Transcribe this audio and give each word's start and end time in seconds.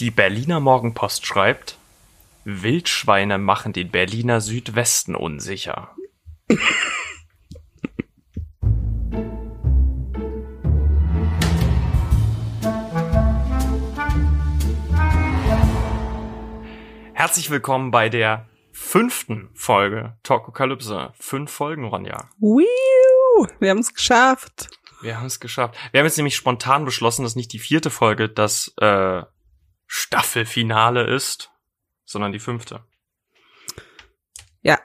Die 0.00 0.10
Berliner 0.10 0.58
Morgenpost 0.58 1.24
schreibt, 1.24 1.78
Wildschweine 2.44 3.38
machen 3.38 3.72
den 3.72 3.92
Berliner 3.92 4.40
Südwesten 4.40 5.14
unsicher. 5.14 5.94
Herzlich 17.12 17.50
willkommen 17.50 17.92
bei 17.92 18.08
der 18.08 18.48
fünften 18.72 19.48
Folge 19.54 20.16
Talkokalypse. 20.24 21.12
Fünf 21.20 21.52
Folgen, 21.52 21.84
Ronja. 21.84 22.30
Wiu, 22.40 23.46
wir 23.60 23.70
haben 23.70 23.78
es 23.78 23.94
geschafft. 23.94 24.70
Wir 25.02 25.18
haben 25.18 25.26
es 25.26 25.38
geschafft. 25.38 25.76
Wir 25.92 26.00
haben 26.00 26.06
jetzt 26.06 26.16
nämlich 26.16 26.34
spontan 26.34 26.84
beschlossen, 26.84 27.22
dass 27.22 27.36
nicht 27.36 27.52
die 27.52 27.60
vierte 27.60 27.90
Folge 27.90 28.28
das 28.28 28.74
äh, 28.80 29.22
Staffelfinale 29.86 31.04
ist, 31.04 31.50
sondern 32.04 32.32
die 32.32 32.38
fünfte. 32.40 32.84
Ja, 34.62 34.78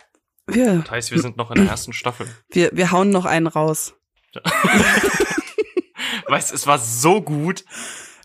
wir, 0.47 0.79
Das 0.79 0.91
heißt, 0.91 1.11
wir 1.11 1.21
sind 1.21 1.37
noch 1.37 1.51
in 1.51 1.61
der 1.61 1.69
ersten 1.69 1.93
Staffel. 1.93 2.27
wir, 2.49 2.69
wir 2.73 2.91
hauen 2.91 3.09
noch 3.11 3.25
einen 3.25 3.47
raus. 3.47 3.93
Weißt, 6.27 6.53
es 6.53 6.67
war 6.67 6.77
so 6.79 7.21
gut. 7.21 7.65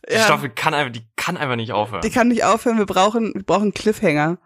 Die 0.09 0.15
Ja. 0.15 0.25
Staffel 0.25 0.51
kann 0.51 0.75
einfach, 0.75 0.93
die 0.93 1.07
kann 1.17 1.37
einfach 1.37 1.57
nicht 1.57 1.73
aufhören. 1.73 2.03
Die 2.03 2.11
kann 2.11 2.29
nicht 2.29 2.45
aufhören, 2.45 2.77
wir 2.79 2.87
brauchen, 2.87 3.33
wir 3.35 3.43
brauchen 3.43 3.73
Cliffhanger. 3.75 4.39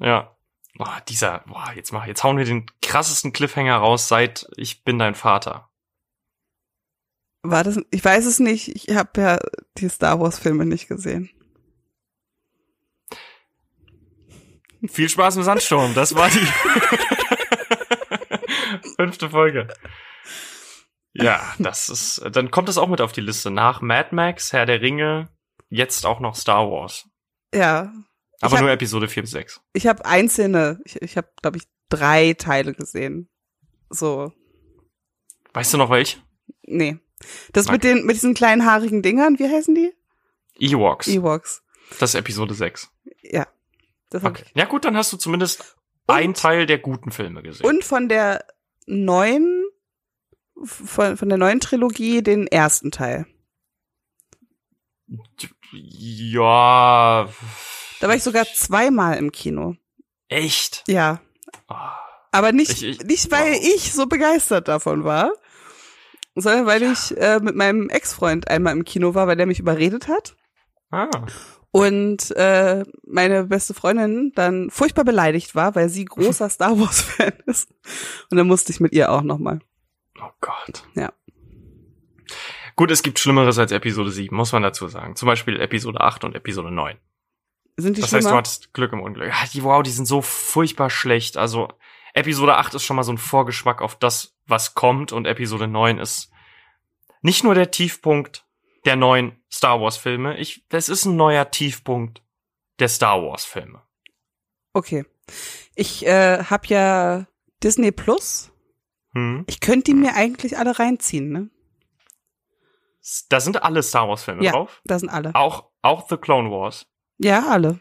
ja. 0.00 0.34
Boah, 0.74 1.02
dieser, 1.08 1.40
boah, 1.48 1.72
jetzt 1.74 1.90
mach, 1.92 2.06
jetzt 2.06 2.22
hauen 2.22 2.36
wir 2.38 2.44
den 2.44 2.66
krassesten 2.82 3.32
Cliffhanger 3.32 3.74
raus 3.78 4.06
seit 4.06 4.48
Ich 4.56 4.84
bin 4.84 4.96
dein 4.96 5.16
Vater. 5.16 5.68
War 7.42 7.64
das, 7.64 7.80
ich 7.90 8.04
weiß 8.04 8.26
es 8.26 8.38
nicht, 8.38 8.68
ich 8.88 8.94
habe 8.94 9.20
ja 9.20 9.38
die 9.76 9.88
Star 9.88 10.20
Wars 10.20 10.38
Filme 10.38 10.66
nicht 10.66 10.86
gesehen. 10.86 11.30
Viel 14.86 15.08
Spaß 15.08 15.36
im 15.36 15.42
Sandsturm. 15.42 15.94
Das 15.94 16.14
war 16.14 16.28
die 16.30 16.38
fünfte 18.96 19.30
Folge. 19.30 19.68
Ja, 21.14 21.54
das 21.58 21.88
ist, 21.88 22.22
dann 22.32 22.50
kommt 22.50 22.68
das 22.68 22.78
auch 22.78 22.88
mit 22.88 23.00
auf 23.00 23.12
die 23.12 23.20
Liste. 23.20 23.50
Nach 23.50 23.80
Mad 23.80 24.14
Max, 24.14 24.52
Herr 24.52 24.66
der 24.66 24.80
Ringe, 24.80 25.28
jetzt 25.68 26.06
auch 26.06 26.20
noch 26.20 26.36
Star 26.36 26.70
Wars. 26.70 27.08
Ja, 27.52 27.92
Aber 28.40 28.56
hab- 28.56 28.60
nur 28.62 28.70
Episode 28.70 29.08
4 29.08 29.22
bis 29.22 29.32
6. 29.32 29.60
ich 29.72 29.86
habe 29.86 30.04
einzelne, 30.04 30.80
ich, 30.84 31.00
ich 31.02 31.16
habe, 31.16 31.28
glaube 31.42 31.56
ich, 31.58 31.64
drei 31.88 32.34
Teile 32.34 32.74
gesehen. 32.74 33.28
So, 33.90 34.32
Weißt 35.54 35.72
du 35.72 35.78
noch 35.78 35.90
welch? 35.90 36.20
nee. 36.62 36.98
Das 37.52 37.64
Okay. 37.66 37.72
mit 37.72 37.84
den, 37.84 38.06
mit 38.06 38.14
diesen 38.14 38.34
kleinen 38.34 38.64
haarigen 38.64 39.02
Dingern, 39.02 39.40
wie 39.40 39.48
heißen 39.48 39.74
die? 39.74 39.92
Ewoks. 40.60 41.08
Ewoks. 41.08 41.64
Das 41.98 42.10
ist 42.10 42.14
Episode 42.20 42.54
6. 42.54 42.90
Ja. 43.22 43.48
Okay. 44.12 44.44
Ja 44.54 44.64
gut, 44.64 44.84
dann 44.84 44.96
hast 44.96 45.12
du 45.12 45.16
zumindest 45.16 45.76
ein 46.06 46.34
Teil 46.34 46.66
der 46.66 46.78
guten 46.78 47.10
Filme 47.10 47.42
gesehen. 47.42 47.66
Und 47.66 47.84
von 47.84 48.08
der 48.08 48.44
neuen, 48.86 49.64
von, 50.64 51.16
von 51.16 51.28
der 51.28 51.36
neuen 51.38 51.60
Trilogie 51.60 52.22
den 52.22 52.46
ersten 52.46 52.90
Teil. 52.90 53.26
ja. 55.72 57.28
Da 58.00 58.08
war 58.08 58.14
ich 58.14 58.22
sogar 58.22 58.44
zweimal 58.46 59.16
im 59.16 59.32
Kino. 59.32 59.74
Echt? 60.28 60.84
Ja. 60.86 61.20
Ah. 61.66 61.96
Aber 62.30 62.52
nicht, 62.52 62.70
Ich- 62.82 63.00
ich- 63.00 63.00
nicht 63.04 63.30
weil 63.30 63.54
wow. 63.54 63.60
ich 63.74 63.92
so 63.92 64.06
begeistert 64.06 64.68
davon 64.68 65.04
war, 65.04 65.32
sondern 66.34 66.66
weil 66.66 66.82
ich 66.82 67.16
äh, 67.16 67.40
mit 67.40 67.56
meinem 67.56 67.88
Ex-Freund 67.88 68.48
einmal 68.48 68.74
im 68.74 68.84
Kino 68.84 69.14
war, 69.14 69.26
weil 69.26 69.36
der 69.36 69.46
mich 69.46 69.58
überredet 69.58 70.08
hat. 70.08 70.36
Ah. 70.90 71.08
Und 71.70 72.30
äh, 72.36 72.84
meine 73.06 73.44
beste 73.44 73.74
Freundin 73.74 74.32
dann 74.34 74.70
furchtbar 74.70 75.04
beleidigt 75.04 75.54
war, 75.54 75.74
weil 75.74 75.88
sie 75.88 76.04
großer 76.04 76.48
Star 76.50 76.78
Wars-Fan 76.78 77.34
ist. 77.46 77.70
Und 78.30 78.38
dann 78.38 78.46
musste 78.46 78.72
ich 78.72 78.80
mit 78.80 78.92
ihr 78.92 79.12
auch 79.12 79.22
nochmal. 79.22 79.60
Oh 80.20 80.30
Gott. 80.40 80.84
Ja. 80.94 81.12
Gut, 82.74 82.90
es 82.90 83.02
gibt 83.02 83.18
Schlimmeres 83.18 83.58
als 83.58 83.72
Episode 83.72 84.10
7, 84.10 84.34
muss 84.34 84.52
man 84.52 84.62
dazu 84.62 84.88
sagen. 84.88 85.16
Zum 85.16 85.26
Beispiel 85.26 85.60
Episode 85.60 86.00
8 86.00 86.24
und 86.24 86.34
Episode 86.34 86.70
9. 86.70 86.96
Sind 87.76 87.96
die 87.96 88.00
Das 88.00 88.12
heißt, 88.12 88.22
du 88.24 88.28
schlimmer? 88.28 88.38
hattest 88.38 88.72
Glück 88.72 88.92
im 88.92 89.00
Unglück. 89.02 89.28
Ja, 89.28 89.46
die, 89.52 89.62
wow, 89.62 89.82
die 89.82 89.90
sind 89.90 90.06
so 90.06 90.22
furchtbar 90.22 90.90
schlecht. 90.90 91.36
Also, 91.36 91.68
Episode 92.14 92.56
8 92.56 92.74
ist 92.74 92.84
schon 92.84 92.96
mal 92.96 93.02
so 93.02 93.12
ein 93.12 93.18
Vorgeschmack 93.18 93.82
auf 93.82 93.96
das, 93.96 94.36
was 94.46 94.74
kommt. 94.74 95.12
Und 95.12 95.26
Episode 95.26 95.68
9 95.68 95.98
ist 95.98 96.30
nicht 97.22 97.44
nur 97.44 97.54
der 97.54 97.70
Tiefpunkt 97.70 98.46
der 98.84 98.96
neuen 98.96 99.40
Star 99.52 99.80
Wars 99.80 99.96
Filme. 99.96 100.36
Ich, 100.38 100.64
das 100.68 100.88
ist 100.88 101.04
ein 101.04 101.16
neuer 101.16 101.50
Tiefpunkt 101.50 102.22
der 102.78 102.88
Star 102.88 103.22
Wars 103.22 103.44
Filme. 103.44 103.82
Okay. 104.72 105.04
Ich 105.74 106.06
äh, 106.06 106.44
habe 106.44 106.66
ja 106.68 107.26
Disney 107.62 107.92
Plus. 107.92 108.50
Hm? 109.12 109.44
Ich 109.46 109.60
könnte 109.60 109.84
die 109.90 109.94
mir 109.94 110.14
eigentlich 110.14 110.58
alle 110.58 110.78
reinziehen, 110.78 111.30
ne? 111.30 111.50
Da 113.30 113.40
sind 113.40 113.62
alle 113.62 113.82
Star 113.82 114.08
Wars 114.08 114.24
Filme 114.24 114.44
Ja. 114.44 114.52
drauf. 114.52 114.80
Da 114.84 114.98
sind 114.98 115.08
alle. 115.08 115.34
Auch, 115.34 115.70
auch 115.82 116.08
The 116.08 116.16
Clone 116.16 116.50
Wars. 116.50 116.86
Ja, 117.18 117.46
alle. 117.48 117.80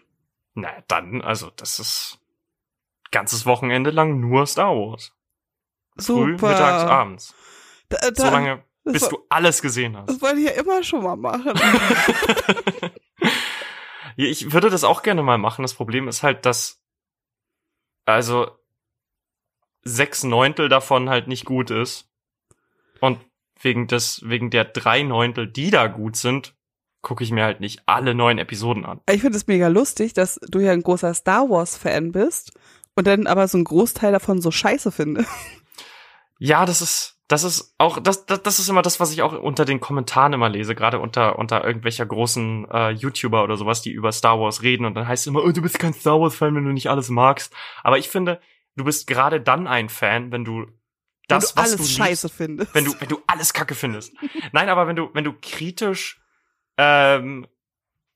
Na, 0.53 0.69
dann, 0.87 1.21
also, 1.21 1.49
das 1.51 1.79
ist 1.79 2.19
ganzes 3.11 3.45
Wochenende 3.45 3.91
lang 3.91 4.19
nur 4.19 4.45
Star 4.47 4.73
Wars. 4.75 5.13
Früh, 5.97 6.37
Super. 6.37 6.49
mittags, 6.49 6.83
abends. 6.83 7.35
Da, 7.89 7.97
da, 8.11 8.25
So 8.25 8.31
lange, 8.31 8.63
das 8.87 8.93
bis 8.93 9.01
war- 9.03 9.09
du 9.09 9.25
alles 9.29 9.61
gesehen 9.61 9.95
hast. 9.97 10.09
Das 10.09 10.21
wollte 10.21 10.39
ich 10.39 10.45
ja 10.45 10.51
immer 10.53 10.83
schon 10.83 11.03
mal 11.03 11.15
machen. 11.15 11.53
Ich 14.19 14.51
würde 14.51 14.71
das 14.71 14.83
auch 14.83 15.03
gerne 15.03 15.21
mal 15.21 15.37
machen. 15.37 15.61
Das 15.61 15.75
Problem 15.75 16.07
ist 16.07 16.23
halt, 16.23 16.45
dass 16.45 16.81
also 18.05 18.49
sechs 19.83 20.23
Neuntel 20.23 20.69
davon 20.69 21.09
halt 21.09 21.27
nicht 21.27 21.45
gut 21.45 21.69
ist. 21.69 22.09
Und 22.99 23.19
wegen 23.61 23.87
des, 23.87 24.27
wegen 24.27 24.49
der 24.49 24.65
drei 24.65 25.03
Neuntel, 25.03 25.47
die 25.47 25.69
da 25.69 25.85
gut 25.87 26.15
sind, 26.15 26.55
gucke 27.03 27.23
ich 27.23 27.31
mir 27.31 27.43
halt 27.43 27.59
nicht 27.59 27.83
alle 27.85 28.15
neun 28.15 28.39
Episoden 28.39 28.85
an. 28.85 29.01
ich 29.09 29.21
finde 29.21 29.37
es 29.37 29.45
mega 29.47 29.67
lustig, 29.67 30.13
dass 30.13 30.39
du 30.47 30.59
ja 30.59 30.71
ein 30.71 30.81
großer 30.81 31.13
Star 31.13 31.47
Wars 31.49 31.77
Fan 31.77 32.11
bist 32.11 32.53
und 32.95 33.05
dann 33.05 33.27
aber 33.27 33.47
so 33.47 33.57
einen 33.57 33.65
Großteil 33.65 34.11
davon 34.11 34.41
so 34.41 34.49
scheiße 34.49 34.91
findest. 34.91 35.29
Ja, 36.39 36.65
das 36.65 36.81
ist, 36.81 37.16
das 37.27 37.43
ist 37.43 37.75
auch, 37.77 37.99
das, 37.99 38.25
das, 38.25 38.41
das 38.41 38.59
ist 38.59 38.69
immer 38.69 38.81
das, 38.81 38.99
was 38.99 39.11
ich 39.11 39.21
auch 39.21 39.33
unter 39.33 39.65
den 39.65 39.81
Kommentaren 39.81 40.31
immer 40.31 40.47
lese, 40.47 40.75
gerade 40.75 40.99
unter, 40.99 41.37
unter 41.37 41.63
irgendwelcher 41.63 42.05
großen 42.05 42.69
äh, 42.71 42.89
YouTuber 42.91 43.43
oder 43.43 43.57
sowas, 43.57 43.81
die 43.81 43.91
über 43.91 44.13
Star 44.13 44.39
Wars 44.39 44.61
reden 44.61 44.85
und 44.85 44.93
dann 44.93 45.07
heißt 45.07 45.23
es 45.23 45.27
immer, 45.27 45.43
oh, 45.43 45.51
du 45.51 45.61
bist 45.61 45.77
kein 45.77 45.93
Star 45.93 46.21
Wars-Fan, 46.21 46.55
wenn 46.55 46.63
du 46.63 46.71
nicht 46.71 46.89
alles 46.89 47.09
magst. 47.09 47.53
Aber 47.83 47.97
ich 47.97 48.07
finde, 48.07 48.39
du 48.77 48.85
bist 48.85 49.07
gerade 49.07 49.41
dann 49.41 49.67
ein 49.67 49.89
Fan, 49.89 50.31
wenn 50.31 50.45
du 50.45 50.67
das, 51.27 51.55
wenn 51.55 51.55
du 51.55 51.57
was 51.57 51.57
alles 51.57 51.75
du 51.75 51.83
liebst, 51.83 51.97
scheiße 51.97 52.29
findest. 52.29 52.73
wenn 52.73 52.85
du, 52.85 52.93
wenn 52.99 53.09
du 53.09 53.21
alles 53.27 53.53
Kacke 53.53 53.75
findest. 53.75 54.13
Nein, 54.53 54.69
aber 54.69 54.87
wenn 54.87 54.95
du, 54.95 55.09
wenn 55.13 55.25
du 55.25 55.33
kritisch 55.33 56.21
ähm, 56.77 57.45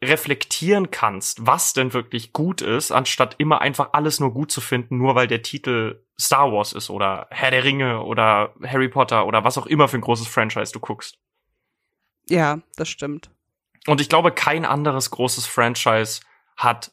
reflektieren 0.01 0.89
kannst, 0.89 1.45
was 1.45 1.73
denn 1.73 1.93
wirklich 1.93 2.31
gut 2.31 2.61
ist, 2.61 2.91
anstatt 2.91 3.35
immer 3.39 3.59
einfach 3.59 3.89
alles 3.91 4.21
nur 4.21 4.33
gut 4.33 4.51
zu 4.51 4.61
finden, 4.61 4.97
nur 4.97 5.15
weil 5.15 5.27
der 5.27 5.41
Titel 5.41 6.05
Star 6.21 6.51
Wars 6.51 6.73
ist 6.73 6.89
oder 6.89 7.27
Herr 7.31 7.51
der 7.51 7.63
Ringe 7.63 8.03
oder 8.03 8.53
Harry 8.63 8.89
Potter 8.89 9.25
oder 9.25 9.43
was 9.43 9.57
auch 9.57 9.65
immer 9.65 9.87
für 9.87 9.97
ein 9.97 10.01
großes 10.01 10.27
Franchise 10.27 10.71
du 10.71 10.79
guckst. 10.79 11.17
ja, 12.29 12.61
das 12.75 12.89
stimmt. 12.89 13.31
Und 13.87 13.99
ich 13.99 14.09
glaube, 14.09 14.31
kein 14.31 14.63
anderes 14.63 15.09
großes 15.09 15.47
Franchise 15.47 16.21
hat 16.55 16.91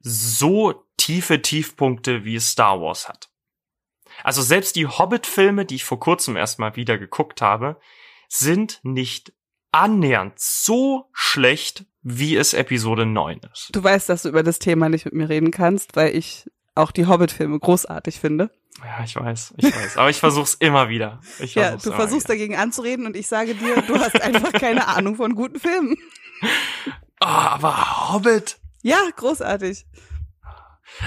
so 0.00 0.84
tiefe 0.98 1.40
Tiefpunkte, 1.40 2.24
wie 2.24 2.36
es 2.36 2.50
Star 2.50 2.80
Wars 2.80 3.08
hat. 3.08 3.30
Also 4.22 4.42
selbst 4.42 4.76
die 4.76 4.86
Hobbit-Filme, 4.86 5.64
die 5.64 5.76
ich 5.76 5.84
vor 5.84 5.98
kurzem 5.98 6.36
erstmal 6.36 6.76
wieder 6.76 6.98
geguckt 6.98 7.40
habe, 7.40 7.80
sind 8.28 8.80
nicht 8.82 9.32
annähernd 9.72 10.34
so 10.38 11.08
schlecht, 11.12 11.86
wie 12.02 12.36
es 12.36 12.54
Episode 12.54 13.04
9 13.04 13.40
ist. 13.52 13.70
Du 13.72 13.82
weißt, 13.82 14.08
dass 14.08 14.22
du 14.22 14.28
über 14.28 14.42
das 14.42 14.58
Thema 14.58 14.88
nicht 14.88 15.04
mit 15.06 15.14
mir 15.14 15.28
reden 15.28 15.50
kannst, 15.50 15.96
weil 15.96 16.14
ich 16.14 16.46
auch 16.76 16.90
die 16.92 17.06
Hobbit-Filme 17.06 17.58
großartig 17.58 18.20
finde. 18.20 18.50
Ja, 18.84 19.02
ich 19.04 19.16
weiß, 19.16 19.54
ich 19.56 19.64
weiß. 19.74 19.96
Aber 19.96 20.10
ich 20.10 20.18
versuch's 20.18 20.54
immer 20.60 20.88
wieder. 20.88 21.20
Ich 21.40 21.54
Ja, 21.54 21.62
versuch's 21.70 21.84
du 21.84 21.92
versuchst 21.92 22.28
wieder. 22.28 22.34
dagegen 22.34 22.56
anzureden 22.56 23.06
und 23.06 23.16
ich 23.16 23.26
sage 23.26 23.54
dir, 23.54 23.80
du 23.82 23.98
hast 23.98 24.20
einfach 24.22 24.52
keine 24.52 24.86
Ahnung 24.96 25.16
von 25.16 25.34
guten 25.34 25.58
Filmen. 25.58 25.96
Ah, 27.20 27.48
aber 27.54 28.12
Hobbit. 28.12 28.58
Ja, 28.82 28.98
großartig. 29.16 29.86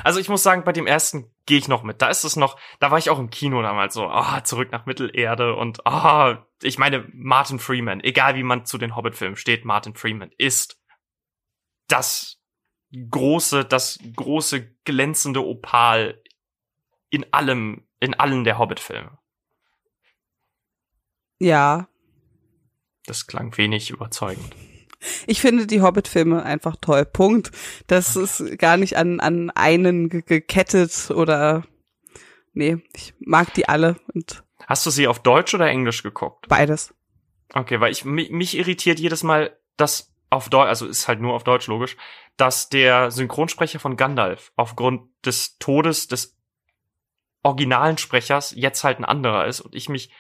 Also 0.04 0.20
ich 0.20 0.28
muss 0.28 0.44
sagen, 0.44 0.64
bei 0.64 0.74
dem 0.74 0.88
ersten 0.88 1.32
gehe 1.46 1.58
ich 1.58 1.68
noch 1.68 1.84
mit. 1.84 2.02
Da 2.02 2.10
ist 2.10 2.24
es 2.24 2.36
noch, 2.36 2.60
da 2.80 2.92
war 2.92 2.98
ich 2.98 3.10
auch 3.10 3.20
im 3.20 3.30
Kino 3.30 3.62
damals 3.62 3.94
so, 3.94 4.08
ah, 4.08 4.44
zurück 4.44 4.72
nach 4.72 4.86
Mittelerde 4.86 5.56
und 5.56 5.86
ah, 5.88 6.46
ich 6.62 6.78
meine, 6.78 7.08
Martin 7.14 7.60
Freeman, 7.60 8.02
egal 8.02 8.36
wie 8.36 8.44
man 8.44 8.66
zu 8.66 8.78
den 8.78 8.96
Hobbit-Filmen 8.96 9.38
steht, 9.38 9.64
Martin 9.64 9.96
Freeman 9.96 10.32
ist 10.38 10.78
das 11.88 12.39
große, 12.92 13.66
das 13.66 14.00
große 14.16 14.68
glänzende 14.84 15.46
Opal 15.46 16.22
in 17.10 17.26
allem, 17.34 17.88
in 18.00 18.14
allen 18.14 18.44
der 18.44 18.58
Hobbit-Filme. 18.58 19.18
Ja, 21.40 21.88
Das 23.06 23.28
klang 23.28 23.56
wenig 23.58 23.90
überzeugend. 23.90 24.56
Ich 25.26 25.40
finde 25.40 25.66
die 25.66 25.82
Hobbit-Filme 25.82 26.44
einfach 26.44 26.76
toll. 26.82 27.06
Punkt. 27.06 27.52
Das 27.88 28.16
ist 28.18 28.58
gar 28.60 28.76
nicht 28.78 28.98
an, 28.98 29.20
an 29.22 29.50
einen 29.52 30.10
gekettet 30.10 31.10
oder 31.12 31.66
nee, 32.54 32.78
ich 32.94 33.14
mag 33.20 33.54
die 33.54 33.70
alle 33.70 33.96
und. 34.14 34.44
Hast 34.68 34.86
du 34.86 34.90
sie 34.90 35.08
auf 35.08 35.24
Deutsch 35.24 35.54
oder 35.54 35.70
Englisch 35.70 36.04
geguckt? 36.04 36.48
Beides. 36.50 36.94
Okay, 37.54 37.80
weil 37.80 37.92
ich 37.92 38.04
mich, 38.06 38.30
mich 38.30 38.58
irritiert 38.58 39.00
jedes 39.00 39.24
Mal, 39.24 39.58
dass 39.78 40.12
auf 40.30 40.50
Deutsch, 40.50 40.68
also 40.68 40.88
ist 40.88 41.08
halt 41.08 41.22
nur 41.22 41.34
auf 41.34 41.44
Deutsch 41.44 41.68
logisch, 41.68 41.98
dass 42.38 42.70
der 42.70 43.12
Synchronsprecher 43.12 43.80
von 43.80 43.98
Gandalf 43.98 44.52
aufgrund 44.56 45.10
des 45.26 45.58
Todes 45.58 46.08
des 46.08 46.38
originalen 47.44 47.98
Sprechers 47.98 48.54
jetzt 48.56 48.84
halt 48.84 49.00
ein 49.00 49.06
anderer 49.06 49.46
ist 49.48 49.62
und 49.62 49.76
ich 49.76 49.90
mich 49.90 50.12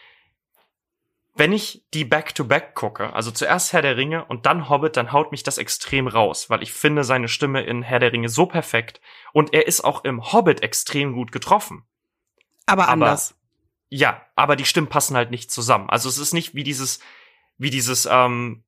wenn 1.39 1.53
ich 1.53 1.85
die 1.93 2.03
Back-to-Back 2.03 2.71
-back 2.71 2.73
gucke, 2.73 3.13
also 3.13 3.31
zuerst 3.31 3.71
Herr 3.71 3.81
der 3.81 3.95
Ringe 3.95 4.25
und 4.25 4.45
dann 4.45 4.67
Hobbit, 4.67 4.97
dann 4.97 5.13
haut 5.13 5.31
mich 5.31 5.41
das 5.41 5.57
extrem 5.57 6.07
raus, 6.07 6.49
weil 6.49 6.61
ich 6.61 6.73
finde 6.73 7.05
seine 7.05 7.29
Stimme 7.29 7.61
in 7.61 7.81
Herr 7.81 7.99
der 7.99 8.11
Ringe 8.11 8.27
so 8.27 8.45
perfekt 8.45 8.99
und 9.31 9.53
er 9.53 9.65
ist 9.65 9.81
auch 9.81 10.03
im 10.03 10.33
Hobbit 10.33 10.61
extrem 10.61 11.13
gut 11.13 11.31
getroffen. 11.31 11.85
Aber 12.65 12.89
anders. 12.89 13.31
Aber, 13.31 13.39
ja, 13.89 14.21
aber 14.35 14.55
die 14.57 14.65
Stimmen 14.65 14.89
passen 14.89 15.15
halt 15.15 15.31
nicht 15.31 15.49
zusammen. 15.49 15.89
Also 15.89 16.09
es 16.09 16.17
ist 16.17 16.33
nicht 16.33 16.55
wie 16.55 16.63
dieses, 16.63 16.99
wie 17.57 17.69
dieses, 17.69 18.05
ähm, 18.05 18.65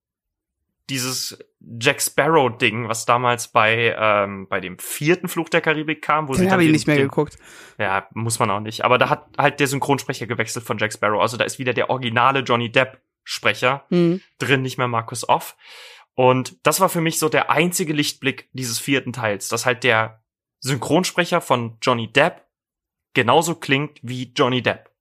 dieses 0.91 1.39
Jack 1.79 2.01
Sparrow 2.01 2.55
Ding, 2.55 2.89
was 2.89 3.05
damals 3.05 3.47
bei 3.47 3.95
ähm, 3.97 4.47
bei 4.49 4.59
dem 4.59 4.77
vierten 4.77 5.29
Fluch 5.29 5.47
der 5.47 5.61
Karibik 5.61 6.01
kam, 6.01 6.27
wo 6.27 6.33
den 6.33 6.41
sie 6.41 6.51
habe 6.51 6.65
ich 6.65 6.71
nicht 6.71 6.85
mehr 6.85 6.97
den, 6.97 7.07
geguckt. 7.07 7.38
Ja, 7.77 8.07
muss 8.13 8.39
man 8.39 8.51
auch 8.51 8.59
nicht. 8.59 8.83
Aber 8.83 8.97
da 8.97 9.09
hat 9.09 9.25
halt 9.38 9.61
der 9.61 9.67
Synchronsprecher 9.67 10.27
gewechselt 10.27 10.65
von 10.65 10.77
Jack 10.77 10.91
Sparrow. 10.91 11.21
Also 11.21 11.38
da 11.38 11.45
ist 11.45 11.59
wieder 11.59 11.73
der 11.73 11.89
originale 11.89 12.41
Johnny 12.41 12.69
Depp 12.71 13.01
Sprecher 13.23 13.85
mhm. 13.89 14.21
drin, 14.38 14.61
nicht 14.61 14.77
mehr 14.77 14.89
Markus 14.89 15.27
Off. 15.27 15.55
Und 16.13 16.57
das 16.63 16.81
war 16.81 16.89
für 16.89 17.01
mich 17.01 17.19
so 17.19 17.29
der 17.29 17.49
einzige 17.49 17.94
Lichtblick 17.94 18.49
dieses 18.51 18.79
vierten 18.79 19.13
Teils, 19.13 19.47
dass 19.47 19.65
halt 19.65 19.83
der 19.83 20.21
Synchronsprecher 20.59 21.39
von 21.39 21.77
Johnny 21.81 22.11
Depp 22.11 22.45
genauso 23.13 23.55
klingt 23.55 23.99
wie 24.03 24.33
Johnny 24.35 24.61
Depp. 24.61 24.91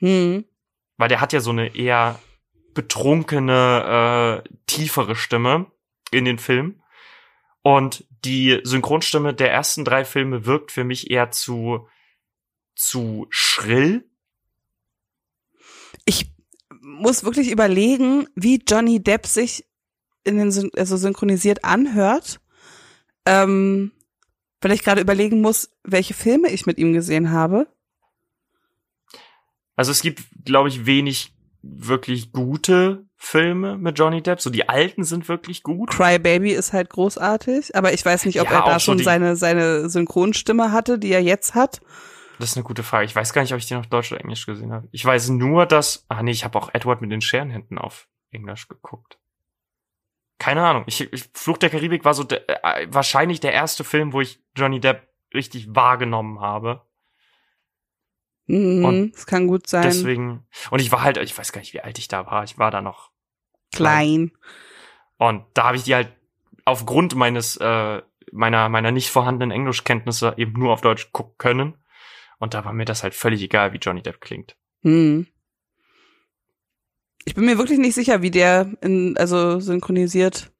Mhm. 0.00 0.44
Weil 0.98 1.08
der 1.08 1.20
hat 1.20 1.32
ja 1.32 1.40
so 1.40 1.50
eine 1.50 1.74
eher 1.74 2.18
betrunkene, 2.74 4.42
äh, 4.44 4.48
tiefere 4.66 5.16
Stimme 5.16 5.66
in 6.10 6.24
den 6.24 6.38
Film. 6.38 6.82
Und 7.62 8.04
die 8.24 8.60
Synchronstimme 8.64 9.32
der 9.34 9.52
ersten 9.52 9.84
drei 9.84 10.04
Filme 10.04 10.44
wirkt 10.44 10.72
für 10.72 10.84
mich 10.84 11.10
eher 11.10 11.30
zu, 11.30 11.88
zu 12.74 13.26
schrill. 13.30 14.08
Ich 16.04 16.30
muss 16.80 17.24
wirklich 17.24 17.50
überlegen, 17.50 18.28
wie 18.34 18.62
Johnny 18.68 19.02
Depp 19.02 19.26
sich 19.26 19.64
in 20.24 20.38
den, 20.38 20.70
also 20.76 20.96
synchronisiert 20.96 21.64
anhört. 21.64 22.40
Ähm, 23.26 23.92
weil 24.64 24.72
ich 24.72 24.82
gerade 24.82 25.00
überlegen 25.00 25.40
muss, 25.40 25.70
welche 25.82 26.14
Filme 26.14 26.48
ich 26.48 26.66
mit 26.66 26.78
ihm 26.78 26.94
gesehen 26.94 27.30
habe. 27.30 27.68
Also 29.76 29.92
es 29.92 30.00
gibt, 30.00 30.22
glaube 30.44 30.68
ich, 30.68 30.86
wenig 30.86 31.33
wirklich 31.66 32.32
gute 32.32 33.06
Filme 33.16 33.78
mit 33.78 33.98
Johnny 33.98 34.22
Depp. 34.22 34.40
So 34.40 34.50
die 34.50 34.68
alten 34.68 35.04
sind 35.04 35.28
wirklich 35.28 35.62
gut. 35.62 35.90
Cry 35.90 36.18
Baby 36.18 36.52
ist 36.52 36.72
halt 36.72 36.90
großartig, 36.90 37.74
aber 37.76 37.92
ich 37.92 38.04
weiß 38.04 38.26
nicht, 38.26 38.40
ob 38.40 38.50
Ja, 38.50 38.58
er 38.60 38.64
da 38.72 38.80
schon 38.80 38.98
die- 38.98 39.04
seine 39.04 39.36
seine 39.36 39.88
Synchronstimme 39.88 40.72
hatte, 40.72 40.98
die 40.98 41.10
er 41.12 41.22
jetzt 41.22 41.54
hat. 41.54 41.80
Das 42.38 42.50
ist 42.50 42.56
eine 42.56 42.64
gute 42.64 42.82
Frage. 42.82 43.04
Ich 43.06 43.14
weiß 43.14 43.32
gar 43.32 43.42
nicht, 43.42 43.52
ob 43.52 43.58
ich 43.58 43.66
den 43.66 43.78
auf 43.78 43.86
Deutsch 43.86 44.10
oder 44.12 44.20
Englisch 44.20 44.44
gesehen 44.44 44.72
habe. 44.72 44.88
Ich 44.90 45.04
weiß 45.04 45.28
nur, 45.30 45.66
dass. 45.66 46.04
Ah 46.08 46.22
nee, 46.22 46.32
ich 46.32 46.44
habe 46.44 46.58
auch 46.58 46.70
Edward 46.74 47.00
mit 47.00 47.10
den 47.12 47.20
Scherenhänden 47.20 47.78
auf 47.78 48.08
Englisch 48.32 48.68
geguckt. 48.68 49.18
Keine 50.40 50.66
Ahnung. 50.66 50.82
Ich, 50.86 51.00
ich, 51.12 51.30
Fluch 51.32 51.58
der 51.58 51.70
Karibik 51.70 52.04
war 52.04 52.12
so 52.12 52.24
der, 52.24 52.42
äh, 52.64 52.86
wahrscheinlich 52.90 53.40
der 53.40 53.52
erste 53.52 53.84
Film, 53.84 54.12
wo 54.12 54.20
ich 54.20 54.42
Johnny 54.56 54.80
Depp 54.80 55.08
richtig 55.32 55.74
wahrgenommen 55.74 56.40
habe. 56.40 56.82
Mhm, 58.46 58.84
Und 58.84 59.12
das 59.12 59.26
kann 59.26 59.46
gut 59.46 59.66
sein. 59.68 59.82
Deswegen. 59.82 60.46
Und 60.70 60.80
ich 60.80 60.92
war 60.92 61.02
halt, 61.02 61.16
ich 61.16 61.36
weiß 61.36 61.52
gar 61.52 61.60
nicht, 61.60 61.72
wie 61.72 61.80
alt 61.80 61.98
ich 61.98 62.08
da 62.08 62.26
war. 62.26 62.44
Ich 62.44 62.58
war 62.58 62.70
da 62.70 62.80
noch 62.80 63.10
Klein. 63.72 64.32
Und 65.16 65.44
da 65.54 65.64
habe 65.64 65.76
ich 65.76 65.84
die 65.84 65.94
halt 65.94 66.12
aufgrund 66.64 67.14
meines 67.14 67.56
äh, 67.56 68.02
meiner 68.32 68.68
meiner 68.68 68.90
nicht 68.90 69.10
vorhandenen 69.10 69.50
Englischkenntnisse 69.50 70.34
eben 70.36 70.52
nur 70.52 70.72
auf 70.72 70.80
Deutsch 70.80 71.12
gucken 71.12 71.34
können. 71.38 71.74
Und 72.38 72.54
da 72.54 72.64
war 72.64 72.72
mir 72.72 72.84
das 72.84 73.02
halt 73.02 73.14
völlig 73.14 73.42
egal, 73.42 73.72
wie 73.72 73.78
Johnny 73.78 74.02
Depp 74.02 74.20
klingt. 74.20 74.56
Hm. 74.82 75.26
Ich 77.24 77.34
bin 77.34 77.46
mir 77.46 77.58
wirklich 77.58 77.78
nicht 77.78 77.94
sicher, 77.94 78.22
wie 78.22 78.30
der 78.30 78.72
in, 78.82 79.16
also 79.16 79.60
synchronisiert, 79.60 80.52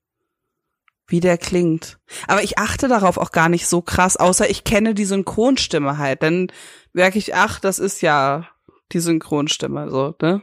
wie 1.06 1.20
der 1.20 1.38
klingt. 1.38 1.98
Aber 2.26 2.42
ich 2.42 2.58
achte 2.58 2.88
darauf 2.88 3.18
auch 3.18 3.30
gar 3.32 3.48
nicht 3.48 3.66
so 3.66 3.82
krass, 3.82 4.16
außer 4.16 4.48
ich 4.48 4.64
kenne 4.64 4.94
die 4.94 5.04
Synchronstimme 5.04 5.98
halt. 5.98 6.22
Dann 6.22 6.48
merke 6.92 7.18
ich, 7.18 7.34
ach, 7.34 7.60
das 7.60 7.78
ist 7.78 8.00
ja 8.02 8.48
die 8.92 9.00
Synchronstimme, 9.00 9.90
so, 9.90 10.14
ne? 10.22 10.42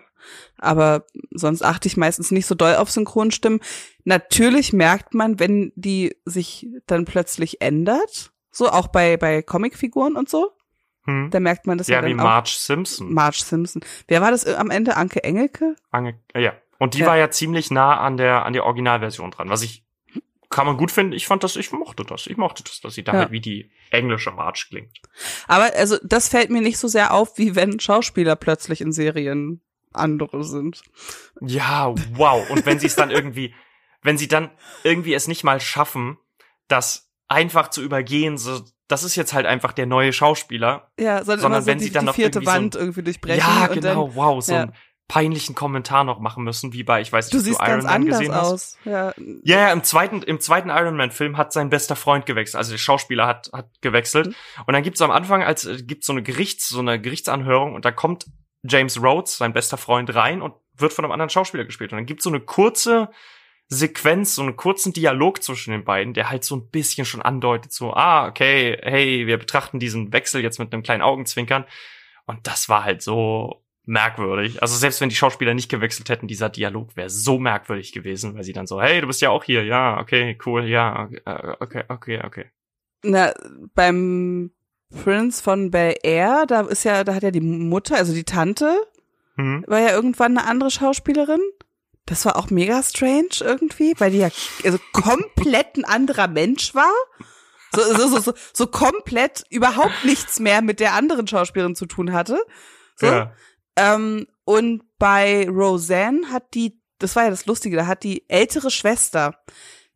Aber 0.60 1.06
sonst 1.32 1.64
achte 1.64 1.88
ich 1.88 1.98
meistens 1.98 2.30
nicht 2.30 2.46
so 2.46 2.54
doll 2.54 2.76
auf 2.76 2.92
Synchronstimmen. 2.92 3.60
Natürlich 4.04 4.72
merkt 4.72 5.16
man, 5.16 5.40
wenn 5.40 5.72
die 5.76 6.16
sich 6.26 6.68
dann 6.86 7.06
plötzlich 7.06 7.62
ändert, 7.62 8.32
so 8.52 8.70
auch 8.70 8.88
bei, 8.88 9.18
bei 9.18 9.42
Comicfiguren 9.42 10.16
und 10.16 10.30
so, 10.30 10.52
Hm? 11.06 11.32
da 11.32 11.40
merkt 11.40 11.66
man 11.66 11.80
das 11.80 11.88
ja, 11.88 12.02
Ja, 12.02 12.06
wie 12.06 12.12
dann 12.12 12.20
auch. 12.20 12.24
Marge 12.26 12.52
Simpson. 12.56 13.12
Marge 13.12 13.40
Simpson. 13.44 13.82
Wer 14.08 14.22
war 14.22 14.30
das 14.30 14.44
äh, 14.44 14.54
am 14.54 14.70
Ende? 14.70 14.96
Anke 14.98 15.24
Engelke? 15.24 15.76
Ange 15.90 16.20
äh, 16.36 16.44
ja. 16.44 16.54
Und 16.78 16.94
die 16.94 17.00
Ja. 17.00 17.08
war 17.08 17.18
ja 17.18 17.32
ziemlich 17.32 17.72
nah 17.72 17.98
an 18.00 18.18
der 18.18 18.46
an 18.46 18.54
der 18.54 18.66
Originalversion 18.66 19.32
dran, 19.32 19.50
was 19.50 19.64
ich 19.64 19.84
kann 20.52 20.68
man 20.68 20.78
gut 20.78 20.92
finden. 20.92 21.14
Ich 21.14 21.26
fand 21.26 21.44
das, 21.44 21.56
ich 21.56 21.72
mochte 21.72 22.04
das. 22.04 22.28
Ich 22.28 22.38
mochte 22.38 22.64
das, 22.64 22.80
dass 22.82 22.94
sie 22.94 23.04
da 23.04 23.14
Ja. 23.14 23.20
halt 23.20 23.32
wie 23.32 23.40
die 23.42 23.72
englische 23.90 24.32
Marge 24.32 24.66
klingt. 24.70 25.00
Aber 25.48 25.74
also 25.76 25.98
das 26.04 26.28
fällt 26.30 26.50
mir 26.52 26.62
nicht 26.62 26.78
so 26.78 26.88
sehr 26.88 27.14
auf, 27.14 27.38
wie 27.38 27.56
wenn 27.56 27.80
Schauspieler 27.80 28.36
plötzlich 28.36 28.82
in 28.82 28.92
Serien 28.92 29.62
andere 29.94 30.44
sind. 30.44 30.84
Ja, 31.42 31.94
wow. 32.14 32.50
Und 32.50 32.66
wenn 32.66 32.80
sie 32.80 32.88
es 32.88 32.96
dann 32.96 33.10
irgendwie, 33.12 33.54
wenn 34.04 34.18
sie 34.18 34.28
dann 34.28 34.52
irgendwie 34.84 35.14
es 35.14 35.28
nicht 35.28 35.44
mal 35.44 35.60
schaffen, 35.60 36.18
das 36.68 37.10
einfach 37.28 37.70
zu 37.70 37.82
übergehen, 37.82 38.38
so, 38.38 38.62
das 38.88 39.04
ist 39.04 39.16
jetzt 39.16 39.34
halt 39.34 39.46
einfach 39.46 39.72
der 39.72 39.86
neue 39.86 40.12
Schauspieler. 40.14 40.92
Ja, 41.00 41.20
sondern, 41.24 41.40
Sondern 41.42 41.62
so 41.62 41.68
wenn 41.68 41.78
die, 41.80 41.86
sie 41.86 41.92
dann 41.92 42.04
die 42.04 42.08
noch 42.08 42.16
vierte 42.16 42.40
irgendwie 42.40 42.46
so 42.46 42.52
ein- 42.52 42.64
Wand 42.64 42.76
irgendwie 42.76 43.04
durchbrechen. 43.04 43.40
ja, 43.40 43.66
und 43.68 43.74
genau, 43.74 44.08
Dann, 44.08 44.16
wow, 44.16 44.44
so 44.44 44.54
ja. 44.54 44.62
einen 44.64 44.74
peinlichen 45.12 45.56
Kommentar 45.56 46.06
noch 46.06 46.20
machen 46.20 46.46
müssen, 46.46 46.72
wie 46.72 46.84
bei, 46.84 47.02
ich 47.02 47.12
weiß 47.12 47.26
nicht, 47.26 47.34
du 47.34 47.40
ob 47.40 47.44
siehst 47.44 47.60
du 47.60 47.66
Iron 47.66 47.82
ganz 47.82 47.84
Man 47.84 48.06
gesehen 48.06 48.34
hast. 48.34 48.54
aus. 48.54 48.78
Ja. 48.86 49.14
Ja, 49.44 49.60
ja, 49.60 49.74
im 49.74 49.84
zweiten, 49.84 50.22
im 50.22 50.40
zweiten 50.40 50.70
Iron 50.70 50.96
Man 50.96 51.12
Film 51.12 51.36
hat 51.36 51.52
sein 51.52 51.70
bester 51.70 51.98
Freund 51.98 52.26
gewechselt, 52.26 52.56
also 52.56 52.72
der 52.72 52.78
Schauspieler 52.78 53.28
hat, 53.28 53.50
hat 53.52 53.68
gewechselt. 53.82 54.28
Mhm. 54.28 54.36
Und 54.68 54.74
dann 54.74 54.84
gibt's 54.84 55.02
am 55.02 55.12
Anfang, 55.12 55.44
als, 55.44 55.66
äh, 55.66 55.84
gibt's 55.84 56.08
so 56.08 56.14
eine 56.14 56.24
Gerichts, 56.24 56.70
so 56.70 56.80
eine 56.80 56.98
Gerichtsanhörung 56.98 57.76
und 57.76 57.84
da 57.84 57.92
kommt 57.92 58.28
James 58.64 59.04
Rhodes, 59.04 59.36
sein 59.36 59.52
bester 59.52 59.76
Freund, 59.76 60.16
rein 60.16 60.42
und 60.42 60.54
wird 60.78 60.94
von 60.94 61.04
einem 61.04 61.12
anderen 61.12 61.30
Schauspieler 61.30 61.66
gespielt. 61.66 61.92
Und 61.92 61.98
dann 61.98 62.06
gibt's 62.06 62.24
so 62.24 62.30
eine 62.30 62.40
kurze 62.40 63.10
Sequenz, 63.68 64.36
so 64.36 64.44
einen 64.44 64.56
kurzen 64.56 64.94
Dialog 64.94 65.44
zwischen 65.44 65.72
den 65.72 65.84
beiden, 65.84 66.14
der 66.14 66.30
halt 66.30 66.46
so 66.46 66.56
ein 66.56 66.70
bisschen 66.70 67.06
schon 67.06 67.22
andeutet, 67.22 67.74
so, 67.74 67.94
ah, 67.94 68.28
okay, 68.28 68.80
hey, 68.82 69.28
wir 69.28 69.38
betrachten 69.38 69.78
diesen 69.78 70.14
Wechsel 70.14 70.42
jetzt 70.42 70.58
mit 70.58 70.72
einem 70.72 70.84
kleinen 70.84 71.02
Augenzwinkern. 71.02 71.66
Und 72.28 72.48
das 72.48 72.70
war 72.70 72.86
halt 72.86 73.02
so 73.02 73.61
merkwürdig. 73.86 74.62
Also 74.62 74.76
selbst 74.76 75.02
wenn 75.02 75.10
die 75.10 75.16
Schauspieler 75.16 75.54
nicht 75.54 75.70
gewechselt 75.70 76.10
hätten, 76.10 76.28
dieser 76.28 76.50
Dialog 76.50 76.96
wäre 76.96 77.10
so 77.10 77.40
merkwürdig 77.40 77.92
gewesen, 77.92 78.36
weil 78.36 78.44
sie 78.44 78.54
dann 78.54 78.68
so, 78.68 78.82
hey, 78.82 79.02
du 79.02 79.08
bist 79.08 79.22
ja 79.22 79.30
auch 79.30 79.44
hier, 79.44 79.64
ja, 79.64 80.00
okay, 80.00 80.38
cool, 80.46 80.66
ja, 80.66 81.10
okay, 81.16 81.56
okay, 81.60 81.84
okay, 81.88 82.22
okay. 82.24 82.46
Na, 83.04 83.34
beim 83.74 84.52
Prince 85.04 85.42
von 85.42 85.72
Bel 85.72 85.96
Air, 86.04 86.46
da 86.48 86.62
ist 86.62 86.84
ja, 86.84 87.04
da 87.04 87.16
hat 87.16 87.24
ja 87.24 87.32
die 87.32 87.42
Mutter, 87.42 87.96
also 87.96 88.14
die 88.14 88.24
Tante, 88.24 88.78
Hm? 89.38 89.64
war 89.68 89.80
ja 89.80 89.92
irgendwann 89.92 90.38
eine 90.38 90.48
andere 90.48 90.72
Schauspielerin. 90.72 91.42
Das 92.06 92.26
war 92.26 92.36
auch 92.36 92.50
mega 92.50 92.82
strange 92.84 93.40
irgendwie, 93.40 93.94
weil 93.98 94.12
die 94.12 94.18
ja 94.18 94.30
also 94.66 94.78
komplett 94.92 95.78
ein 95.78 95.86
anderer 95.86 96.28
Mensch 96.28 96.76
war. 96.76 96.92
So, 97.74 97.82
so, 97.82 98.08
so, 98.08 98.20
so, 98.20 98.34
so 98.52 98.68
komplett 98.68 99.46
überhaupt 99.50 100.04
nichts 100.04 100.40
mehr 100.40 100.62
mit 100.62 100.80
der 100.82 100.94
anderen 100.94 101.28
Schauspielerin 101.28 101.76
zu 101.76 101.86
tun 101.86 102.12
hatte. 102.12 102.44
So. 102.98 103.06
Ja. 103.08 103.34
Ähm, 103.76 104.28
und 104.44 104.84
bei 104.98 105.48
Roseanne 105.50 106.30
hat 106.32 106.54
die, 106.54 106.82
das 107.00 107.16
war 107.16 107.24
ja 107.24 107.30
das 107.30 107.46
Lustige, 107.46 107.78
da 107.78 107.88
hat 107.88 108.04
die 108.04 108.30
ältere 108.30 108.70
Schwester 108.72 109.40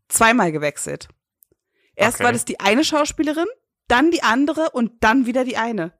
zweimal 0.08 0.52
gewechselt. 0.52 1.08
Erst 1.96 2.16
Okay. 2.18 2.24
war 2.26 2.34
das 2.34 2.46
die 2.46 2.60
eine 2.60 2.84
Schauspielerin, 2.84 3.48
dann 3.88 4.12
die 4.12 4.24
andere 4.24 4.72
und 4.72 5.04
dann 5.04 5.26
wieder 5.26 5.44
die 5.44 5.58
eine. 5.58 5.94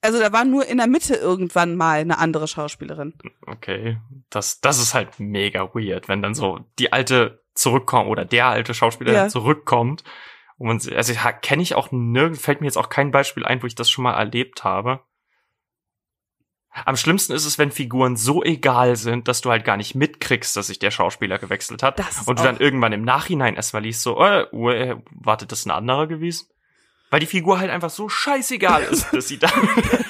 Also 0.00 0.18
da 0.18 0.32
war 0.32 0.44
nur 0.44 0.66
in 0.66 0.76
der 0.76 0.86
Mitte 0.86 1.14
irgendwann 1.14 1.76
mal 1.76 2.00
eine 2.00 2.18
andere 2.18 2.46
Schauspielerin. 2.46 3.14
Okay, 3.46 3.98
das, 4.28 4.60
das 4.60 4.78
ist 4.78 4.92
halt 4.92 5.18
mega 5.18 5.74
weird, 5.74 6.08
wenn 6.08 6.20
dann 6.20 6.34
so 6.34 6.60
die 6.78 6.92
alte 6.92 7.42
zurückkommt 7.54 8.10
oder 8.10 8.26
der 8.26 8.46
alte 8.46 8.74
Schauspieler 8.74 9.12
Ja. 9.12 9.28
zurückkommt. 9.28 10.04
Und 10.58 10.66
man, 10.66 10.94
also 10.94 11.14
kenne 11.40 11.62
ich 11.62 11.74
auch 11.74 11.90
nirgends, 11.90 12.42
fällt 12.42 12.60
mir 12.60 12.66
jetzt 12.66 12.76
auch 12.76 12.90
kein 12.90 13.12
Beispiel 13.12 13.46
ein, 13.46 13.62
wo 13.62 13.66
ich 13.66 13.74
das 13.74 13.88
schon 13.88 14.04
mal 14.04 14.14
erlebt 14.14 14.62
habe. 14.62 15.00
Am 16.84 16.96
schlimmsten 16.96 17.32
ist 17.32 17.44
es, 17.44 17.58
wenn 17.58 17.70
Figuren 17.70 18.16
so 18.16 18.42
egal 18.42 18.96
sind, 18.96 19.28
dass 19.28 19.40
du 19.40 19.50
halt 19.50 19.64
gar 19.64 19.76
nicht 19.76 19.94
mitkriegst, 19.94 20.56
dass 20.56 20.66
sich 20.66 20.78
der 20.78 20.90
Schauspieler 20.90 21.38
gewechselt 21.38 21.82
hat. 21.82 21.98
Das 21.98 22.26
und 22.26 22.38
du 22.38 22.42
dann 22.42 22.58
irgendwann 22.58 22.92
im 22.92 23.04
Nachhinein 23.04 23.54
erstmal 23.54 23.82
liest, 23.82 24.02
so, 24.02 24.20
äh, 24.20 24.42
äh, 24.42 24.96
warte, 25.10 25.46
das 25.46 25.66
ein 25.66 25.70
anderer 25.70 26.08
gewesen? 26.08 26.48
Weil 27.10 27.20
die 27.20 27.26
Figur 27.26 27.60
halt 27.60 27.70
einfach 27.70 27.90
so 27.90 28.08
scheißegal 28.08 28.82
ist, 28.82 29.06
dass 29.12 29.28
sie 29.28 29.38
da. 29.38 29.48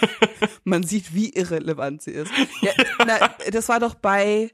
Man 0.64 0.84
sieht, 0.84 1.14
wie 1.14 1.30
irrelevant 1.30 2.02
sie 2.02 2.12
ist. 2.12 2.32
Ja, 2.62 2.72
na, 3.06 3.28
das 3.50 3.68
war 3.68 3.78
doch 3.78 3.94
bei 3.94 4.50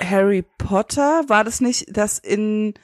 Harry 0.00 0.44
Potter, 0.58 1.24
war 1.26 1.42
das 1.42 1.60
nicht, 1.60 1.96
dass 1.96 2.18
in 2.18 2.74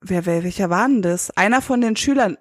wer, 0.00 0.26
wer 0.26 0.44
welcher 0.44 0.70
war 0.70 0.86
denn 0.86 1.02
das? 1.02 1.30
Einer 1.36 1.60
von 1.60 1.80
den 1.80 1.96
Schülern. 1.96 2.38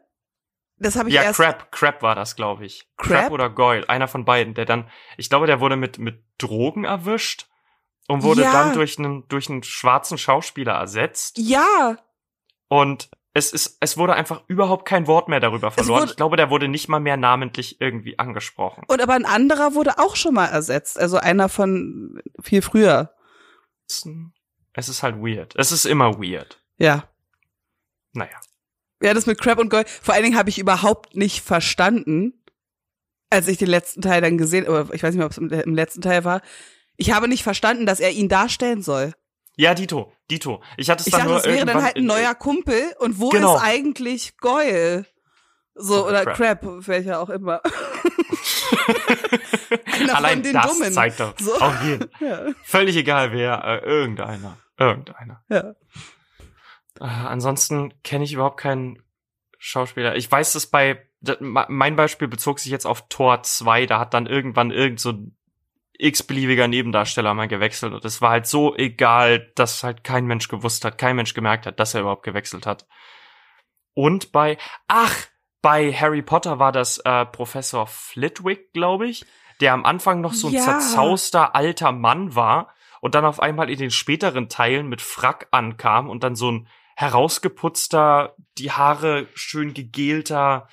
Das 0.77 0.96
habe 0.96 1.10
ich 1.10 1.15
ja, 1.15 1.24
erst 1.24 1.39
Crab, 1.39 1.72
Crab 1.72 2.01
war 2.01 2.15
das, 2.15 2.36
glaube 2.36 2.65
ich. 2.65 2.88
Crab? 2.98 3.32
oder 3.32 3.50
Goyle, 3.50 3.88
einer 3.89 4.08
von 4.08 4.25
beiden, 4.25 4.53
der 4.53 4.65
dann, 4.65 4.89
ich 5.18 5.30
glaube, 5.30 5.48
der 5.48 5.60
wurde 5.60 5.75
mit, 5.75 5.98
mit 6.00 6.24
Drogen 6.39 6.84
erwischt 6.84 7.48
und 8.08 8.24
wurde 8.24 8.42
Ja. 8.42 8.51
dann 8.51 8.74
durch 8.74 8.98
einen, 9.00 9.27
durch 9.27 9.50
einen 9.50 9.63
schwarzen 9.63 10.18
Schauspieler 10.18 10.74
ersetzt. 10.74 11.38
Ja, 11.38 11.98
Und 12.68 13.10
es 13.36 13.51
ist, 13.53 13.77
es 13.80 13.98
wurde 13.98 14.13
einfach 14.13 14.44
überhaupt 14.48 14.86
kein 14.88 15.08
Wort 15.08 15.27
mehr 15.27 15.39
darüber 15.39 15.72
verloren. 15.72 16.01
wurde- 16.01 16.12
ich 16.12 16.18
glaube, 16.18 16.38
der 16.38 16.50
wurde 16.50 16.68
nicht 16.68 16.88
mal 16.89 17.00
mehr 17.00 17.18
namentlich 17.18 17.80
irgendwie 17.82 18.20
angesprochen. 18.20 18.84
und 18.88 19.01
aber 19.01 19.13
ein 19.13 19.25
anderer 19.25 19.74
wurde 19.75 19.98
auch 20.00 20.15
schon 20.15 20.34
mal 20.34 20.48
ersetzt, 20.48 21.00
also 21.00 21.18
einer 21.18 21.50
von 21.50 22.22
viel 22.42 22.62
früher. 22.62 23.13
Es 23.88 23.98
ist 23.98 24.06
ein- 24.06 24.34
Es 24.74 24.89
ist 24.89 25.01
halt 25.03 25.18
weird. 25.18 25.56
Es 25.56 25.72
ist 25.72 25.86
immer 25.86 26.20
weird. 26.20 26.62
Ja. 26.77 27.08
Naja. 28.13 28.38
Ja, 29.03 29.13
das 29.13 29.25
mit 29.25 29.39
Crab 29.39 29.60
und 29.60 29.69
Goyle. 29.69 29.86
Vor 30.01 30.13
allen 30.13 30.24
Dingen 30.24 30.38
habe 30.38 30.50
ich 30.50 30.57
überhaupt 30.60 31.15
nicht 31.15 31.41
verstanden, 31.41 32.43
als 33.29 33.48
ich 33.48 33.57
den 33.57 33.67
letzten 33.67 34.01
Teil 34.01 34.22
dann 34.22 34.38
gesehen, 34.38 34.67
oder 34.67 34.88
ich 34.93 35.03
weiß 35.03 35.10
nicht 35.12 35.17
mehr, 35.17 35.25
ob 35.25 35.31
es 35.33 35.38
im, 35.38 35.50
im 35.50 35.75
letzten 35.75 36.01
Teil 36.01 36.24
war. 36.24 36.41
Ich 36.98 37.12
habe 37.12 37.27
nicht 37.27 37.43
verstanden, 37.43 37.86
dass 37.86 38.00
er 38.00 38.12
ihn 38.12 38.29
darstellen 38.29 38.81
soll. 38.81 39.13
Ja, 39.57 39.74
Dito, 39.75 40.13
Dito. 40.31 40.63
Ich 40.77 40.89
hatte 40.89 41.01
es 41.01 41.07
Ich 41.07 41.12
dann 41.12 41.22
dachte, 41.27 41.31
nur 41.31 41.39
es 41.39 41.45
wäre 41.45 41.65
dann 41.65 41.83
halt 41.83 41.95
ein 41.95 42.01
in- 42.03 42.07
neuer 42.07 42.33
Kumpel. 42.33 42.81
Und 43.00 43.19
wo 43.19 43.29
Genau. 43.29 43.55
ist 43.57 43.62
eigentlich 43.63 44.38
Goyle? 44.38 45.05
So, 45.75 46.07
oder. 46.07 46.24
Crab, 46.25 46.62
welcher 46.88 47.19
auch 47.19 47.29
immer. 47.29 47.62
Allein 50.13 50.33
von 50.36 50.43
den 50.43 50.53
das 50.53 50.72
Dummen. 50.72 50.91
zeigt 50.93 51.19
doch. 51.19 51.33
So. 51.39 51.53
Auf 51.60 51.83
jeden. 51.83 52.10
Ja, 52.19 52.45
Völlig 52.63 52.95
egal 52.95 53.31
wer, 53.31 53.63
äh, 53.63 53.77
irgendeiner. 53.86 54.57
Irgendeiner. 54.77 55.43
ja. 55.50 55.74
Äh, 57.00 57.06
ansonsten 57.06 57.94
kenne 58.04 58.24
ich 58.24 58.34
überhaupt 58.34 58.60
keinen 58.60 59.02
Schauspieler. 59.58 60.16
Ich 60.16 60.30
weiß, 60.32 60.54
dass 60.54 60.68
bei 60.68 61.02
da- 61.22 61.38
ma- 61.40 61.68
mein 61.70 61.96
Beispiel 61.96 62.28
bezog 62.28 62.60
sich 62.60 62.72
jetzt 62.72 62.86
auf 62.86 63.08
Tor 63.08 63.44
2, 63.44 63.86
da 63.86 64.00
hat 64.00 64.14
dann 64.14 64.26
irgendwann 64.26 64.72
irgend 64.72 65.00
so 65.00 65.14
x-beliebiger 65.98 66.68
Nebendarsteller 66.68 67.34
mal 67.34 67.48
gewechselt 67.48 67.94
und 67.94 68.04
es 68.04 68.20
war 68.22 68.32
halt 68.32 68.48
so 68.48 68.76
egal, 68.76 69.52
dass 69.56 69.84
halt 69.84 70.04
kein 70.04 70.26
Mensch 70.26 70.48
gewusst 70.50 70.84
hat, 70.86 70.98
kein 70.98 71.16
Mensch 71.16 71.34
gemerkt 71.34 71.66
hat, 71.66 71.80
dass 71.80 71.94
er 71.94 72.02
überhaupt 72.02 72.24
gewechselt 72.24 72.66
hat. 72.66 72.88
Und 73.94 74.32
bei 74.32 74.58
ach, 74.88 75.16
bei 75.62 75.94
Harry 75.94 76.22
Potter 76.24 76.60
war 76.60 76.72
das 76.72 76.98
äh, 77.00 77.26
Professor 77.26 77.88
Flitwick, 77.88 78.74
glaube 78.74 79.08
ich, 79.08 79.24
der 79.62 79.74
am 79.74 79.86
Anfang 79.86 80.20
noch 80.20 80.34
so 80.34 80.48
ein 80.48 80.54
Ja. 80.54 80.62
zerzauster 80.64 81.56
alter 81.56 81.92
Mann 81.92 82.36
war 82.36 82.74
und 83.00 83.16
dann 83.16 83.24
auf 83.24 83.40
einmal 83.40 83.70
in 83.70 83.78
den 83.78 83.92
späteren 83.92 84.50
Teilen 84.50 84.88
mit 84.88 85.02
Frack 85.02 85.48
ankam 85.52 86.10
und 86.10 86.24
dann 86.24 86.36
so 86.36 86.52
ein 86.52 86.68
herausgeputzter, 86.96 88.36
die 88.58 88.72
Haare 88.72 89.28
schön 89.34 89.74
gegelter, 89.74 90.68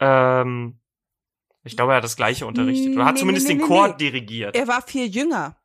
ähm, 0.00 0.80
ich 1.62 1.76
glaube, 1.76 1.92
er 1.92 1.96
hat 1.96 2.04
das 2.04 2.16
gleiche 2.16 2.46
unterrichtet. 2.46 2.94
Oder 2.94 3.04
hat 3.04 3.14
Nee, 3.14 3.20
zumindest 3.20 3.48
nee, 3.48 3.54
nee, 3.54 3.60
den 3.60 3.68
Chor 3.68 3.88
nee. 3.88 3.94
dirigiert. 3.98 4.56
Er 4.56 4.66
war 4.66 4.80
viel 4.82 5.06
jünger. 5.06 5.56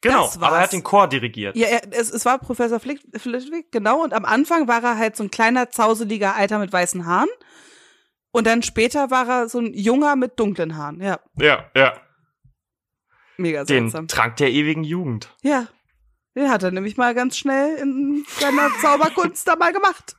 genau, 0.00 0.30
aber 0.40 0.56
er 0.56 0.62
hat 0.62 0.72
den 0.72 0.82
Chor 0.82 1.08
dirigiert. 1.08 1.56
Ja, 1.56 1.66
er, 1.66 1.82
es, 1.92 2.10
es 2.10 2.24
war 2.24 2.38
Professor 2.38 2.80
Flick, 2.80 3.00
Flitwick, 3.18 3.70
genau. 3.70 4.02
Und 4.02 4.14
am 4.14 4.24
Anfang 4.24 4.66
war 4.66 4.82
er 4.82 4.96
halt 4.96 5.14
so 5.16 5.24
ein 5.24 5.30
kleiner, 5.30 5.70
zauseliger 5.70 6.34
Alter 6.36 6.58
mit 6.58 6.72
weißen 6.72 7.04
Haaren. 7.06 7.28
Und 8.32 8.46
dann 8.46 8.62
später 8.62 9.10
war 9.10 9.28
er 9.28 9.48
so 9.48 9.58
ein 9.58 9.74
Junger 9.74 10.16
mit 10.16 10.38
dunklen 10.40 10.76
Haaren. 10.76 11.00
Ja, 11.02 11.20
Ja, 11.38 11.70
ja. 11.74 12.00
mega 13.36 13.64
Den 13.64 13.90
seltsam. 13.90 14.08
Trank 14.08 14.36
der 14.36 14.50
ewigen 14.52 14.84
Jugend. 14.84 15.34
Ja, 15.42 15.68
den 16.36 16.48
hat 16.50 16.62
er 16.62 16.70
nämlich 16.70 16.96
mal 16.96 17.14
ganz 17.14 17.36
schnell 17.36 17.76
in 17.78 18.24
seiner 18.38 18.68
Zauberkunst 18.80 19.48
da 19.48 19.56
mal 19.56 19.72
gemacht. 19.72 20.16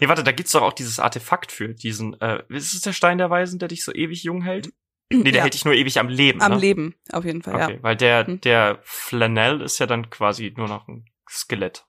Nee, 0.00 0.08
warte, 0.08 0.22
da 0.24 0.32
gibt's 0.32 0.52
doch 0.52 0.62
auch 0.62 0.72
dieses 0.72 0.98
Artefakt 1.00 1.50
für 1.52 1.68
diesen, 1.74 2.18
äh, 2.20 2.42
ist 2.48 2.72
es 2.74 2.80
der 2.82 2.92
Stein 2.92 3.18
der 3.18 3.30
Weisen, 3.30 3.58
der 3.58 3.68
dich 3.68 3.84
so 3.84 3.92
ewig 3.92 4.22
jung 4.22 4.42
hält? 4.42 4.72
Nee, 5.12 5.24
der 5.24 5.34
Ja. 5.34 5.42
hält 5.42 5.54
dich 5.54 5.64
nur 5.66 5.74
ewig 5.74 5.98
am 5.98 6.08
Leben. 6.08 6.40
Am 6.40 6.52
ne? 6.52 6.58
Leben, 6.58 6.94
auf 7.12 7.24
jeden 7.24 7.42
Fall, 7.42 7.54
Okay, 7.62 7.74
ja. 7.76 7.82
weil 7.82 7.96
der, 7.96 8.26
Hm. 8.26 8.40
der 8.40 8.78
Flanell 8.82 9.60
ist 9.60 9.78
ja 9.78 9.86
dann 9.86 10.08
quasi 10.10 10.54
nur 10.56 10.68
noch 10.68 10.88
ein 10.88 11.04
Skelett. 11.28 11.84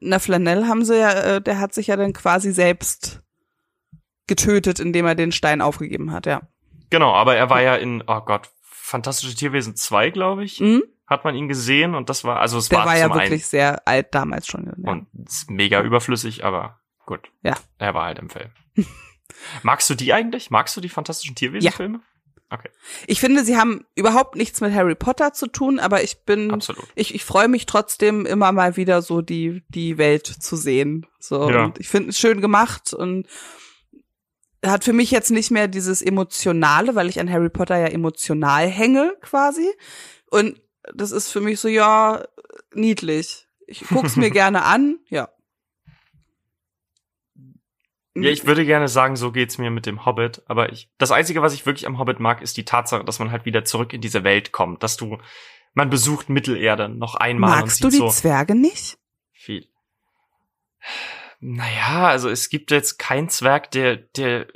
Na, 0.00 0.18
Flanell 0.18 0.66
haben 0.66 0.84
sie 0.84 0.98
ja, 0.98 1.12
äh, 1.36 1.40
der 1.40 1.60
hat 1.60 1.72
sich 1.72 1.86
ja 1.86 1.96
dann 1.96 2.12
quasi 2.12 2.50
selbst 2.52 3.22
getötet, 4.26 4.80
indem 4.80 5.06
er 5.06 5.14
den 5.14 5.32
Stein 5.32 5.60
aufgegeben 5.60 6.10
hat, 6.12 6.26
ja. 6.26 6.42
Genau, 6.90 7.12
aber 7.12 7.36
er 7.36 7.48
war 7.50 7.62
ja 7.62 7.76
in, 7.76 8.02
oh 8.06 8.20
Gott, 8.20 8.50
Fantastische 8.86 9.34
Tierwesen 9.34 9.74
2, 9.76 10.10
glaube 10.10 10.44
ich, 10.44 10.60
Mhm. 10.60 10.82
hat 11.06 11.24
man 11.24 11.34
ihn 11.34 11.48
gesehen 11.48 11.94
und 11.94 12.08
das 12.08 12.22
war, 12.24 12.40
also 12.40 12.58
es 12.58 12.68
Der 12.68 12.78
war, 12.78 12.86
war 12.86 12.96
ja 12.96 13.12
wirklich 13.12 13.46
sehr 13.46 13.86
alt 13.88 14.14
damals 14.14 14.46
schon. 14.46 14.68
einen 14.68 14.84
Ja. 14.84 14.92
und 14.92 15.06
mega 15.48 15.82
überflüssig, 15.82 16.44
aber 16.44 16.78
gut. 17.04 17.30
Ja. 17.42 17.54
Er 17.78 17.94
war 17.94 18.04
halt 18.06 18.18
im 18.20 18.30
Film. 18.30 18.50
Magst 19.62 19.90
du 19.90 19.94
die 19.94 20.12
eigentlich? 20.12 20.50
Magst 20.50 20.76
du 20.76 20.80
die 20.80 20.88
Fantastischen 20.88 21.34
Tierwesen-Filme? 21.34 22.00
Ich 23.08 23.18
finde, 23.18 23.42
sie 23.44 23.56
haben 23.56 23.84
überhaupt 23.96 24.36
nichts 24.36 24.60
mit 24.60 24.72
Harry 24.72 24.94
Potter 24.94 25.32
zu 25.32 25.48
tun, 25.48 25.80
aber 25.80 26.04
ich 26.04 26.22
bin, 26.24 26.52
Absolut. 26.52 26.84
ich, 26.94 27.12
ich 27.12 27.24
freue 27.24 27.48
mich 27.48 27.66
trotzdem 27.66 28.24
immer 28.24 28.52
mal 28.52 28.76
wieder 28.76 29.02
so 29.02 29.20
die, 29.20 29.64
die 29.68 29.98
Welt 29.98 30.26
zu 30.28 30.54
sehen. 30.54 31.06
So, 31.18 31.50
Ja. 31.50 31.64
und 31.64 31.80
ich 31.80 31.88
finde 31.88 32.10
es 32.10 32.18
schön 32.20 32.40
gemacht 32.40 32.94
und 32.94 33.26
hat 34.70 34.84
für 34.84 34.92
mich 34.92 35.10
jetzt 35.10 35.30
nicht 35.30 35.50
mehr 35.50 35.68
dieses 35.68 36.02
Emotionale, 36.02 36.94
weil 36.94 37.08
ich 37.08 37.20
an 37.20 37.30
Harry 37.30 37.50
Potter 37.50 37.78
ja 37.78 37.86
emotional 37.86 38.68
hänge 38.68 39.14
quasi. 39.20 39.68
Und 40.30 40.60
das 40.94 41.12
ist 41.12 41.30
für 41.30 41.40
mich 41.40 41.60
so, 41.60 41.68
ja, 41.68 42.24
niedlich. 42.74 43.46
Ich 43.66 43.84
guck's 43.88 44.16
mir 44.16 44.30
gerne 44.32 44.64
an, 44.64 44.98
ja. 45.08 45.28
Ja, 48.14 48.30
ich 48.30 48.46
würde 48.46 48.64
gerne 48.64 48.88
sagen, 48.88 49.16
so 49.16 49.30
geht's 49.30 49.58
mir 49.58 49.70
mit 49.70 49.84
dem 49.84 50.06
Hobbit, 50.06 50.42
aber 50.46 50.72
ich, 50.72 50.88
das 50.96 51.12
einzige, 51.12 51.42
was 51.42 51.52
ich 51.52 51.66
wirklich 51.66 51.86
am 51.86 51.98
Hobbit 51.98 52.18
mag, 52.18 52.40
ist 52.40 52.56
die 52.56 52.64
Tatsache, 52.64 53.04
dass 53.04 53.18
man 53.18 53.30
halt 53.30 53.44
wieder 53.44 53.64
zurück 53.66 53.92
in 53.92 54.00
diese 54.00 54.24
Welt 54.24 54.52
kommt, 54.52 54.82
dass 54.82 54.96
du, 54.96 55.18
man 55.74 55.90
besucht 55.90 56.30
Mittelerde 56.30 56.88
noch 56.88 57.16
einmal 57.16 57.60
Magst 57.60 57.84
du 57.84 57.90
die 57.90 57.98
so 57.98 58.08
Zwerge 58.08 58.54
nicht? 58.54 58.96
viel. 59.32 59.68
Naja, 61.40 62.08
also 62.08 62.28
es 62.28 62.48
gibt 62.48 62.70
jetzt 62.70 62.98
keinen 62.98 63.28
Zwerg, 63.28 63.70
der, 63.70 63.96
der 63.96 64.46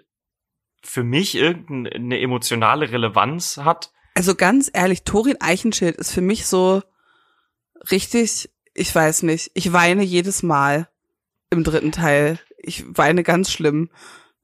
für 0.83 1.03
mich 1.05 1.35
irgendeine 1.35 2.19
emotionale 2.21 2.91
Relevanz 2.91 3.59
hat. 3.59 3.93
Also 4.15 4.35
ganz 4.35 4.71
ehrlich, 4.73 5.05
Thorin 5.05 5.41
Eichenschild 5.41 5.97
ist 5.97 6.13
für 6.13 6.21
mich 6.23 6.47
so 6.47 6.83
richtig, 7.91 8.51
ich 8.75 8.95
weiß 8.95 9.23
nicht, 9.23 9.51
ich 9.55 9.73
weine 9.73 10.03
jedes 10.03 10.43
Mal 10.43 10.89
im 11.51 11.65
dritten 11.65 11.93
Teil. 11.93 12.39
Ich 12.59 12.85
weine 12.89 13.23
ganz 13.23 13.51
schlimm. 13.51 13.91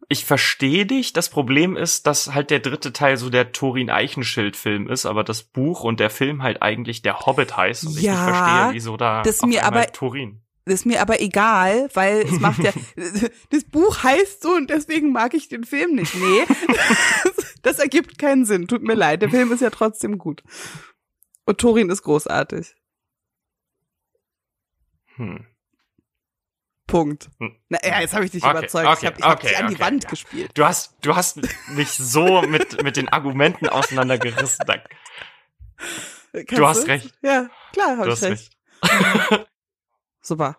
Ich 0.09 0.25
verstehe 0.25 0.87
dich. 0.87 1.13
Das 1.13 1.31
Problem 1.31 1.77
ist, 1.77 2.07
dass 2.07 2.33
halt 2.33 2.51
der 2.51 2.61
dritte 2.61 2.93
Teil 2.93 3.17
so 3.17 3.29
der 3.29 3.53
Thorin 3.53 3.91
Eichenschild-Film 3.91 4.89
ist, 4.89 5.05
aber 5.05 5.25
das 5.25 5.43
Buch 5.43 5.83
und 5.83 5.99
der 6.01 6.11
Film 6.11 6.43
halt 6.43 6.63
eigentlich 6.63 7.03
der 7.03 7.21
Hobbit 7.21 7.57
heißt 7.57 7.87
und 7.87 7.97
ich 7.97 8.03
Ja, 8.05 8.13
nicht 8.13 8.37
verstehe, 8.37 8.75
wieso 8.75 8.97
da 8.97 9.23
das 9.23 9.43
mir 9.43 9.65
aber- 9.65 9.87
Thorin. 9.89 10.43
Das 10.67 10.81
ist 10.81 10.85
mir 10.85 11.01
aber 11.01 11.21
egal, 11.21 11.89
weil 11.95 12.23
es 12.23 12.41
macht 12.41 12.59
ja, 12.59 12.73
das 13.51 13.65
Buch 13.65 14.03
heißt 14.03 14.43
so 14.43 14.51
und 14.51 14.69
deswegen 14.69 15.13
mag 15.13 15.33
ich 15.33 15.49
den 15.49 15.63
Film 15.63 15.95
nicht. 15.95 16.13
Nee, 16.17 16.45
das 17.63 17.79
ergibt 17.79 18.19
keinen 18.19 18.45
Sinn. 18.45 18.67
Tut 18.67 18.83
mir 18.83 18.95
leid, 18.95 19.23
der 19.23 19.31
Film 19.31 19.53
ist 19.53 19.61
ja 19.61 19.71
trotzdem 19.71 20.19
gut. 20.19 20.43
Und 21.45 21.59
Thorin 21.59 21.89
ist 21.89 22.03
großartig. 22.03 22.75
Hm. 25.15 25.47
Punkt. 26.89 27.31
Hm. 27.39 27.57
Na 27.69 27.79
ja, 27.85 28.01
jetzt 28.01 28.15
habe 28.15 28.25
ich 28.25 28.33
dich 28.33 28.43
Okay, 28.43 28.59
überzeugt. 28.59 28.89
okay, 28.89 28.99
ich 28.99 29.07
habe 29.07 29.19
ich 29.21 29.25
hab 29.25 29.39
okay, 29.39 29.49
dich 29.49 29.59
an 29.59 29.69
die 29.69 29.79
Wand 29.79 30.03
ja. 30.03 30.11
gespielt. 30.11 30.51
Du 30.55 30.65
hast, 30.65 30.97
du 31.01 31.15
hast 31.15 31.39
mich 31.69 31.91
so 31.91 32.43
mit, 32.43 32.83
mit 32.83 32.97
den 32.97 33.09
Argumenten 33.09 33.69
auseinandergerissen. 33.69 34.67
Du 36.49 36.67
hast 36.67 36.89
recht. 36.89 37.13
Ja, 37.23 37.49
klar, 37.73 37.99
habe 37.99 38.13
ich 38.13 38.23
recht. 38.23 38.51
recht. 38.83 39.46
Super. 40.27 40.59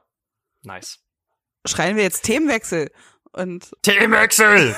Nice. 0.63 0.99
Schreien 1.65 1.97
wir 1.97 2.03
jetzt 2.03 2.21
Themenwechsel. 2.23 2.89
Und 3.33 3.69
Themenwechsel! 3.83 4.73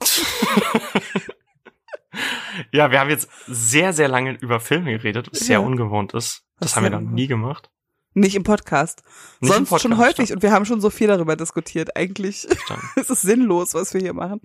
ja, 2.72 2.90
wir 2.90 3.00
haben 3.00 3.10
jetzt 3.10 3.28
sehr, 3.46 3.92
sehr 3.92 4.08
lange 4.08 4.32
über 4.38 4.60
Filme 4.60 4.92
geredet, 4.92 5.28
was 5.30 5.40
sehr 5.40 5.58
Ja. 5.60 5.66
ungewohnt 5.66 6.14
ist. 6.14 6.42
Das 6.58 6.70
Was 6.70 6.76
haben 6.76 6.84
wir 6.84 6.90
noch 6.90 7.00
nie 7.02 7.26
gemacht. 7.26 7.70
nicht 8.14 8.34
im 8.34 8.44
Podcast. 8.44 9.02
Nicht 9.40 9.50
im 9.50 9.66
Sonst 9.66 9.82
schon 9.82 9.90
Podcast, 9.92 10.00
häufig 10.08 10.24
stimmt. 10.28 10.36
und 10.38 10.42
wir 10.42 10.52
haben 10.52 10.64
schon 10.64 10.80
so 10.80 10.88
viel 10.88 11.08
darüber 11.08 11.36
diskutiert. 11.36 11.94
Eigentlich 11.94 12.44
ist 12.96 13.10
es 13.10 13.20
sinnlos, 13.20 13.74
was 13.74 13.92
wir 13.92 14.00
hier 14.00 14.14
machen. 14.14 14.40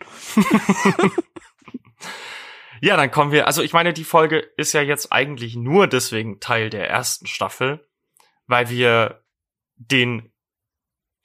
Ja, 2.82 2.98
dann 2.98 3.12
kommen 3.12 3.32
wir, 3.32 3.48
also 3.48 3.62
ich 3.62 3.72
meine, 3.72 3.94
die 3.94 4.04
Folge 4.04 4.40
ist 4.58 4.74
ja 4.74 4.82
jetzt 4.82 5.14
eigentlich 5.14 5.56
nur 5.56 5.88
deswegen 5.88 6.42
Teil 6.42 6.70
der 6.70 6.90
ersten 6.90 7.28
Staffel, 7.28 7.88
weil 8.48 8.68
wir 8.70 9.23
den 9.76 10.32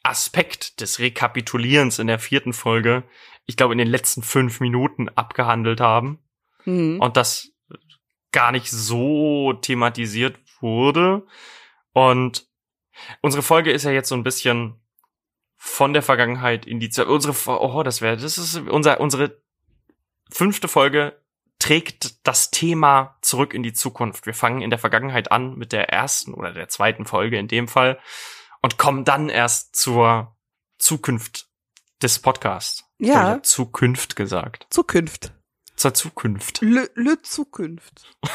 Aspekt 0.02 0.80
des 0.80 0.98
Rekapitulierens 0.98 1.98
in 1.98 2.06
der 2.06 2.18
vierten 2.18 2.52
Folge, 2.52 3.04
ich 3.46 3.56
glaube, 3.56 3.74
in 3.74 3.78
den 3.78 3.88
letzten 3.88 4.22
fünf 4.22 4.60
Minuten 4.60 5.08
abgehandelt 5.08 5.80
haben 5.80 6.18
Mhm. 6.64 7.00
und 7.00 7.16
das 7.16 7.52
gar 8.32 8.52
nicht 8.52 8.70
so 8.70 9.54
thematisiert 9.54 10.38
wurde. 10.60 11.26
Und 11.92 12.46
unsere 13.22 13.42
Folge 13.42 13.72
ist 13.72 13.84
ja 13.84 13.90
jetzt 13.90 14.08
so 14.08 14.14
ein 14.14 14.22
bisschen 14.24 14.80
von 15.56 15.92
der 15.92 16.02
Vergangenheit 16.02 16.66
in 16.66 16.78
die 16.78 16.90
Zeit. 16.90 17.06
Unsere, 17.06 17.34
oh, 17.60 17.82
das 17.82 18.00
wäre, 18.00 18.16
das 18.16 18.38
ist 18.38 18.56
unser, 18.56 19.00
unsere 19.00 19.40
fünfte 20.30 20.68
Folge 20.68 21.20
trägt 21.58 22.26
das 22.26 22.50
Thema 22.50 23.18
zurück 23.22 23.54
in 23.54 23.62
die 23.62 23.72
Zukunft. 23.72 24.26
Wir 24.26 24.34
fangen 24.34 24.62
in 24.62 24.70
der 24.70 24.78
Vergangenheit 24.78 25.32
an 25.32 25.56
mit 25.56 25.72
der 25.72 25.88
ersten 25.88 26.34
oder 26.34 26.52
der 26.52 26.68
zweiten 26.68 27.04
Folge 27.04 27.38
in 27.38 27.48
dem 27.48 27.66
Fall 27.66 27.98
und 28.68 28.76
kommen 28.76 29.06
dann 29.06 29.30
erst 29.30 29.76
zur 29.76 30.36
Zukunft 30.76 31.48
des 32.02 32.18
Podcasts. 32.18 32.84
Ja, 32.98 33.22
hab 33.22 33.46
Zukunft 33.46 34.14
gesagt. 34.14 34.66
Zukunft. 34.68 35.32
Zur 35.74 35.94
Zukunft. 35.94 36.60
Le, 36.60 36.90
le 36.94 37.22
Zukunft. 37.22 38.14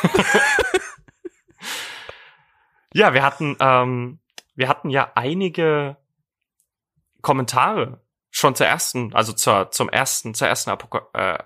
Ja, 2.96 3.16
wir 3.16 3.24
hatten, 3.24 3.58
ähm, 3.60 4.20
wir 4.54 4.70
hatten 4.70 4.92
ja 4.92 5.12
einige 5.16 5.98
Kommentare 7.24 8.06
schon 8.30 8.54
zur 8.56 8.68
ersten, 8.68 9.16
also 9.16 9.34
zur, 9.34 9.72
zum 9.72 9.90
ersten, 9.90 10.36
zur 10.36 10.48
ersten 10.48 10.70
Apoka 10.70 11.08
äh, 11.14 11.44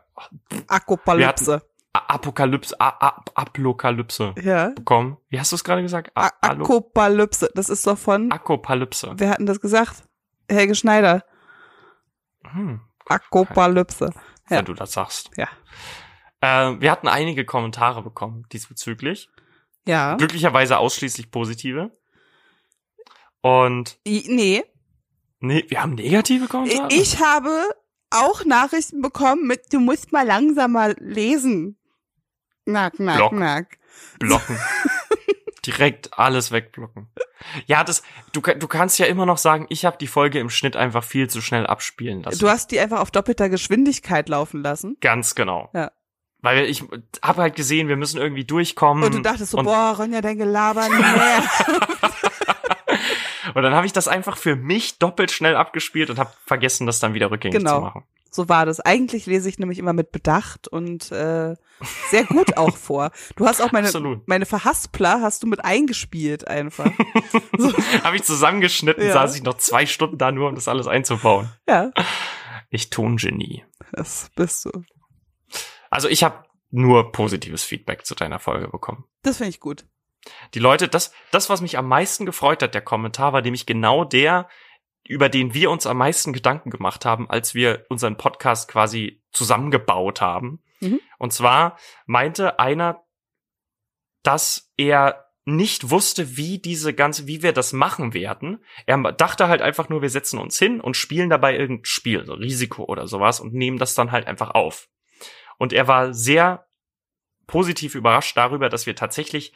Akopalypse. 0.67 1.61
Apokalypse, 1.97 2.79
A 2.79 2.89
A 2.89 3.23
Apokalypse 3.35 4.33
Ja. 4.41 4.69
bekommen. 4.69 5.17
Wie 5.29 5.39
hast 5.39 5.51
du 5.51 5.55
es 5.55 5.63
gerade 5.63 5.81
gesagt? 5.81 6.11
A 6.15 6.29
Akopalypse. 6.41 7.49
Das 7.55 7.69
ist 7.69 7.85
doch 7.87 7.97
von, 7.97 8.31
Akopalypse. 8.31 9.13
wer 9.17 9.29
hat 9.31 9.39
denn 9.39 9.45
das 9.45 9.59
gesagt? 9.61 10.03
Helge 10.49 10.75
Schneider. 10.75 11.23
Hm, 12.51 12.81
Akopalypse. 13.07 14.11
Ja. 14.49 14.57
wenn 14.57 14.65
du 14.65 14.73
das 14.73 14.93
sagst. 14.93 15.29
Ja. 15.35 15.47
Äh, 16.41 16.79
wir 16.79 16.91
hatten 16.91 17.07
einige 17.09 17.43
Kommentare 17.45 18.01
bekommen 18.01 18.45
diesbezüglich. 18.53 19.29
Ja. 19.85 20.15
Glücklicherweise 20.15 20.77
ausschließlich 20.77 21.31
positive. 21.31 21.91
Und 23.41 23.99
I, 24.07 24.25
nee. 24.29 24.63
nee, 25.39 25.65
wir 25.67 25.81
haben 25.81 25.95
negative 25.95 26.47
Kommentare. 26.47 26.89
Ich 26.93 27.21
habe 27.21 27.51
auch 28.09 28.45
Nachrichten 28.45 29.01
bekommen 29.01 29.47
mit, 29.47 29.61
du 29.73 29.79
musst 29.79 30.11
mal 30.11 30.25
langsamer 30.25 30.93
lesen. 30.95 31.76
Knack, 32.67 32.95
knack, 32.95 33.17
Block. 33.17 33.31
knack. 33.31 33.77
blocken. 34.19 34.57
Direkt 35.65 36.17
alles 36.17 36.51
wegblocken. 36.51 37.07
Ja, 37.65 37.83
das 37.83 38.03
du 38.33 38.41
du 38.41 38.67
kannst 38.67 38.99
ja 38.99 39.05
immer 39.05 39.25
noch 39.25 39.37
sagen, 39.37 39.65
ich 39.69 39.85
habe 39.85 39.97
die 39.97 40.07
Folge 40.07 40.39
im 40.39 40.49
Schnitt 40.49 40.75
einfach 40.75 41.03
viel 41.03 41.29
zu 41.29 41.41
schnell 41.41 41.65
abspielen 41.65 42.23
lassen. 42.23 42.39
Du 42.39 42.49
hast 42.49 42.71
die 42.71 42.79
einfach 42.79 42.99
auf 42.99 43.11
doppelter 43.11 43.49
Geschwindigkeit 43.49 44.29
laufen 44.29 44.63
lassen. 44.63 44.97
Ganz 45.01 45.35
genau. 45.35 45.69
Ja. 45.73 45.91
Weil 46.41 46.65
ich 46.65 46.83
habe 47.23 47.41
halt 47.41 47.55
gesehen, 47.55 47.87
wir 47.87 47.97
müssen 47.97 48.21
irgendwie 48.21 48.45
durchkommen. 48.45 49.03
Und 49.03 49.15
du 49.15 49.21
dachtest 49.21 49.51
so, 49.51 49.57
boah, 49.57 49.95
Ronja, 49.97 50.21
dein 50.21 50.37
Gelaber 50.37 50.87
nie 50.87 50.95
mehr. 50.95 51.43
und 53.55 53.63
dann 53.63 53.73
habe 53.73 53.85
ich 53.87 53.93
das 53.93 54.07
einfach 54.07 54.37
für 54.37 54.55
mich 54.55 54.99
doppelt 54.99 55.31
schnell 55.31 55.55
abgespielt 55.55 56.09
und 56.09 56.19
habe 56.19 56.31
vergessen, 56.45 56.85
das 56.85 56.99
dann 56.99 57.13
wieder 57.13 57.31
rückgängig 57.31 57.57
Genau. 57.57 57.75
zu 57.77 57.81
machen. 57.81 58.03
So 58.37 58.47
war 58.49 58.67
das. 58.67 58.79
Eigentlich 58.79 59.25
lese 59.25 59.49
ich 59.49 59.57
nämlich 59.57 59.79
immer 59.79 59.93
mit 59.93 60.11
Bedacht 60.11 60.67
und 60.67 61.11
äh, 61.11 61.55
sehr 62.11 62.23
gut 62.25 62.55
auch 62.55 62.77
vor. 62.77 63.09
Du 63.35 63.47
hast 63.47 63.61
auch 63.63 63.71
meine, 63.71 63.87
Absolut. 63.87 64.27
meine 64.27 64.45
Verhaspler 64.45 65.21
hast 65.21 65.41
du 65.41 65.47
mit 65.47 65.65
eingespielt 65.65 66.47
einfach. 66.47 66.85
habe 68.03 68.15
ich 68.15 68.21
zusammengeschnitten, 68.23 69.03
Ja. 69.05 69.13
saß 69.13 69.35
ich 69.35 69.41
noch 69.41 69.55
zwei 69.57 69.87
Stunden 69.87 70.19
da 70.19 70.31
nur, 70.31 70.49
um 70.49 70.53
das 70.55 70.67
alles 70.67 70.85
einzubauen. 70.85 71.49
Ja, 71.67 71.91
Ich 72.69 72.91
Tongenie. 72.91 73.63
das 73.91 74.29
bist 74.35 74.65
du. 74.65 74.83
Also 75.89 76.07
ich 76.07 76.23
habe 76.23 76.43
nur 76.69 77.11
positives 77.11 77.63
Feedback 77.63 78.05
zu 78.05 78.13
deiner 78.13 78.37
Folge 78.39 78.67
bekommen. 78.67 79.05
Das 79.23 79.37
finde 79.37 79.49
ich 79.49 79.59
gut. 79.59 79.85
Die 80.53 80.59
Leute, 80.59 80.87
das, 80.89 81.11
das, 81.31 81.49
was 81.49 81.61
mich 81.61 81.77
am 81.77 81.87
meisten 81.87 82.25
gefreut 82.27 82.61
hat, 82.61 82.75
der 82.75 82.81
Kommentar, 82.81 83.33
war 83.33 83.41
nämlich 83.41 83.65
genau 83.65 84.03
der, 84.03 84.47
über 85.07 85.29
den 85.29 85.53
wir 85.53 85.71
uns 85.71 85.85
am 85.87 85.97
meisten 85.97 86.33
Gedanken 86.33 86.69
gemacht 86.69 87.05
haben, 87.05 87.29
als 87.29 87.55
wir 87.55 87.85
unseren 87.89 88.17
Podcast 88.17 88.69
quasi 88.69 89.23
zusammengebaut 89.31 90.21
haben. 90.21 90.61
Mhm. 90.79 90.99
Und 91.17 91.33
zwar 91.33 91.77
meinte 92.05 92.59
einer, 92.59 93.03
dass 94.23 94.71
er 94.77 95.25
nicht 95.45 95.89
wusste, 95.89 96.35
wie 96.35 96.59
diese 96.59 96.93
ganze, 96.93 97.25
wie 97.25 97.41
wir 97.41 97.53
das 97.53 97.71
machen 97.71 98.13
werden. 98.13 98.61
Er 98.85 98.97
dachte 99.13 99.47
halt 99.47 99.61
einfach 99.61 99.87
nur, 99.87 100.01
wir 100.01 100.09
setzen 100.09 100.39
uns 100.39 100.59
hin 100.59 100.81
und 100.81 100.97
spielen 100.97 101.29
dabei 101.29 101.55
irgendein 101.55 101.85
Spiel, 101.85 102.25
so 102.25 102.33
Risiko 102.33 102.83
oder 102.83 103.07
sowas 103.07 103.39
und 103.39 103.53
nehmen 103.53 103.77
das 103.77 103.95
dann 103.95 104.11
halt 104.11 104.27
einfach 104.27 104.51
auf. 104.51 104.89
Und 105.57 105.71
er 105.71 105.87
war 105.87 106.13
sehr 106.13 106.67
positiv 107.47 107.95
überrascht 107.95 108.35
darüber, 108.35 108.67
dass 108.67 108.85
wir 108.85 108.95
tatsächlich 108.95 109.53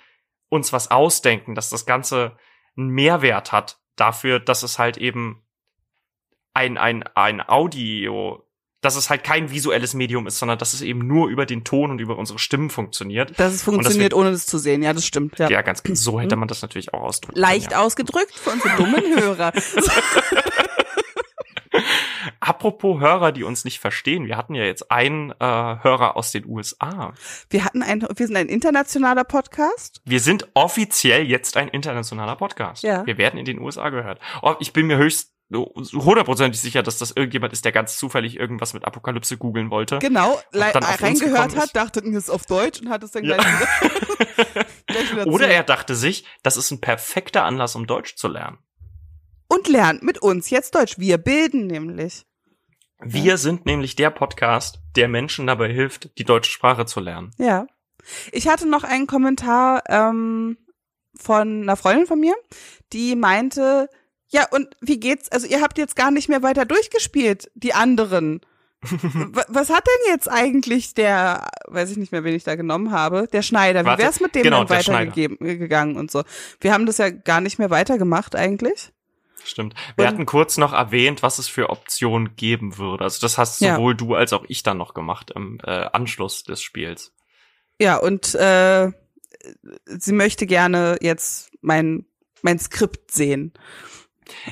uns 0.48 0.72
was 0.72 0.92
ausdenken, 0.92 1.56
dass 1.56 1.70
das 1.70 1.86
Ganze 1.86 2.38
einen 2.78 2.88
Mehrwert 2.88 3.52
hat 3.52 3.81
dafür, 3.96 4.40
dass 4.40 4.64
es 4.64 4.80
halt 4.80 4.98
eben 4.98 5.44
ein, 6.54 6.78
ein, 6.78 7.04
ein 7.16 7.42
Audio, 7.48 8.46
dass 8.82 8.96
es 8.96 9.10
halt 9.10 9.24
kein 9.24 9.52
visuelles 9.52 9.94
Medium 9.94 10.28
ist, 10.28 10.40
sondern 10.40 10.58
dass 10.58 10.74
es 10.74 10.82
eben 10.82 11.06
nur 11.08 11.30
über 11.30 11.46
den 11.46 11.64
Ton 11.64 11.92
und 11.92 12.00
über 12.00 12.18
unsere 12.18 12.40
Stimmen 12.40 12.70
funktioniert. 12.70 13.40
Dass 13.40 13.54
es 13.54 13.64
funktioniert, 13.64 14.14
ohne 14.14 14.30
es 14.30 14.46
zu 14.46 14.58
sehen. 14.58 14.82
Ja, 14.84 14.94
das 14.94 15.06
stimmt. 15.06 15.38
Ja. 15.40 15.50
Ja, 15.50 15.62
ganz 15.62 15.84
so 15.94 16.20
hätte 16.20 16.36
man 16.36 16.48
das 16.48 16.62
natürlich 16.62 16.94
auch 16.94 17.02
ausdrücken 17.02 17.40
Leicht 17.40 17.70
können. 17.70 17.80
Ja. 17.80 17.86
ausgedrückt 17.86 18.34
für 18.34 18.50
unsere 18.50 18.76
dummen 18.76 19.22
Hörer. 19.22 19.54
Apropos 22.42 23.00
Hörer, 23.00 23.32
die 23.32 23.44
uns 23.44 23.66
nicht 23.66 23.80
verstehen, 23.80 24.26
wir 24.26 24.36
hatten 24.36 24.56
ja 24.56 24.64
jetzt 24.64 24.92
einen 24.92 25.30
äh, 25.32 25.36
Hörer 25.40 26.18
aus 26.18 26.32
den 26.32 26.46
USA. 26.48 27.14
Wir 27.52 27.64
hatten 27.64 27.84
ein, 27.84 28.02
wir 28.16 28.28
sind 28.28 28.36
ein 28.36 28.50
internationaler 28.50 29.24
Podcast. 29.24 30.02
Wir 30.06 30.20
sind 30.20 30.48
offiziell 30.56 31.24
jetzt 31.24 31.56
ein 31.56 31.68
internationaler 31.68 32.36
Podcast. 32.36 32.82
Ja. 32.82 33.06
Wir 33.06 33.20
werden 33.20 33.38
in 33.38 33.46
den 33.46 33.60
USA 33.60 33.90
gehört. 33.90 34.20
Oh, 34.42 34.56
ich 34.60 34.74
bin 34.74 34.88
mir 34.88 34.98
höchst 34.98 35.32
hundertprozentig 35.54 36.60
sicher, 36.62 36.82
dass 36.82 36.98
das 36.98 37.12
irgendjemand 37.12 37.54
ist, 37.54 37.64
der 37.66 37.74
ganz 37.74 37.98
zufällig 37.98 38.38
irgendwas 38.40 38.74
mit 38.74 38.86
Apokalypse 38.86 39.38
googeln 39.38 39.70
wollte. 39.70 40.00
Genau, 40.00 40.40
dann 40.54 40.84
reingehört 40.84 41.56
hat, 41.56 41.76
dachte, 41.76 42.02
das 42.02 42.12
ist 42.16 42.30
auf 42.30 42.46
Deutsch 42.46 42.82
und 42.82 42.90
hat 42.90 43.04
es 43.04 43.12
dann 43.12 43.24
Ja. 43.26 43.36
gleich 43.36 43.48
gleich 44.88 45.12
wieder 45.12 45.28
Oder 45.28 45.46
zu. 45.48 45.54
er 45.54 45.64
dachte 45.64 45.96
sich, 45.96 46.26
das 46.42 46.58
ist 46.58 46.72
ein 46.72 46.82
perfekter 46.82 47.44
Anlass, 47.44 47.76
um 47.76 47.86
Deutsch 47.86 48.16
zu 48.16 48.30
lernen. 48.30 48.58
Und 49.48 49.68
lernt 49.68 50.02
mit 50.04 50.20
uns 50.22 50.50
jetzt 50.50 50.74
Deutsch. 50.74 50.98
Wir 50.98 51.18
bilden 51.18 51.68
nämlich. 51.68 52.26
Wir 53.04 53.38
sind 53.38 53.66
nämlich 53.66 53.96
der 53.96 54.10
Podcast, 54.12 54.80
der 54.96 55.08
Menschen 55.08 55.48
dabei 55.48 55.72
hilft, 55.72 56.18
die 56.18 56.24
deutsche 56.24 56.52
Sprache 56.52 56.86
zu 56.86 57.00
lernen. 57.00 57.32
Ja. 57.38 57.68
Ich 58.32 58.48
hatte 58.48 58.68
noch 58.68 58.84
einen 58.84 59.08
Kommentar 59.08 59.84
ähm, 59.88 60.58
von 61.16 61.64
einer 61.64 61.76
Freundin 61.76 62.08
von 62.08 62.20
mir, 62.20 62.36
die 62.94 63.16
meinte, 63.16 63.90
ja, 64.30 64.48
und 64.50 64.76
wie 64.82 65.00
geht's? 65.00 65.32
Also 65.32 65.48
ihr 65.48 65.62
habt 65.62 65.78
jetzt 65.78 65.96
gar 65.96 66.12
nicht 66.12 66.30
mehr 66.30 66.42
weiter 66.44 66.66
durchgespielt, 66.66 67.52
die 67.56 67.74
anderen. 67.74 68.42
Was 69.48 69.70
hat 69.70 69.86
denn 69.86 70.14
jetzt 70.14 70.30
eigentlich 70.30 70.96
der, 70.96 71.50
weiß 71.68 71.92
ich 71.92 71.98
nicht 71.98 72.12
mehr, 72.12 72.24
wen 72.24 72.34
ich 72.34 72.44
da 72.44 72.56
genommen 72.56 72.92
habe, 72.92 73.28
der 73.32 73.44
Schneider? 73.44 73.82
Wie 73.82 73.88
Warte, 73.88 74.04
wär's 74.04 74.20
mit 74.20 74.34
dem 74.34 74.44
genau, 74.44 74.64
dann 74.64 74.78
der 74.78 74.84
Schneider. 74.84 75.12
weitergegeben 75.12 75.48
äh, 75.48 75.58
gegangen 75.58 75.98
und 75.98 76.10
so? 76.10 76.24
Wir 76.60 76.74
haben 76.74 76.86
das 76.86 76.98
ja 76.98 77.10
gar 77.10 77.42
nicht 77.42 77.60
mehr 77.60 77.70
weitergemacht 77.70 78.36
eigentlich. 78.36 78.92
Stimmt. 79.44 79.74
Wir 79.96 80.06
Und- 80.06 80.12
hatten 80.14 80.26
kurz 80.26 80.58
noch 80.58 80.74
erwähnt, 80.74 81.24
was 81.24 81.40
es 81.40 81.48
für 81.48 81.70
Optionen 81.70 82.36
geben 82.36 82.78
würde. 82.78 83.04
Also 83.04 83.20
das 83.22 83.38
hast 83.38 83.62
Ja. 83.62 83.76
sowohl 83.76 83.96
du 83.96 84.16
als 84.16 84.34
auch 84.34 84.46
ich 84.48 84.64
dann 84.64 84.78
noch 84.78 84.94
gemacht 84.94 85.32
im 85.36 85.60
äh, 85.64 85.70
Anschluss 85.92 86.44
des 86.44 86.62
Spiels. 86.62 87.14
Ja, 87.80 87.98
und 87.98 88.36
äh, 88.36 88.92
sie 89.86 90.14
möchte 90.14 90.46
gerne 90.46 90.98
jetzt 91.02 91.52
mein 91.62 92.06
mein 92.44 92.58
Skript 92.60 93.12
sehen. 93.12 93.54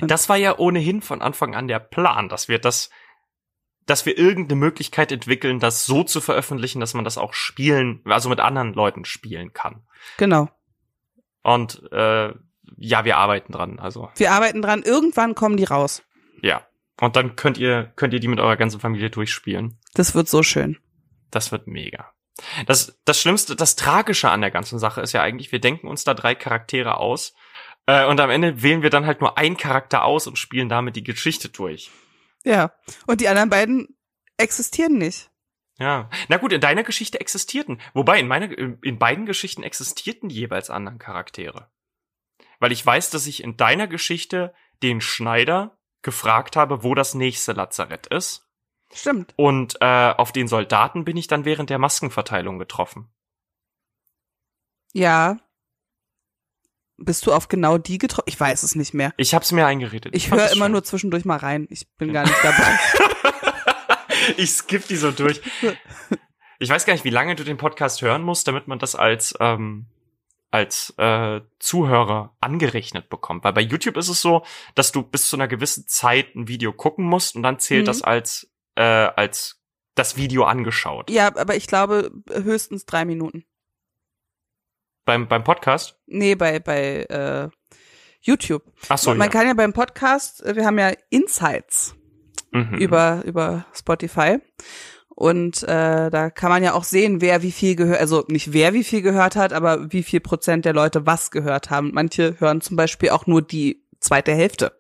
Und- 0.01 0.09
Das 0.11 0.29
war 0.29 0.37
ja 0.37 0.57
ohnehin 0.57 1.01
von 1.01 1.21
Anfang 1.21 1.55
an 1.55 1.67
der 1.67 1.79
Plan, 1.79 2.29
dass 2.29 2.47
wir 2.47 2.59
das, 2.59 2.89
dass 3.85 4.05
wir 4.05 4.17
irgendeine 4.17 4.59
Möglichkeit 4.59 5.11
entwickeln, 5.11 5.59
das 5.59 5.85
so 5.85 6.03
zu 6.03 6.21
veröffentlichen, 6.21 6.79
dass 6.79 6.93
man 6.93 7.03
das 7.03 7.17
auch 7.17 7.33
spielen, 7.33 8.01
also 8.05 8.29
mit 8.29 8.39
anderen 8.39 8.73
Leuten 8.73 9.05
spielen 9.05 9.53
kann. 9.53 9.83
Genau. 10.17 10.49
Und 11.41 11.81
äh, 11.91 12.33
ja, 12.77 13.05
wir 13.05 13.17
arbeiten 13.17 13.51
dran. 13.53 13.79
Also 13.79 14.09
Wir 14.15 14.31
arbeiten 14.31 14.61
dran. 14.61 14.83
Irgendwann 14.83 15.35
kommen 15.35 15.57
die 15.57 15.65
raus. 15.65 16.03
ja. 16.41 16.65
Und 17.01 17.15
dann 17.15 17.37
könnt 17.37 17.57
ihr 17.57 17.93
könnt 17.95 18.13
ihr 18.13 18.19
die 18.19 18.27
mit 18.27 18.41
eurer 18.41 18.57
ganzen 18.57 18.81
Familie 18.81 19.09
durchspielen. 19.09 19.79
Das 19.93 20.15
wird 20.15 20.27
so 20.27 20.43
schön. 20.43 20.77
Das 21.31 21.53
wird 21.53 21.65
mega. 21.65 22.11
Das, 22.67 22.99
das 23.05 23.21
Schlimmste, 23.21 23.55
das 23.55 23.77
Tragische 23.77 24.29
an 24.29 24.41
der 24.41 24.51
ganzen 24.51 24.79
Sache 24.79 24.99
ist 24.99 25.13
ja 25.13 25.21
eigentlich, 25.21 25.53
wir 25.53 25.61
denken 25.61 25.87
uns 25.87 26.03
da 26.03 26.13
drei 26.13 26.35
Charaktere 26.35 26.97
aus 26.97 27.33
äh, 27.85 28.05
und 28.05 28.19
am 28.19 28.29
Ende 28.29 28.61
wählen 28.63 28.81
wir 28.81 28.89
dann 28.89 29.05
halt 29.05 29.21
nur 29.21 29.37
einen 29.37 29.55
Charakter 29.55 30.03
aus 30.03 30.27
und 30.27 30.37
spielen 30.37 30.67
damit 30.67 30.97
die 30.97 31.03
Geschichte 31.03 31.47
durch. 31.47 31.89
Ja. 32.43 32.73
Und 33.07 33.21
die 33.21 33.29
anderen 33.29 33.49
beiden 33.49 33.97
existieren 34.35 34.97
nicht. 34.97 35.31
Ja. 35.77 36.09
Na 36.27 36.35
gut, 36.35 36.51
in 36.51 36.59
deiner 36.59 36.83
Geschichte 36.83 37.21
existierten. 37.21 37.79
Wobei, 37.93 38.19
in 38.19 38.27
meiner, 38.27 38.51
in 38.57 38.99
beiden 38.99 39.25
Geschichten 39.25 39.63
existierten 39.63 40.29
jeweils 40.29 40.69
anderen 40.69 40.99
Charaktere. 40.99 41.69
Weil 42.59 42.71
ich 42.71 42.85
weiß, 42.85 43.09
dass 43.09 43.27
ich 43.27 43.43
in 43.43 43.57
deiner 43.57 43.87
Geschichte 43.87 44.53
den 44.83 45.01
Schneider 45.01 45.77
gefragt 46.01 46.55
habe, 46.55 46.83
wo 46.83 46.95
das 46.95 47.13
nächste 47.13 47.53
Lazarett 47.53 48.07
ist. 48.07 48.47
Stimmt. 48.93 49.33
Und 49.35 49.77
äh, 49.81 50.13
auf 50.17 50.31
den 50.31 50.47
Soldaten 50.47 51.05
bin 51.05 51.17
ich 51.17 51.27
dann 51.27 51.45
während 51.45 51.69
der 51.69 51.79
Maskenverteilung 51.79 52.57
getroffen. 52.57 53.11
Ja. 54.93 55.37
Bist 56.97 57.25
du 57.25 57.33
auf 57.33 57.47
genau 57.47 57.77
die 57.77 57.97
getroffen? 57.97 58.27
Ich 58.27 58.39
weiß 58.39 58.63
es 58.63 58.75
nicht 58.75 58.93
mehr. 58.93 59.13
Ich 59.17 59.33
hab's 59.33 59.51
mir 59.51 59.65
eingeredet. 59.65 60.15
Ich 60.15 60.27
fand 60.27 60.41
höre 60.41 60.51
immer 60.51 60.65
schön. 60.65 60.71
nur 60.73 60.83
zwischendurch 60.83 61.23
mal 61.23 61.37
rein. 61.37 61.67
Ich 61.69 61.89
bin 61.95 62.11
gar 62.11 62.23
nicht 62.23 62.43
dabei. 62.43 62.79
ich 64.37 64.51
skipp 64.51 64.87
die 64.87 64.97
so 64.97 65.11
durch. 65.11 65.41
Ich 66.61 66.69
weiß 66.69 66.85
gar 66.85 66.91
nicht, 66.91 67.05
wie 67.05 67.09
lange 67.09 67.35
du 67.35 67.45
den 67.45 67.55
Podcast 67.55 68.01
hören 68.01 68.21
musst, 68.21 68.45
damit 68.45 68.67
man 68.67 68.79
das 68.79 68.93
als 68.93 69.33
ähm, 69.39 69.85
als 70.51 70.93
äh, 70.97 71.41
Zuhörer 71.59 72.35
angerechnet 72.41 73.09
bekommt. 73.09 73.43
Weil 73.43 73.53
bei 73.53 73.61
YouTube 73.61 73.97
ist 73.97 74.09
es 74.09 74.21
so, 74.21 74.43
dass 74.75 74.91
du 74.91 75.03
bis 75.03 75.29
zu 75.29 75.35
einer 75.35 75.47
gewissen 75.47 75.87
Zeit 75.87 76.35
ein 76.35 76.47
Video 76.47 76.73
gucken 76.73 77.05
musst 77.05 77.35
und 77.35 77.43
dann 77.43 77.59
zählt 77.59 77.83
Mhm. 77.83 77.85
das 77.85 78.01
als 78.01 78.51
äh, 78.75 78.81
als 78.83 79.61
das 79.95 80.15
Video 80.17 80.45
angeschaut. 80.45 81.09
ja, 81.09 81.27
aber 81.35 81.55
ich 81.55 81.67
glaube 81.67 82.11
höchstens 82.31 82.85
drei 82.85 83.05
Minuten. 83.05 83.45
Beim 85.05 85.27
beim 85.27 85.43
Podcast. 85.43 85.99
Nee, 86.05 86.35
bei, 86.35 86.59
bei 86.59 87.03
äh, 87.03 87.49
YouTube. 88.21 88.63
Ach 88.89 88.97
so, 88.97 89.11
Man 89.15 89.21
ja. 89.21 89.27
kann 89.27 89.47
ja 89.47 89.53
beim 89.53 89.73
Podcast, 89.73 90.43
äh, 90.45 90.55
wir 90.55 90.65
haben 90.65 90.77
ja 90.79 90.91
Insights 91.09 91.95
Mhm. 92.51 92.75
über, 92.79 93.21
über 93.25 93.65
Spotify. 93.73 94.39
Und 95.19 95.63
äh, 95.63 96.09
da 96.09 96.29
kann 96.29 96.49
man 96.49 96.63
ja 96.63 96.71
auch 96.75 96.85
sehen, 96.85 97.19
wer 97.19 97.41
wie 97.41 97.51
viel 97.51 97.75
gehört, 97.75 97.99
also 97.99 98.23
nicht 98.29 98.53
wer 98.53 98.73
wie 98.73 98.85
viel 98.85 99.01
gehört 99.01 99.35
hat, 99.35 99.51
aber 99.51 99.91
wie 99.91 100.01
viel 100.01 100.21
Prozent 100.21 100.63
der 100.63 100.71
Leute 100.71 101.05
was 101.05 101.29
gehört 101.29 101.69
haben. 101.69 101.91
Manche 101.93 102.37
hören 102.39 102.61
zum 102.61 102.77
Beispiel 102.77 103.09
auch 103.09 103.27
nur 103.27 103.41
die 103.41 103.83
zweite 103.99 104.31
Hälfte. 104.33 104.71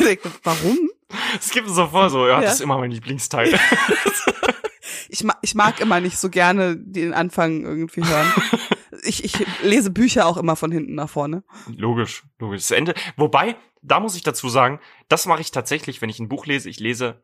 Denke, 0.00 0.30
Warum? 0.42 0.88
Es 1.38 1.50
gibt 1.50 1.68
so 1.68 1.86
vor, 1.88 2.08
so, 2.08 2.26
ja, 2.26 2.36
Ja. 2.36 2.40
das 2.40 2.54
ist 2.54 2.60
immer 2.62 2.78
mein 2.78 2.90
Lieblingsteil. 2.90 3.58
Ich, 5.08 5.22
ma 5.24 5.34
ich 5.42 5.54
mag 5.54 5.78
immer 5.80 6.00
nicht 6.00 6.16
so 6.16 6.30
gerne 6.30 6.74
den 6.74 7.12
Anfang 7.12 7.64
irgendwie 7.64 8.02
hören. 8.02 8.32
Ich, 9.04 9.22
ich 9.24 9.34
lese 9.62 9.90
Bücher 9.90 10.26
auch 10.26 10.38
immer 10.38 10.56
von 10.56 10.72
hinten 10.72 10.94
nach 10.94 11.10
vorne. 11.10 11.44
logisch, 11.76 12.22
logisch. 12.38 12.62
Das 12.62 12.70
Ende. 12.70 12.94
Wobei, 13.18 13.56
da 13.82 14.00
muss 14.00 14.16
ich 14.16 14.22
dazu 14.22 14.48
sagen, 14.48 14.80
das 15.08 15.26
mache 15.26 15.42
ich 15.42 15.50
tatsächlich, 15.50 16.00
wenn 16.00 16.08
ich 16.08 16.18
ein 16.18 16.28
Buch 16.30 16.46
lese. 16.46 16.70
Ich 16.70 16.80
lese 16.80 17.20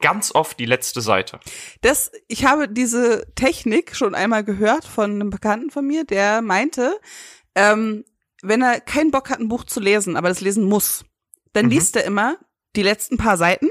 ganz 0.00 0.34
oft 0.34 0.58
die 0.58 0.66
letzte 0.66 1.00
Seite. 1.00 1.40
Das, 1.82 2.10
ich 2.28 2.44
habe 2.44 2.68
diese 2.68 3.26
Technik 3.34 3.94
schon 3.96 4.14
einmal 4.14 4.44
gehört 4.44 4.84
von 4.84 5.10
einem 5.12 5.30
Bekannten 5.30 5.70
von 5.70 5.86
mir, 5.86 6.04
der 6.04 6.42
meinte, 6.42 6.98
ähm, 7.54 8.04
wenn 8.42 8.62
er 8.62 8.80
keinen 8.80 9.10
Bock 9.10 9.28
hat, 9.30 9.38
ein 9.40 9.48
Buch 9.48 9.64
zu 9.64 9.80
lesen, 9.80 10.16
aber 10.16 10.28
das 10.28 10.40
lesen 10.40 10.64
muss, 10.64 11.04
dann 11.52 11.66
Mhm. 11.66 11.72
liest 11.72 11.96
er 11.96 12.04
immer 12.04 12.38
die 12.76 12.82
letzten 12.82 13.16
paar 13.18 13.36
Seiten 13.36 13.68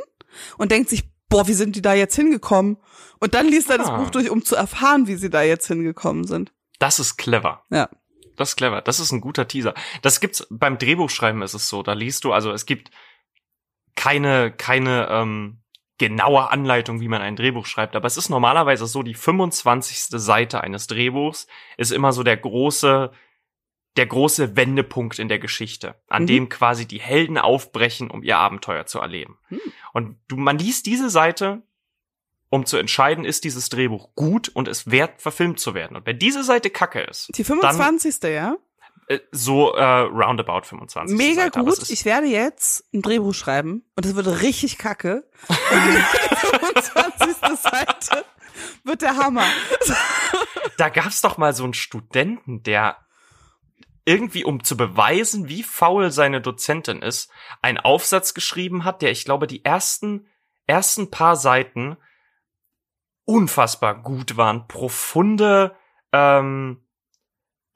und 0.58 0.72
denkt 0.72 0.90
sich, 0.90 1.04
boah, 1.30 1.48
wie 1.48 1.54
sind 1.54 1.76
die 1.76 1.82
da 1.82 1.94
jetzt 1.94 2.16
hingekommen? 2.16 2.78
Und 3.20 3.34
dann 3.34 3.48
liest 3.48 3.70
er 3.70 3.78
das 3.78 3.90
Ah. 3.90 3.98
Buch 3.98 4.10
durch, 4.10 4.30
um 4.30 4.44
zu 4.44 4.56
erfahren, 4.56 5.08
wie 5.08 5.16
sie 5.16 5.30
da 5.30 5.42
jetzt 5.42 5.68
hingekommen 5.68 6.26
sind. 6.28 6.52
Das 6.80 7.00
ist 7.00 7.18
clever. 7.18 7.64
Ja. 7.70 7.90
Das 8.36 8.50
ist 8.50 8.56
clever. 8.56 8.82
Das 8.82 9.00
ist 9.00 9.12
ein 9.12 9.22
guter 9.22 9.48
Teaser. 9.48 9.74
Das 10.02 10.20
gibt's 10.22 10.48
beim 10.50 10.78
Drehbuchschreiben 10.78 11.42
ist 11.42 11.54
es 11.54 11.68
so. 11.68 11.84
Da 11.84 11.94
liest 11.94 12.24
du, 12.24 12.32
also 12.32 12.52
es 12.52 12.66
gibt 12.66 12.90
keine, 13.96 14.52
keine 14.52 15.08
ähm, 15.10 15.62
genaue 16.00 16.50
Anleitung, 16.50 17.00
wie 17.02 17.08
man 17.08 17.22
ein 17.22 17.36
Drehbuch 17.36 17.66
schreibt. 17.68 17.96
Aber 17.96 18.08
es 18.08 18.18
ist 18.18 18.30
normalerweise 18.30 18.88
so, 18.88 19.04
die 19.04 19.14
25. 19.14 20.20
Seite 20.20 20.62
eines 20.62 20.88
Drehbuchs 20.88 21.46
ist 21.78 21.92
immer 21.92 22.12
so 22.14 22.24
der 22.24 22.38
große, 22.38 23.12
der 23.98 24.06
große 24.06 24.56
Wendepunkt 24.56 25.20
in 25.20 25.28
der 25.28 25.40
Geschichte, 25.40 25.96
an 26.08 26.24
Mhm. 26.24 26.28
dem 26.28 26.50
quasi 26.50 26.88
die 26.88 27.00
Helden 27.02 27.38
aufbrechen, 27.38 28.10
um 28.10 28.24
ihr 28.24 28.38
Abenteuer 28.38 28.86
zu 28.86 29.00
erleben. 29.00 29.38
Hm. 29.50 29.60
Und 29.94 30.18
du, 30.28 30.38
man 30.38 30.58
liest 30.58 30.86
diese 30.86 31.10
Seite, 31.10 31.62
um 32.50 32.66
zu 32.66 32.78
entscheiden, 32.78 33.26
ist 33.26 33.44
dieses 33.44 33.70
Drehbuch 33.70 34.16
gut 34.16 34.50
und 34.50 34.68
es 34.68 34.90
wert, 34.90 35.22
verfilmt 35.22 35.60
zu 35.60 35.74
werden. 35.74 35.98
Und 35.98 36.06
wenn 36.06 36.18
diese 36.18 36.44
Seite 36.44 36.70
kacke 36.70 37.02
ist, 37.02 37.30
Die 37.38 37.44
25. 37.44 38.24
ja? 38.32 38.56
Äh, 39.10 39.20
so 39.32 39.74
äh, 39.74 39.84
roundabout 39.84 40.62
25. 40.66 41.18
Mega 41.18 41.44
Seite, 41.44 41.60
gut. 41.62 41.90
Ich 41.90 42.06
werde 42.06 42.28
jetzt 42.28 42.86
ein 42.94 43.02
Drehbuch 43.02 43.34
schreiben 43.34 43.84
und 43.96 44.06
es 44.06 44.16
wird 44.16 44.28
richtig 44.42 44.78
kacke. 44.78 45.28
Und 45.48 45.58
die 45.82 46.36
25. 46.36 47.60
Seite 47.60 48.26
wird 48.84 49.02
der 49.02 49.18
Hammer. 49.18 49.46
da 50.78 50.90
gab's 50.90 51.22
doch 51.22 51.40
mal 51.40 51.54
so 51.54 51.64
einen 51.64 51.74
Studenten, 51.74 52.62
der 52.62 52.98
irgendwie, 54.06 54.44
um 54.44 54.64
zu 54.64 54.78
beweisen, 54.78 55.50
wie 55.50 55.64
faul 55.64 56.12
seine 56.12 56.40
Dozentin 56.40 57.02
ist, 57.02 57.32
einen 57.64 57.80
Aufsatz 57.80 58.36
geschrieben 58.36 58.84
hat, 58.84 59.02
der, 59.02 59.10
ich 59.10 59.26
glaube, 59.26 59.48
die 59.48 59.66
ersten, 59.66 60.28
ersten 60.68 61.10
paar 61.10 61.36
Seiten 61.36 61.98
unfassbar 63.26 64.02
gut 64.02 64.38
waren, 64.38 64.68
profunde 64.68 65.76
ähm, 66.12 66.84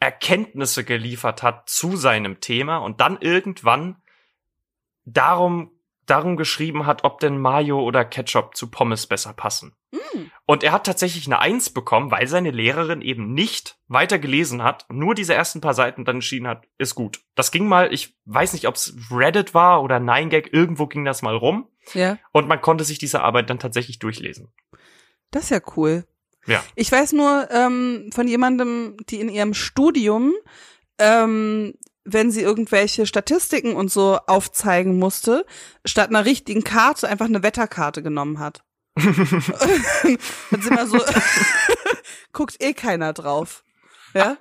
Erkenntnisse 0.04 0.84
geliefert 0.84 1.44
hat 1.44 1.70
zu 1.70 1.96
seinem 1.96 2.40
Thema 2.40 2.78
und 2.78 3.02
dann 3.02 3.18
irgendwann 3.20 4.02
darum, 5.06 5.72
darum 6.06 6.38
geschrieben 6.38 6.86
hat, 6.86 7.04
ob 7.04 7.20
denn 7.20 7.38
Mayo 7.38 7.82
oder 7.82 8.06
Ketchup 8.06 8.56
zu 8.56 8.70
Pommes 8.70 9.08
besser 9.08 9.34
passen. 9.34 9.76
Mm. 9.92 10.32
Und 10.46 10.64
er 10.64 10.74
hat 10.74 10.86
tatsächlich 10.86 11.26
eine 11.28 11.40
Eins 11.40 11.70
bekommen, 11.70 12.12
weil 12.12 12.28
seine 12.28 12.52
Lehrerin 12.52 13.02
eben 13.02 13.34
nicht 13.34 13.78
weiter 13.88 14.20
gelesen 14.20 14.64
hat, 14.64 14.86
nur 14.90 15.16
diese 15.16 15.34
ersten 15.34 15.62
paar 15.62 15.74
Seiten 15.74 16.04
dann 16.04 16.18
entschieden 16.18 16.48
hat, 16.48 16.68
ist 16.78 16.96
gut. 16.96 17.22
Das 17.36 17.52
ging 17.52 17.68
mal, 17.68 17.94
ich 17.94 18.18
weiß 18.26 18.54
nicht, 18.54 18.68
ob 18.68 18.76
es 18.76 18.96
Reddit 19.12 19.54
war 19.54 19.82
oder 19.82 19.98
9gag, 19.98 20.50
irgendwo 20.52 20.88
ging 20.88 21.06
das 21.06 21.22
mal 21.22 21.36
rum 21.36 21.70
Ja, 21.94 22.18
und 22.32 22.48
man 22.48 22.62
konnte 22.62 22.84
sich 22.84 22.98
diese 22.98 23.22
Arbeit 23.22 23.50
dann 23.50 23.60
tatsächlich 23.60 24.00
durchlesen. 24.00 24.52
das 25.32 25.46
ist 25.46 25.50
ja 25.52 25.62
cool. 25.78 26.06
Ja. 26.46 26.64
Ich 26.76 26.92
weiß 26.92 27.14
nur 27.14 27.48
ähm, 27.52 28.10
von 28.14 28.28
jemandem, 28.28 28.98
die 29.10 29.20
in 29.20 29.30
ihrem 29.30 29.54
Studium, 29.54 30.34
ähm, 30.98 31.74
wenn 32.06 32.32
sie 32.32 32.42
irgendwelche 32.42 33.06
Statistiken 33.06 33.76
und 33.76 33.90
so 33.92 34.20
aufzeigen 34.28 35.00
musste, 35.00 35.46
statt 35.86 36.10
einer 36.10 36.26
richtigen 36.26 36.64
Karte 36.64 37.08
einfach 37.08 37.26
eine 37.28 37.44
Wetterkarte 37.44 38.04
genommen 38.04 38.40
hat. 38.40 38.64
Dann 38.96 40.62
sind 40.62 40.76
wir 40.76 40.88
so, 40.88 41.00
guckt 42.34 42.62
eh 42.62 42.74
keiner 42.74 43.14
drauf. 43.14 43.64
Ja? 44.14 44.38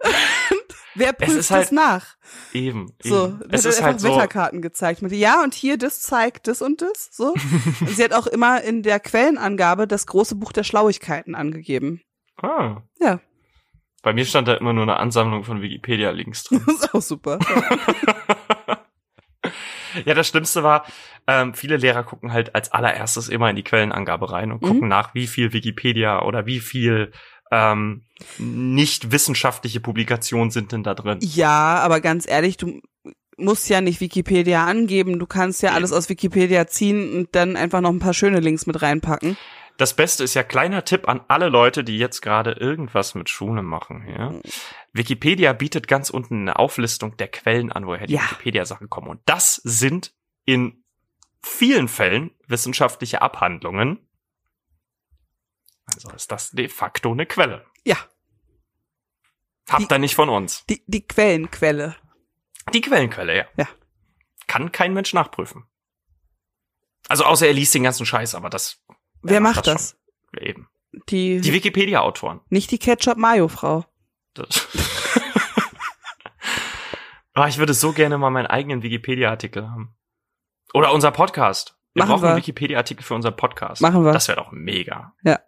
Wer 0.95 1.13
prüft 1.13 1.37
ist 1.39 1.51
halt- 1.51 1.65
das 1.65 1.73
nach? 1.73 2.17
Eben. 2.53 2.93
So, 3.03 3.27
eben. 3.29 3.41
es 3.51 3.61
Es 3.61 3.65
wird 3.65 3.75
ist 3.75 3.79
einfach 3.79 3.85
halt 3.93 4.01
so, 4.01 4.09
Wetterkarten 4.09 4.63
gezeigt. 4.63 5.03
Mit, 5.03 5.13
ja, 5.13 5.43
und 5.43 5.55
hier, 5.55 5.79
das 5.79 6.01
zeigt 6.03 6.47
das 6.49 6.61
und 6.63 6.83
das. 6.83 7.09
So. 7.13 7.33
und 7.81 7.89
sie 7.91 8.05
hat 8.05 8.13
auch 8.13 8.27
immer 8.27 8.63
in 8.63 8.83
der 8.83 9.01
Quellenangabe 9.01 9.87
das 9.87 10.07
große 10.07 10.35
Buch 10.37 10.53
der 10.53 10.65
Schlauigkeiten 10.65 11.35
angegeben. 11.35 12.03
ah, 12.43 12.83
Ja, 13.01 13.21
bei 14.03 14.13
mir 14.13 14.25
stand 14.25 14.49
da 14.49 14.55
immer 14.55 14.73
nur 14.73 14.83
eine 14.83 14.97
Ansammlung 14.97 15.45
von 15.45 15.63
Wikipedia-Links 15.63 16.45
drin. 16.45 16.63
das 16.67 16.75
ist 16.77 16.95
auch 16.95 17.03
super. 17.03 17.39
Ja, 20.07 20.15
das 20.15 20.27
Schlimmste 20.29 20.63
war, 20.63 20.87
ähm, 21.27 21.53
viele 21.53 21.77
Lehrer 21.77 22.03
gucken 22.03 22.33
halt 22.33 22.55
als 22.55 22.73
allererstes 22.73 23.29
immer 23.29 23.51
in 23.51 23.57
die 23.57 23.63
Quellenangabe 23.63 24.33
rein 24.33 24.51
und 24.51 24.63
Mhm. 24.63 24.67
gucken 24.67 24.89
nach, 24.89 25.15
wie 25.15 25.27
viel 25.27 25.53
Wikipedia 25.53 26.23
oder 26.23 26.47
wie 26.47 26.61
viel 26.61 27.13
ähm, 27.53 28.03
nicht 28.39 29.13
wissenschaftliche 29.13 29.79
Publikationen 29.79 30.51
sind 30.51 30.73
denn 30.73 30.83
da 30.83 30.95
drin. 30.95 31.19
Ja, 31.21 31.79
aber 31.81 32.01
ganz 32.01 32.27
ehrlich, 32.27 32.57
du 32.57 32.81
musst 33.37 33.69
ja 33.69 33.81
nicht 33.83 34.01
Wikipedia 34.01 34.65
angeben. 34.65 35.19
Du 35.19 35.27
kannst 35.27 35.63
ja 35.63 35.73
alles 35.73 35.93
aus 35.93 36.09
Wikipedia 36.09 36.67
ziehen 36.67 37.13
und 37.15 37.35
dann 37.37 37.57
einfach 37.57 37.83
noch 37.83 37.91
ein 37.91 37.99
paar 37.99 38.15
schöne 38.15 38.41
Links 38.41 38.67
mit 38.67 38.81
reinpacken. 38.81 39.37
Das 39.77 39.95
Beste 39.95 40.25
ist 40.25 40.35
ja 40.35 40.43
kleiner 40.43 40.85
Tipp 40.85 41.09
an 41.09 41.21
alle 41.29 41.49
Leute, 41.49 41.85
die 41.85 41.99
jetzt 41.99 42.23
gerade 42.23 42.53
irgendwas 42.53 43.15
mit 43.15 43.29
Schule 43.29 43.63
machen. 43.63 44.07
Ja? 44.09 44.31
Mhm. 44.31 44.43
Wikipedia 44.93 45.53
bietet 45.53 45.89
ganz 45.89 46.09
unten 46.11 46.43
eine 46.43 46.59
Auflistung 46.59 47.17
der 47.19 47.29
Quellen 47.29 47.71
an, 47.71 47.87
woher 47.87 48.07
die 48.07 48.15
Ja. 48.15 48.23
Wikipedia-Sachen 48.23 48.89
kommen. 48.89 49.09
Und 49.09 49.21
das 49.27 49.57
sind 49.57 50.15
in 50.45 50.85
vielen 51.43 51.89
Fällen 51.89 52.31
wissenschaftliche 52.47 53.21
Abhandlungen. 53.21 53.99
Also 55.95 56.11
ist 56.11 56.31
das 56.33 56.51
de 56.51 56.69
facto 56.69 57.13
eine 57.13 57.27
Quelle. 57.27 57.65
Ja, 57.85 57.97
Habt 59.71 59.91
ihr 59.93 59.99
nicht 59.99 60.15
von 60.15 60.29
uns. 60.29 60.65
die, 60.67 60.83
die 60.87 61.07
Quellenquelle. 61.07 61.97
Die 62.75 62.81
Quellenquelle, 62.81 63.37
ja. 63.37 63.45
Ja. 63.57 63.69
Kann 64.47 64.73
kein 64.73 64.93
Mensch 64.93 65.15
nachprüfen. 65.15 65.65
Also 67.09 67.25
außer 67.25 67.47
er 67.47 67.53
liest 67.53 67.75
den 67.75 67.83
ganzen 67.85 68.05
Scheiß, 68.07 68.35
aber 68.35 68.51
das 68.51 68.83
Wer 69.23 69.37
er 69.37 69.41
macht 69.41 69.67
das? 69.67 69.97
schon. 70.35 70.43
eben. 70.47 70.69
Die, 71.09 71.41
Die 71.41 71.53
Wikipedia-Autoren. 71.53 72.41
nicht 72.51 72.71
die 72.71 72.79
Ketchup-Mayo-Frau. 72.79 73.85
Das- 74.35 74.69
Ah, 77.35 77.49
ich 77.49 77.57
würde 77.57 77.73
so 77.73 77.93
gerne 77.93 78.19
mal 78.19 78.29
meinen 78.31 78.47
eigenen 78.47 78.83
Wikipedia-Artikel 78.83 79.67
haben. 79.71 79.97
Oder 80.75 80.93
unser 80.93 81.11
Podcast. 81.13 81.79
Wir 81.95 82.01
Machen 82.03 82.11
brauchen 82.11 82.23
wir. 82.25 82.29
einen 82.31 82.37
Wikipedia-Artikel 82.39 83.03
für 83.05 83.15
unseren 83.15 83.37
Podcast. 83.37 83.81
Machen 83.81 84.05
wir. 84.05 84.13
Das 84.13 84.29
wäre 84.29 84.37
doch 84.37 84.53
mega. 84.53 85.15
Ja. 85.23 85.41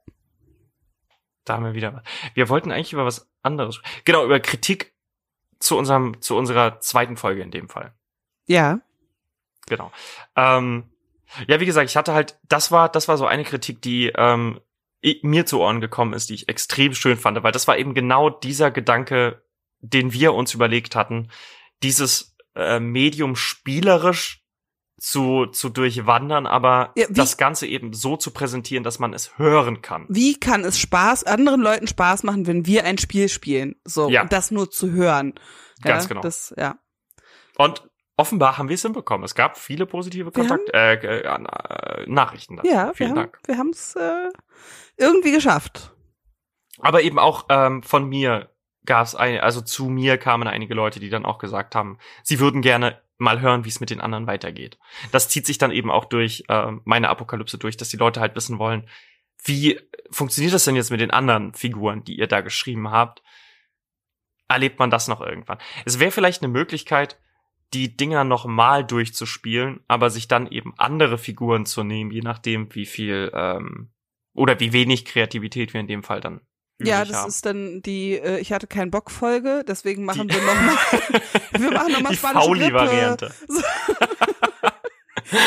Da 1.45 1.55
haben 1.55 1.65
wir 1.65 1.75
wieder 1.75 1.95
was. 1.95 2.03
Wir 2.35 2.49
wollten 2.49 2.73
eigentlich 2.73 2.93
über 2.93 3.05
was 3.05 3.29
anderes. 3.43 3.81
Genau, 4.05 4.25
über 4.25 4.41
Kritik 4.41 4.95
zu 5.59 5.77
unserem, 5.77 6.21
zu 6.21 6.37
unserer 6.37 6.81
zweiten 6.81 7.17
Folge 7.17 7.43
in 7.43 7.51
dem 7.51 7.69
Fall. 7.69 7.95
Ja. 8.47 8.81
Genau. 9.67 9.93
Ähm, 10.37 10.85
ja, 11.47 11.61
wie 11.61 11.67
gesagt, 11.67 11.91
ich 11.91 11.97
hatte 11.97 12.13
halt, 12.13 12.39
das 12.49 12.71
war, 12.71 12.89
das 12.89 13.09
war 13.09 13.17
so 13.17 13.27
eine 13.27 13.45
Kritik, 13.45 13.81
die 13.83 14.13
ähm, 14.17 14.61
mir 15.23 15.47
zu 15.47 15.61
Ohren 15.61 15.81
gekommen 15.81 16.13
ist, 16.13 16.31
die 16.31 16.35
ich 16.35 16.49
extrem 16.49 16.95
schön 16.95 17.17
fand, 17.17 17.43
weil 17.43 17.53
das 17.53 17.69
war 17.69 17.77
eben 17.79 17.95
genau 17.95 18.31
dieser 18.31 18.71
Gedanke, 18.71 19.43
den 19.81 20.13
wir 20.13 20.33
uns 20.35 20.55
überlegt 20.55 20.97
hatten, 20.97 21.29
dieses 21.83 22.37
äh, 22.55 22.81
Medium 22.81 23.37
spielerisch 23.37 24.44
zu, 24.99 25.47
zu 25.47 25.69
durchwandern, 25.69 26.47
aber 26.47 26.93
Ja, 26.97 27.07
das 27.11 27.37
Ganze 27.37 27.67
eben 27.67 27.93
so 27.93 28.17
zu 28.17 28.31
präsentieren, 28.31 28.85
dass 28.85 28.99
man 28.99 29.13
es 29.13 29.37
hören 29.39 29.83
kann. 29.83 30.07
Wie 30.09 30.39
kann 30.39 30.65
es 30.65 30.79
Spaß, 30.79 31.25
anderen 31.25 31.61
Leuten 31.61 31.87
Spaß 31.87 32.23
machen, 32.23 32.47
wenn 32.47 32.67
wir 32.67 32.85
ein 32.85 32.99
Spiel 32.99 33.29
spielen? 33.29 33.75
So, 33.85 34.09
Ja. 34.09 34.23
und 34.23 34.33
das 34.33 34.51
nur 34.51 34.71
zu 34.71 34.93
hören. 34.93 35.35
Ganz 35.83 36.05
ja, 36.05 36.09
genau. 36.09 36.21
Das, 36.23 36.55
ja. 36.57 36.79
Und 37.57 37.89
offenbar 38.17 38.57
haben 38.57 38.69
wir 38.69 38.75
es 38.75 38.83
hinbekommen. 38.83 39.25
Es 39.25 39.35
gab 39.35 39.59
viele 39.59 39.87
positive 39.87 40.31
Kontakt 40.31 40.73
äh, 40.73 40.95
äh, 40.95 41.21
äh, 41.23 42.05
Nachrichten 42.07 42.57
dazu. 42.57 42.69
Ja, 42.71 42.87
wir 42.89 42.95
Vielen 42.95 43.11
haben, 43.11 43.17
Dank. 43.17 43.39
wir 43.47 43.59
haben 43.59 43.71
es 43.71 43.97
äh, 43.97 44.29
irgendwie 44.97 45.33
geschafft. 45.33 45.93
Aber 46.81 47.03
eben 47.03 47.19
auch 47.19 47.47
ähm, 47.51 47.83
von 47.83 48.09
mir 48.09 48.51
gab 48.87 49.07
es 49.07 49.15
ein, 49.15 49.41
also 49.41 49.61
zu 49.61 49.87
mir 49.87 50.19
kamen 50.19 50.47
einige 50.47 50.75
Leute, 50.75 51.01
die 51.01 51.09
dann 51.11 51.25
auch 51.25 51.39
gesagt 51.39 51.75
haben, 51.75 51.99
sie 52.23 52.39
würden 52.39 52.61
gerne 52.63 53.01
mal 53.19 53.41
hören, 53.41 53.65
wie 53.65 53.69
es 53.69 53.81
mit 53.81 53.91
den 53.91 54.01
anderen 54.01 54.27
weitergeht. 54.27 54.79
Das 55.13 55.29
zieht 55.29 55.47
sich 55.47 55.59
dann 55.59 55.71
eben 55.71 55.91
auch 55.91 56.05
durch 56.05 56.45
ähm, 56.49 56.81
meine 56.85 57.09
Apokalypse 57.09 57.59
durch, 57.59 57.77
dass 57.77 57.89
die 57.89 57.97
Leute 57.97 58.21
halt 58.21 58.35
wissen 58.35 58.59
wollen, 58.59 58.89
wie 59.45 59.79
funktioniert 60.11 60.55
das 60.55 60.65
denn 60.65 60.77
jetzt 60.77 60.91
mit 60.91 61.01
den 61.01 61.11
anderen 61.11 61.55
Figuren, 61.55 62.03
die 62.03 62.19
ihr 62.19 62.27
da 62.27 62.41
geschrieben 62.41 62.91
habt? 62.91 63.23
Erlebt 64.49 64.79
man 64.79 64.91
das 64.91 65.09
noch 65.09 65.21
irgendwann? 65.21 65.59
Es 65.85 66.01
wäre 66.01 66.11
vielleicht 66.11 66.43
eine 66.43 66.53
Möglichkeit, 66.53 67.19
die 67.73 67.97
Dinger 67.97 68.25
noch 68.25 68.47
mal 68.47 68.85
durchzuspielen, 68.85 69.81
aber 69.89 70.11
sich 70.11 70.29
dann 70.29 70.47
eben 70.47 70.75
andere 70.79 71.19
Figuren 71.19 71.67
zu 71.67 71.83
nehmen, 71.83 72.11
je 72.11 72.21
nachdem, 72.21 72.75
wie 72.75 72.87
viel 72.87 73.31
ähm, 73.35 73.91
oder 74.33 74.59
wie 74.61 74.73
wenig 74.73 75.05
Kreativität 75.05 75.75
wir 75.75 75.81
in 75.81 75.87
dem 75.87 76.03
Fall 76.03 76.21
dann 76.21 76.41
Ja, 76.81 77.05
das 77.05 77.17
haben. 77.17 77.29
ist 77.29 77.47
dann 77.47 77.83
die, 77.83 78.19
äh, 78.19 78.39
ich 78.39 78.53
hatte 78.53 78.67
keinen 78.67 78.91
Bock 78.91 79.11
Folge, 79.11 79.65
deswegen 79.67 80.05
machen 80.05 80.29
Die- 80.29 80.35
wir 80.35 80.43
nochmal, 80.43 80.77
wir 81.53 81.71
machen 81.71 81.93
nochmal 81.93 82.13
die 82.13 82.17
spanische 82.19 82.49
Grippe. 82.49 82.79
Fauli-Variante. 82.79 83.35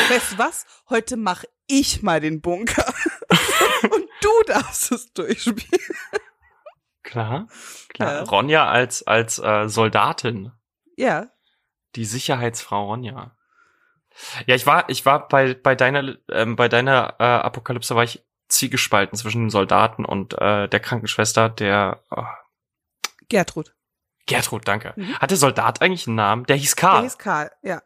Weißt 0.08 0.32
du 0.32 0.38
was? 0.38 0.66
Heute 0.88 1.16
mach 1.16 1.44
ich 1.66 2.02
mal 2.02 2.20
den 2.20 2.40
Bunker. 2.40 2.84
Und 3.82 4.06
du 4.20 4.30
darfst 4.46 4.90
es 4.92 5.12
durchspielen. 5.12 5.80
Klar, 7.02 7.48
klar. 7.94 8.12
Ja. 8.12 8.22
Ronja 8.24 8.68
als 8.68 9.06
als 9.06 9.38
äh, 9.38 9.68
Soldatin, 9.68 10.52
Ja. 10.96 11.28
die 11.94 12.04
Sicherheitsfrau 12.04 12.86
Ronja. 12.86 13.36
Ja, 14.46 14.54
ich 14.56 14.66
war 14.66 14.88
ich 14.90 15.06
war 15.06 15.28
bei 15.28 15.54
bei 15.54 15.74
deiner 15.74 16.16
ähm, 16.30 16.56
bei 16.56 16.68
deiner 16.68 17.14
äh, 17.18 17.22
Apokalypse 17.24 17.94
war 17.94 18.02
ich 18.04 18.24
zwiegespalten 18.48 19.16
zwischen 19.18 19.42
dem 19.42 19.50
Soldaten 19.50 20.04
und 20.04 20.34
äh, 20.34 20.68
der 20.68 20.80
Krankenschwester, 20.80 21.48
der 21.48 22.02
oh, 22.10 22.24
Gertrud. 23.28 23.74
Gertrud, 24.26 24.66
danke. 24.66 24.92
Mhm. 24.96 25.18
Hat 25.18 25.30
der 25.30 25.38
Soldat 25.38 25.80
eigentlich 25.82 26.06
einen 26.06 26.16
Namen? 26.16 26.44
Der 26.46 26.56
hieß 26.56 26.74
Der 26.74 26.80
Karl. 26.80 27.02
hieß 27.02 27.18
Karl, 27.18 27.50
ja. 27.62 27.82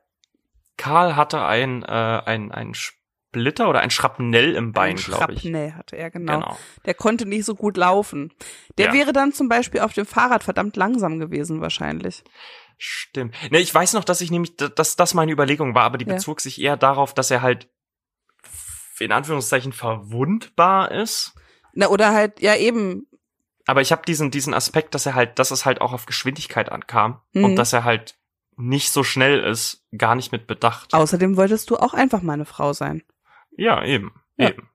Karl 0.76 1.16
hatte 1.16 1.44
ein 1.44 1.82
äh, 1.82 1.86
ein 1.86 2.50
ein 2.52 2.74
Splitter 2.74 3.68
oder 3.68 3.80
ein 3.80 3.90
Schrapnell 3.90 4.54
im 4.54 4.72
Bein, 4.72 4.96
Ein 4.96 5.02
glaube 5.02 5.32
ich. 5.34 5.40
Schrapnell 5.42 5.72
hatte 5.74 5.96
er, 5.96 6.10
genau. 6.10 6.34
Genau. 6.40 6.58
Der 6.84 6.94
konnte 6.94 7.26
nicht 7.26 7.44
so 7.44 7.54
gut 7.54 7.76
laufen. 7.76 8.32
Der 8.78 8.86
Ja. 8.88 8.92
wäre 8.92 9.12
dann 9.12 9.32
zum 9.32 9.48
Beispiel 9.48 9.80
auf 9.80 9.92
dem 9.92 10.06
Fahrrad 10.06 10.42
verdammt 10.44 10.76
langsam 10.76 11.18
gewesen, 11.18 11.60
wahrscheinlich. 11.60 12.24
Stimmt. 12.78 13.34
Ne, 13.52 13.60
ich 13.60 13.72
weiß 13.72 13.92
noch, 13.92 14.04
dass 14.04 14.20
ich 14.20 14.30
nämlich, 14.30 14.56
dass 14.56 14.96
das 14.96 15.14
meine 15.14 15.30
Überlegung 15.32 15.74
war, 15.74 15.84
aber 15.84 15.98
die 15.98 16.06
Ja. 16.06 16.14
bezog 16.14 16.40
sich 16.40 16.60
eher 16.60 16.76
darauf, 16.76 17.14
dass 17.14 17.30
er 17.30 17.42
halt 17.42 17.68
in 19.02 19.12
Anführungszeichen 19.12 19.72
verwundbar 19.72 20.90
ist. 20.90 21.34
Na, 21.74 21.88
oder 21.88 22.12
halt, 22.12 22.40
ja 22.40 22.54
eben, 22.56 23.06
Aber 23.66 23.80
ich 23.80 23.92
habe 23.92 24.02
diesen, 24.04 24.30
diesen 24.30 24.54
Aspekt, 24.54 24.94
dass 24.94 25.06
er 25.06 25.14
halt, 25.14 25.38
dass 25.38 25.50
es 25.52 25.64
halt 25.64 25.80
auch 25.80 25.92
auf 25.92 26.06
Geschwindigkeit 26.06 26.70
ankam 26.70 27.20
Mhm. 27.32 27.44
und 27.44 27.56
dass 27.56 27.72
er 27.72 27.84
halt 27.84 28.16
nicht 28.56 28.90
so 28.90 29.02
schnell 29.04 29.40
ist, 29.40 29.84
gar 29.96 30.14
nicht 30.14 30.32
mit 30.32 30.46
Bedacht. 30.46 30.92
außerdem 30.94 31.36
wolltest 31.36 31.70
du 31.70 31.76
auch 31.76 31.94
einfach 31.94 32.22
meine 32.22 32.44
Frau 32.44 32.72
sein. 32.72 33.02
Ja, 33.56 33.84
eben, 33.84 34.12
Ja. 34.36 34.50
eben. 34.50 34.68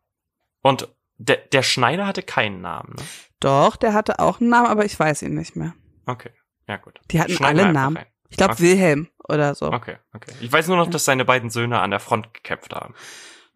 Und 0.62 0.88
der, 1.18 1.38
der 1.38 1.64
Schneider 1.64 2.06
hatte 2.08 2.24
keinen 2.24 2.62
Namen, 2.62 2.94
ne? 2.98 3.04
Doch, 3.40 3.76
der 3.76 3.94
hatte 3.94 4.20
auch 4.20 4.40
einen 4.40 4.50
Namen, 4.50 4.68
aber 4.68 4.86
ich 4.86 5.00
weiß 5.00 5.22
ihn 5.24 5.36
nicht 5.36 5.56
mehr. 5.56 5.74
Okay, 6.08 6.32
ja 6.68 6.78
gut. 6.78 7.00
Die 7.12 7.20
hatten 7.20 7.34
Schneiden 7.34 7.58
wir 7.58 7.64
alle 7.66 7.74
Namen. 7.74 7.98
rein. 7.98 8.06
Ich 8.30 8.38
glaube 8.38 8.54
Okay. 8.54 8.64
Wilhelm 8.64 9.08
oder 9.30 9.54
so. 9.56 9.72
Okay, 9.72 9.98
okay. 10.14 10.32
Ich 10.42 10.52
weiß 10.52 10.68
nur 10.68 10.78
noch, 10.78 10.90
dass 10.90 11.06
seine 11.06 11.24
beiden 11.26 11.50
Söhne 11.50 11.80
an 11.80 11.92
der 11.92 12.00
Front 12.00 12.34
gekämpft 12.34 12.74
haben 12.74 12.94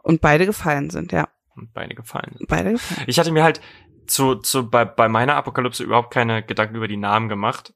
Und 0.04 0.22
beide 0.22 0.46
gefallen 0.46 0.90
sind, 0.90 1.12
ja. 1.12 1.30
und 1.56 1.74
beide 1.74 1.96
gefallen 1.96 2.34
sind. 2.38 2.48
Beide 2.48 2.72
gefallen. 2.74 3.04
Ich 3.08 3.20
hatte 3.20 3.32
mir 3.32 3.44
halt 3.44 3.62
zu, 4.08 4.36
zu 4.36 4.70
bei, 4.70 4.86
bei 4.86 5.08
meiner 5.08 5.36
Apokalypse 5.36 5.84
überhaupt 5.84 6.12
keine 6.12 6.44
Gedanken 6.44 6.76
über 6.76 6.88
die 6.88 6.98
Namen 6.98 7.30
gemacht. 7.30 7.74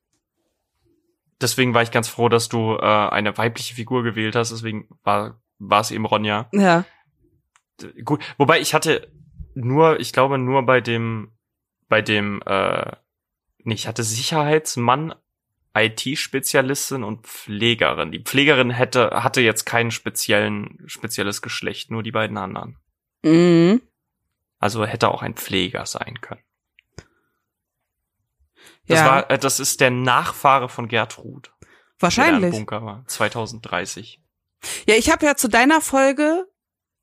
Deswegen 1.42 1.74
war 1.74 1.84
ich 1.84 1.92
ganz 1.92 2.08
froh, 2.08 2.30
dass 2.30 2.50
du 2.50 2.76
äh, 2.76 2.82
eine 2.82 3.38
weibliche 3.38 3.76
Figur 3.76 4.04
gewählt 4.04 4.36
hast. 4.36 4.52
Deswegen 4.52 4.88
war 5.04 5.40
war 5.60 5.82
es 5.82 5.92
eben 5.92 6.06
Ronja. 6.06 6.48
Ja. 6.52 6.86
Gut, 8.04 8.24
wobei 8.38 8.60
ich 8.60 8.74
hatte 8.74 9.12
nur, 9.54 10.00
ich 10.00 10.14
glaube 10.14 10.38
nur 10.38 10.66
bei 10.66 10.82
dem, 10.82 11.32
bei 11.88 12.02
dem, 12.02 12.42
äh, 12.46 12.92
nee, 13.64 13.74
ich 13.74 13.88
hatte 13.88 14.04
Sicherheitsmann, 14.04 15.14
IT-Spezialistin 15.76 17.04
und 17.04 17.28
Pflegerin. 17.28 18.12
Die 18.12 18.24
Pflegerin 18.24 18.72
hätte 18.72 19.24
hatte 19.24 19.42
jetzt 19.42 19.66
kein 19.66 19.92
speziellen 19.92 20.84
spezielles 20.88 21.42
Geschlecht, 21.42 21.92
nur 21.92 22.04
die 22.04 22.12
beiden 22.12 22.38
anderen. 22.38 22.78
Mhm. 23.24 23.82
Also 24.60 24.86
hätte 24.86 25.10
auch 25.10 25.22
ein 25.22 25.36
Pfleger 25.36 25.86
sein 25.86 26.22
können. 26.22 26.42
Das 28.88 29.00
ja. 29.00 29.06
war, 29.06 29.32
äh, 29.32 29.38
das 29.38 29.60
ist 29.60 29.82
der 29.82 29.92
Nachfahre 29.92 30.70
von 30.70 30.88
Gertrud, 30.88 31.52
der 31.62 31.68
Wahrscheinlich. 32.00 32.52
Bunker 32.52 32.84
war, 32.84 33.04
2030. 33.08 34.22
Ja, 34.88 34.96
ich 34.96 35.12
habe 35.12 35.26
ja 35.26 35.36
zu 35.36 35.48
deiner 35.48 35.82
Folge 35.82 36.48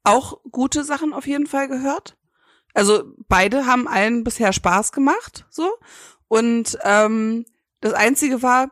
auch 0.05 0.41
gute 0.51 0.85
Sachen 0.85 1.13
auf 1.13 1.27
jeden 1.27 1.47
Fall 1.47 1.69
gehört. 1.69 2.17
Also 2.75 3.13
beide 3.29 3.67
haben 3.67 3.87
allen 3.87 4.25
bisher 4.25 4.53
Spaß 4.53 4.93
gemacht, 4.93 5.47
so. 5.51 5.71
Und 6.29 6.79
ähm, 6.83 7.45
das 7.83 7.93
Einzige 7.93 8.43
war, 8.43 8.71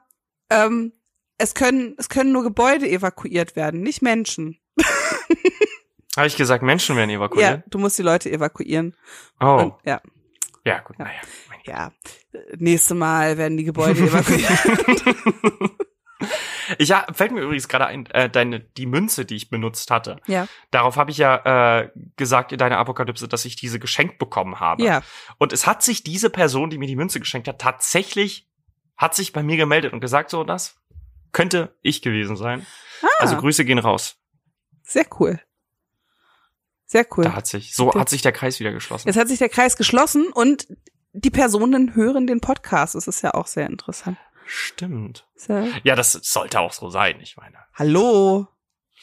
ähm, 0.48 0.92
es 1.36 1.54
können 1.54 1.94
es 1.98 2.08
können 2.08 2.32
nur 2.32 2.42
Gebäude 2.42 2.88
evakuiert 2.88 3.56
werden, 3.56 3.82
nicht 3.82 4.00
Menschen. 4.00 4.58
Habe 6.16 6.26
ich 6.26 6.36
gesagt, 6.36 6.62
Menschen 6.62 6.96
werden 6.96 7.10
Ja, 7.10 7.16
evakuiert? 7.18 7.62
du 7.68 7.78
musst 7.78 7.98
die 7.98 8.02
Leute 8.02 8.30
evakuieren. 8.30 8.96
Oh, 9.40 9.56
Und, 9.56 9.74
ja, 9.84 10.00
ja 10.64 10.80
gut, 10.80 10.98
ja. 10.98 11.04
naja. 11.04 11.20
mein 11.48 11.58
ja. 11.64 11.92
Nächste 12.56 12.94
Mal 12.94 13.36
werden 13.38 13.56
die 13.56 13.64
Gebäude 13.64 14.00
evakuiert. 14.00 14.50
Ich 16.78 16.88
ja, 16.90 17.06
fällt 17.12 17.32
mir 17.32 17.40
übrigens 17.40 17.68
gerade 17.68 17.86
ein, 17.86 18.06
äh, 18.06 18.28
deine 18.28 18.60
die 18.60 18.86
Münze, 18.86 19.24
die 19.24 19.36
ich 19.36 19.50
benutzt 19.50 19.90
hatte. 19.90 20.18
ja, 20.26 20.46
Darauf 20.70 20.96
habe 20.96 21.10
ich 21.10 21.18
ja 21.18 21.80
äh, 21.80 21.90
gesagt 22.16 22.52
in 22.52 22.58
deiner 22.58 22.78
Apokalypse, 22.78 23.26
dass 23.26 23.44
ich 23.44 23.56
diese 23.56 23.78
geschenkt 23.78 24.18
bekommen 24.18 24.60
habe. 24.60 24.84
ja. 24.84 25.02
Und 25.38 25.52
es 25.52 25.66
hat 25.66 25.82
sich 25.82 26.04
diese 26.04 26.30
Person, 26.30 26.70
die 26.70 26.78
mir 26.78 26.86
die 26.86 26.96
Münze 26.96 27.18
geschenkt 27.20 27.48
hat, 27.48 27.60
tatsächlich 27.60 28.49
hat 29.00 29.14
sich 29.14 29.32
bei 29.32 29.42
mir 29.42 29.56
gemeldet 29.56 29.92
und 29.92 30.00
gesagt, 30.00 30.30
so 30.30 30.44
das 30.44 30.76
könnte 31.32 31.76
ich 31.82 32.02
gewesen 32.02 32.36
sein. 32.36 32.66
Ah, 33.02 33.06
Also 33.20 33.36
Grüße 33.36 33.64
gehen 33.64 33.78
raus. 33.78 34.16
sehr 34.82 35.06
cool. 35.18 35.40
Sehr 36.86 37.06
cool. 37.16 37.24
Da 37.24 37.34
hat 37.34 37.46
sich 37.46 37.74
so 37.74 37.88
Okay. 37.88 38.00
hat 38.00 38.08
sich 38.08 38.22
der 38.22 38.32
Kreis 38.32 38.58
wieder 38.58 38.72
geschlossen. 38.72 39.06
Jetzt 39.08 39.16
hat 39.16 39.28
sich 39.28 39.38
der 39.38 39.48
Kreis 39.48 39.76
geschlossen 39.76 40.26
und 40.32 40.66
die 41.12 41.30
Personen 41.30 41.94
hören 41.94 42.26
den 42.26 42.40
Podcast. 42.40 42.94
Das 42.96 43.06
ist 43.06 43.22
ja 43.22 43.34
auch 43.34 43.46
sehr 43.46 43.66
interessant. 43.68 44.18
Stimmt. 44.46 45.26
Ist 45.36 45.48
ja, 45.84 45.94
das 45.94 46.12
sollte 46.12 46.58
auch 46.60 46.72
so 46.72 46.90
sein, 46.90 47.20
ich 47.20 47.36
meine. 47.36 47.58
hallo. 47.74 48.48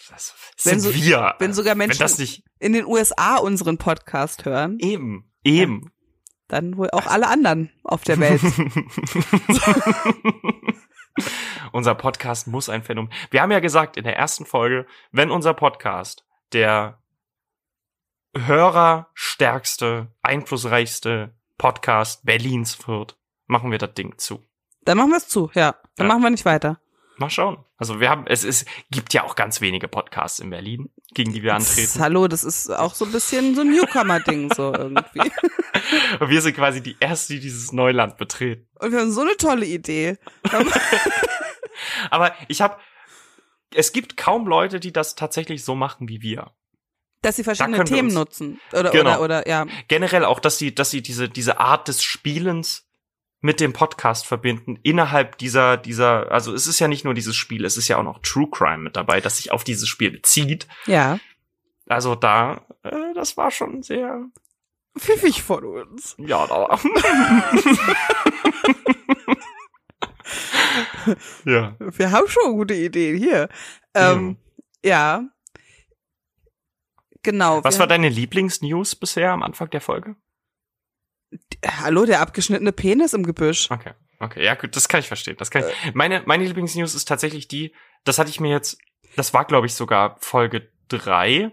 Das 0.10 0.33
Wenn 0.63 0.79
sind 0.79 0.93
so- 0.93 1.01
wir. 1.01 1.36
wenn 1.39 1.53
sogar 1.53 1.75
Menschen- 1.75 1.99
Wenn 1.99 2.05
das 2.05 2.17
nicht 2.17 2.43
In 2.60 2.73
den 2.73 2.86
USA 2.86 3.38
unseren 3.38 3.77
Podcast 3.77 4.45
hören, 4.45 4.77
eben, 4.79 5.31
eben. 5.43 5.91
Dann 6.47 6.77
wohl 6.77 6.89
auch 6.91 7.07
alle 7.07 7.27
anderen 7.27 7.71
auf 7.83 8.03
der 8.03 8.19
Welt. 8.19 8.41
unser 11.71 11.95
Podcast 11.95 12.47
muss 12.47 12.69
ein 12.69 12.83
Phänomen. 12.83 13.12
Wir 13.31 13.41
haben 13.41 13.51
ja 13.51 13.60
gesagt 13.60 13.97
in 13.97 14.03
der 14.03 14.17
ersten 14.17 14.45
Folge, 14.45 14.86
wenn 15.12 15.31
unser 15.31 15.53
Podcast 15.53 16.25
der 16.53 16.99
hörerstärkste, 18.36 20.07
einflussreichste 20.21 21.33
Podcast 21.57 22.25
Berlins 22.25 22.88
wird, 22.88 23.17
machen 23.47 23.71
wir 23.71 23.79
das 23.79 23.93
Ding 23.93 24.17
zu. 24.17 24.43
Dann 24.81 24.97
machen 24.97 25.10
wir 25.10 25.17
es 25.17 25.27
zu, 25.27 25.49
ja. 25.53 25.75
Dann 25.95 26.07
Ja. 26.07 26.13
machen 26.13 26.23
wir 26.23 26.29
nicht 26.29 26.45
weiter. 26.45 26.79
Mal 27.17 27.31
schauen. 27.31 27.63
Also 27.77 27.99
wir 27.99 28.10
haben, 28.10 28.27
es 28.27 28.43
ist, 28.43 28.67
gibt 28.91 29.13
ja 29.13 29.23
auch 29.23 29.36
ganz 29.36 29.60
wenige 29.60 29.88
Podcasts 29.88 30.39
in 30.39 30.51
Berlin. 30.51 30.91
Gegen 31.13 31.34
die 31.34 31.41
wir 31.43 31.56
antreten. 31.56 31.89
Das, 31.93 32.00
hallo, 32.00 32.28
das 32.28 32.43
ist 32.43 32.70
auch 32.70 32.93
so 32.93 33.06
ein 33.06 33.12
bisschen 33.12 33.56
so 33.56 33.62
ein 33.62 33.70
Newcomer-Ding, 33.72 34.54
so 34.54 34.74
irgendwie. 34.74 35.20
Und 36.20 36.30
wir 36.30 36.41
sind 36.41 36.56
quasi 36.56 36.82
die 36.82 36.98
Ersten, 37.00 37.34
die 37.34 37.39
dieses 37.39 37.72
Neuland 37.72 38.17
betreten. 38.17 38.67
Und 38.80 38.91
wir 38.91 39.00
haben 39.00 39.12
so 39.12 39.22
eine 39.22 39.38
tolle 39.38 39.65
Idee. 39.65 40.17
Aber 42.10 42.34
ich 42.48 42.62
habe, 42.62 42.78
es 43.74 43.93
gibt 43.93 44.17
kaum 44.17 44.48
Leute, 44.48 44.80
die 44.80 44.91
das 44.91 45.15
tatsächlich 45.15 45.63
so 45.63 45.76
machen 45.76 46.10
wie 46.10 46.22
wir. 46.22 46.52
Dass 47.22 47.36
sie 47.36 47.43
verschiedene 47.43 47.78
wir 47.78 47.86
Themen 47.86 48.13
nutzen. 48.13 48.60
Oder, 48.74 48.91
Genau. 48.91 49.15
oder, 49.15 49.22
oder, 49.22 49.48
ja. 49.48 49.65
Generell 49.88 50.26
auch, 50.26 50.39
dass 50.39 50.58
sie, 50.58 50.76
dass 50.76 50.91
sie 50.91 51.02
diese, 51.02 51.30
diese 51.30 51.60
Art 51.60 51.88
des 51.88 52.04
Spielens 52.04 52.87
mit 53.39 53.60
dem 53.60 53.73
Podcast 53.73 54.26
verbinden 54.26 54.80
innerhalb 54.84 55.38
dieser, 55.38 55.78
dieser, 55.78 56.32
also 56.32 56.54
es 56.54 56.67
ist 56.67 56.80
ja 56.80 56.88
nicht 56.88 57.06
nur 57.06 57.13
dieses 57.13 57.36
Spiel, 57.36 57.65
es 57.65 57.78
ist 57.78 57.88
ja 57.88 57.97
auch 57.97 58.04
noch 58.04 58.19
True 58.19 58.50
Crime 58.52 58.80
mit 58.80 58.95
dabei, 58.95 59.21
das 59.21 59.38
sich 59.38 59.52
auf 59.52 59.63
dieses 59.63 59.88
Spiel 59.88 60.12
bezieht. 60.12 60.67
Ja. 60.86 61.19
Also 61.88 62.15
da, 62.15 62.65
äh, 62.84 63.13
das 63.13 63.38
war 63.38 63.52
schon 63.52 63.84
sehr, 63.84 64.28
Pfiffig 64.97 65.43
von 65.43 65.63
uns. 65.63 66.15
ja, 66.17 66.47
da. 66.47 66.80
ja. 71.45 71.76
Wir 71.80 72.12
haben 72.12 72.28
schon 72.28 72.54
gute 72.54 72.73
Ideen 72.73 73.17
hier. 73.17 73.50
Ähm, 73.93 74.38
ja. 74.84 75.23
Genau. 77.23 77.63
Was 77.63 77.80
war 77.80 77.88
deine 77.88 78.10
Lieblingsnews 78.10 78.95
bisher 78.95 79.32
am 79.32 79.43
Anfang 79.43 79.69
der 79.69 79.82
Folge? 79.82 80.15
Hallo, 81.66 82.06
der 82.06 82.22
abgeschnittene 82.22 82.72
Penis 82.72 83.13
im 83.13 83.24
Gebüsch. 83.24 83.70
Okay. 83.72 83.94
Okay, 84.20 84.44
ja 84.44 84.56
gut, 84.56 84.76
das 84.76 84.88
kann 84.88 85.00
ich 85.00 85.08
verstehen. 85.08 85.36
Das 85.38 85.52
kann 85.52 85.63
ich. 85.63 85.94
Meine, 85.94 86.24
meine 86.26 86.44
Lieblingsnews 86.46 86.96
ist 86.96 87.08
tatsächlich 87.08 87.48
die, 87.48 87.76
das 88.04 88.18
hatte 88.18 88.32
ich 88.32 88.40
mir 88.40 88.50
jetzt, 88.50 88.80
das 89.16 89.34
war 89.34 89.46
glaube 89.46 89.68
ich 89.68 89.76
sogar 89.76 90.18
Folge 90.20 90.72
drei, 90.88 91.52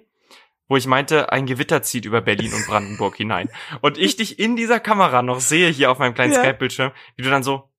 wo 0.67 0.77
ich 0.77 0.87
meinte, 0.87 1.31
ein 1.31 1.45
Gewitter 1.45 1.83
zieht 1.83 2.07
über 2.07 2.23
Berlin 2.23 2.55
und 2.55 2.67
Brandenburg 2.67 3.17
hinein. 3.17 3.51
Und 3.83 3.99
ich 3.99 4.17
dich 4.17 4.39
in 4.39 4.57
dieser 4.57 4.81
Kamera 4.81 5.21
noch 5.21 5.41
sehe, 5.41 5.69
hier 5.69 5.91
auf 5.91 5.99
meinem 5.99 6.15
kleinen 6.15 6.33
Ja. 6.33 6.41
Skype-Bildschirm, 6.41 6.93
wie 7.17 7.23
du 7.23 7.31
dann 7.31 7.43
so 7.43 7.71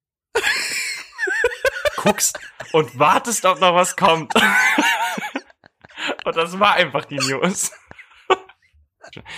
guckst 1.98 2.40
und 2.72 3.00
wartest, 3.00 3.46
ob 3.46 3.60
noch 3.60 3.74
was 3.74 3.96
kommt. 3.96 4.34
und 6.26 6.36
das 6.36 6.60
war 6.60 6.76
einfach 6.76 7.06
die 7.06 7.16
News. 7.16 7.72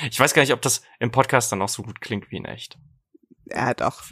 Ich 0.10 0.20
weiß 0.20 0.34
gar 0.34 0.42
nicht, 0.42 0.54
ob 0.54 0.62
das 0.62 0.82
im 1.00 1.12
Podcast 1.12 1.52
dann 1.52 1.62
auch 1.62 1.70
so 1.70 1.84
gut 1.84 2.02
klingt 2.02 2.32
wie 2.32 2.38
in 2.38 2.46
echt. 2.46 2.78
Ja, 3.46 3.74
doch. 3.74 4.04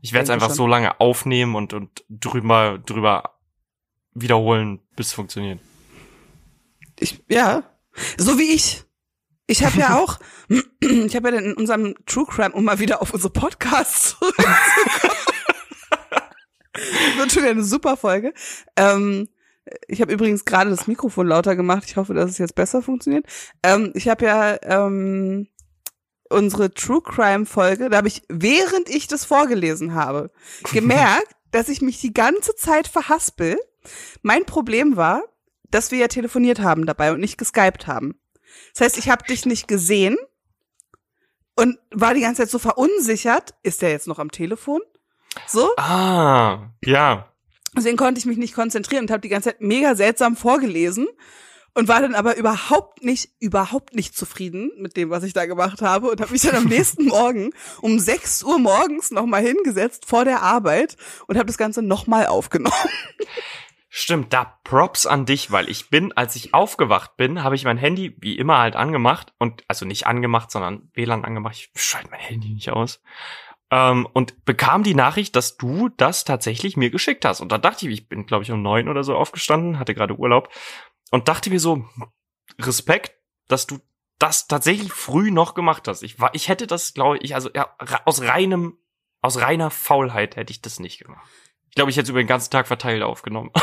Ich 0.00 0.12
werde 0.12 0.24
es 0.24 0.30
einfach 0.30 0.48
schon. 0.48 0.56
so 0.56 0.66
lange 0.66 1.00
aufnehmen 1.00 1.54
und, 1.54 1.72
und 1.72 2.04
drüber, 2.08 2.78
drüber 2.78 3.38
wiederholen, 4.14 4.80
bis 4.96 5.08
es 5.08 5.12
funktioniert. 5.12 5.60
Ich, 6.98 7.22
ja. 7.28 7.62
So 8.16 8.38
wie 8.38 8.54
ich. 8.54 8.84
Ich 9.46 9.64
habe 9.64 9.78
ja 9.78 9.96
auch, 9.98 10.18
ich 10.48 11.16
habe 11.16 11.30
ja 11.30 11.38
in 11.38 11.54
unserem 11.54 11.94
True 12.06 12.26
Crime, 12.26 12.52
um 12.52 12.64
mal 12.64 12.78
wieder 12.78 13.02
auf 13.02 13.12
unsere 13.12 13.32
Podcasts 13.32 14.16
zurückzukommen. 14.18 14.54
Wird 17.16 17.32
schon 17.32 17.42
wieder 17.42 17.50
eine 17.50 17.64
super 17.64 17.96
Folge. 17.96 18.32
Ähm, 18.76 19.28
ich 19.86 20.00
habe 20.00 20.12
übrigens 20.12 20.44
gerade 20.44 20.70
das 20.70 20.86
Mikrofon 20.86 21.26
lauter 21.26 21.56
gemacht. 21.56 21.84
Ich 21.86 21.96
hoffe, 21.96 22.14
dass 22.14 22.30
es 22.30 22.38
jetzt 22.38 22.54
besser 22.54 22.82
funktioniert. 22.82 23.26
Ähm, 23.62 23.92
ich 23.94 24.08
habe 24.08 24.24
ja 24.24 24.58
ähm, 24.62 25.48
unsere 26.28 26.72
True 26.72 27.02
Crime 27.02 27.46
Folge, 27.46 27.88
da 27.90 27.98
habe 27.98 28.08
ich, 28.08 28.22
während 28.28 28.88
ich 28.88 29.06
das 29.06 29.24
vorgelesen 29.24 29.94
habe, 29.94 30.30
gemerkt, 30.72 31.34
dass 31.50 31.68
ich 31.68 31.80
mich 31.80 32.00
die 32.00 32.12
ganze 32.12 32.54
Zeit 32.54 32.88
verhaspel. 32.88 33.58
Mein 34.22 34.44
Problem 34.44 34.96
war, 34.96 35.22
dass 35.70 35.90
wir 35.90 35.98
ja 35.98 36.08
telefoniert 36.08 36.60
haben 36.60 36.86
dabei 36.86 37.12
und 37.12 37.20
nicht 37.20 37.38
geskypt 37.38 37.86
haben. 37.86 38.20
Das 38.74 38.82
heißt, 38.82 38.98
ich 38.98 39.08
habe 39.08 39.24
dich 39.24 39.46
nicht 39.46 39.68
gesehen 39.68 40.16
und 41.54 41.78
war 41.90 42.14
die 42.14 42.20
ganze 42.20 42.42
Zeit 42.42 42.50
so 42.50 42.58
verunsichert. 42.58 43.54
Ist 43.62 43.82
der 43.82 43.90
jetzt 43.90 44.06
noch 44.06 44.18
am 44.18 44.30
Telefon? 44.30 44.80
So, 45.46 45.70
Ah, 45.76 46.70
ja. 46.84 47.32
Deswegen 47.78 47.96
konnte 47.96 48.18
ich 48.18 48.26
mich 48.26 48.38
nicht 48.38 48.54
konzentrieren 48.54 49.04
und 49.04 49.10
habe 49.10 49.20
die 49.20 49.28
ganze 49.28 49.50
Zeit 49.50 49.60
mega 49.60 49.94
seltsam 49.94 50.36
vorgelesen 50.36 51.08
und 51.74 51.88
war 51.88 52.00
dann 52.00 52.14
aber 52.14 52.36
überhaupt 52.36 53.04
nicht, 53.04 53.30
überhaupt 53.40 53.94
nicht 53.94 54.16
zufrieden 54.16 54.70
mit 54.78 54.96
dem, 54.96 55.10
was 55.10 55.22
ich 55.22 55.32
da 55.32 55.46
gemacht 55.46 55.80
habe 55.80 56.10
und 56.10 56.20
habe 56.20 56.32
mich 56.32 56.42
dann 56.42 56.56
am 56.56 56.64
nächsten 56.68 57.06
Morgen 57.06 57.50
um 57.80 57.98
6 57.98 58.42
Uhr 58.42 58.58
morgens 58.58 59.10
nochmal 59.10 59.42
hingesetzt 59.42 60.04
vor 60.06 60.24
der 60.24 60.42
Arbeit 60.42 60.96
und 61.26 61.36
habe 61.36 61.46
das 61.46 61.58
Ganze 61.58 61.82
nochmal 61.82 62.26
aufgenommen. 62.26 62.74
Stimmt, 63.90 64.32
da 64.32 64.58
Props 64.64 65.06
an 65.06 65.24
dich, 65.24 65.50
weil 65.50 65.68
ich 65.68 65.88
bin, 65.88 66.12
als 66.12 66.36
ich 66.36 66.52
aufgewacht 66.52 67.16
bin, 67.16 67.42
habe 67.42 67.54
ich 67.54 67.64
mein 67.64 67.78
Handy 67.78 68.16
wie 68.20 68.36
immer 68.36 68.58
halt 68.58 68.76
angemacht 68.76 69.32
und, 69.38 69.64
also 69.66 69.86
nicht 69.86 70.06
angemacht, 70.06 70.50
sondern 70.50 70.90
WLAN 70.94 71.24
angemacht. 71.24 71.56
Ich 71.56 71.70
schalte 71.74 72.10
mein 72.10 72.20
Handy 72.20 72.50
nicht 72.50 72.70
aus. 72.70 73.00
Ähm, 73.70 74.08
und 74.12 74.44
bekam 74.44 74.82
die 74.82 74.94
Nachricht, 74.94 75.36
dass 75.36 75.56
du 75.56 75.90
das 75.90 76.24
tatsächlich 76.24 76.76
mir 76.76 76.90
geschickt 76.90 77.24
hast. 77.24 77.40
Und 77.40 77.52
da 77.52 77.58
dachte 77.58 77.86
ich, 77.86 77.92
ich 77.92 78.08
bin, 78.08 78.26
glaube 78.26 78.44
ich, 78.44 78.50
um 78.50 78.62
neun 78.62 78.88
oder 78.88 79.04
so 79.04 79.14
aufgestanden, 79.14 79.78
hatte 79.78 79.94
gerade 79.94 80.18
Urlaub 80.18 80.48
und 81.10 81.28
dachte 81.28 81.50
mir 81.50 81.60
so, 81.60 81.84
Respekt, 82.58 83.14
dass 83.46 83.66
du 83.66 83.78
das 84.18 84.48
tatsächlich 84.48 84.92
früh 84.92 85.30
noch 85.30 85.54
gemacht 85.54 85.86
hast. 85.86 86.02
Ich 86.02 86.18
war, 86.18 86.34
ich 86.34 86.48
hätte 86.48 86.66
das, 86.66 86.94
glaube 86.94 87.18
ich, 87.18 87.34
also 87.34 87.50
ja, 87.54 87.74
aus 88.04 88.22
reinem, 88.22 88.78
aus 89.20 89.40
reiner 89.40 89.70
Faulheit 89.70 90.36
hätte 90.36 90.50
ich 90.50 90.62
das 90.62 90.80
nicht 90.80 90.98
gemacht. 90.98 91.26
Ich 91.68 91.74
glaube, 91.74 91.90
ich 91.90 91.96
hätte 91.96 92.04
es 92.04 92.10
über 92.10 92.22
den 92.22 92.26
ganzen 92.26 92.50
Tag 92.50 92.66
verteilt 92.66 93.02
aufgenommen. 93.02 93.50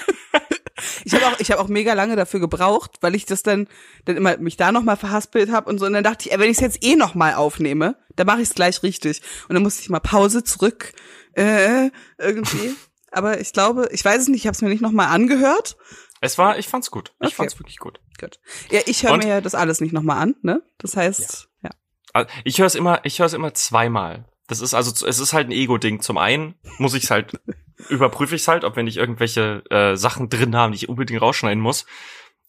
Ich 1.08 1.14
habe 1.14 1.26
auch, 1.26 1.40
ich 1.40 1.50
habe 1.50 1.60
auch 1.62 1.68
mega 1.68 1.94
lange 1.94 2.16
dafür 2.16 2.38
gebraucht, 2.40 2.98
weil 3.00 3.14
ich 3.14 3.24
das 3.24 3.42
dann, 3.42 3.66
dann 4.04 4.16
immer 4.16 4.36
mich 4.36 4.56
da 4.56 4.72
nochmal 4.72 4.96
verhaspelt 4.96 5.50
habe 5.50 5.70
und 5.70 5.78
so. 5.78 5.86
Und 5.86 5.94
dann 5.94 6.04
dachte 6.04 6.26
ich, 6.28 6.32
ey, 6.32 6.38
wenn 6.38 6.50
ich 6.50 6.58
es 6.58 6.60
jetzt 6.60 6.84
eh 6.84 6.96
nochmal 6.96 7.34
aufnehme, 7.34 7.96
dann 8.16 8.26
mache 8.26 8.42
ich 8.42 8.48
es 8.48 8.54
gleich 8.54 8.82
richtig. 8.82 9.22
Und 9.48 9.54
dann 9.54 9.62
musste 9.62 9.80
ich 9.82 9.88
mal 9.88 10.00
Pause 10.00 10.44
zurück 10.44 10.92
äh, 11.32 11.90
irgendwie. 12.18 12.74
Aber 13.10 13.40
ich 13.40 13.52
glaube, 13.54 13.88
ich 13.92 14.04
weiß 14.04 14.20
es 14.22 14.28
nicht, 14.28 14.40
ich 14.40 14.46
habe 14.46 14.54
es 14.54 14.60
mir 14.60 14.68
nicht 14.68 14.82
nochmal 14.82 15.08
angehört. 15.08 15.76
Es 16.20 16.36
war, 16.36 16.58
ich 16.58 16.68
fand's 16.68 16.90
gut. 16.90 17.12
Ich 17.20 17.28
Okay. 17.28 17.34
fand's 17.36 17.58
wirklich 17.58 17.78
gut. 17.78 18.00
Gut. 18.20 18.38
Ja, 18.70 18.80
ich 18.86 19.04
höre 19.04 19.16
mir 19.16 19.28
ja 19.28 19.40
das 19.40 19.54
alles 19.54 19.80
nicht 19.80 19.92
nochmal 19.92 20.18
an, 20.18 20.34
ne? 20.42 20.62
Das 20.78 20.96
heißt, 20.96 21.48
ja. 21.62 21.70
Also, 22.12 22.28
Ich 22.44 22.58
höre 22.58 22.66
es 22.66 22.74
immer, 22.74 23.00
ich 23.04 23.18
höre 23.18 23.26
es 23.26 23.32
immer 23.32 23.54
zweimal. 23.54 24.24
Das 24.48 24.60
ist 24.60 24.74
also, 24.74 25.06
es 25.06 25.18
ist 25.20 25.32
halt 25.32 25.48
ein 25.48 25.52
Ego-Ding. 25.52 26.00
Zum 26.00 26.18
einen 26.18 26.54
muss 26.78 26.94
ich 26.94 27.04
es 27.04 27.10
halt, 27.10 27.32
überprüfe 27.88 28.34
ich 28.34 28.42
es 28.42 28.48
halt, 28.48 28.64
ob 28.64 28.74
wenn 28.76 28.86
ich 28.86 28.96
irgendwelche 28.96 29.62
äh, 29.70 29.96
Sachen 29.96 30.28
drin 30.28 30.56
habe, 30.56 30.72
die 30.72 30.76
ich 30.78 30.88
unbedingt 30.88 31.22
rausschneiden 31.22 31.62
muss. 31.62 31.86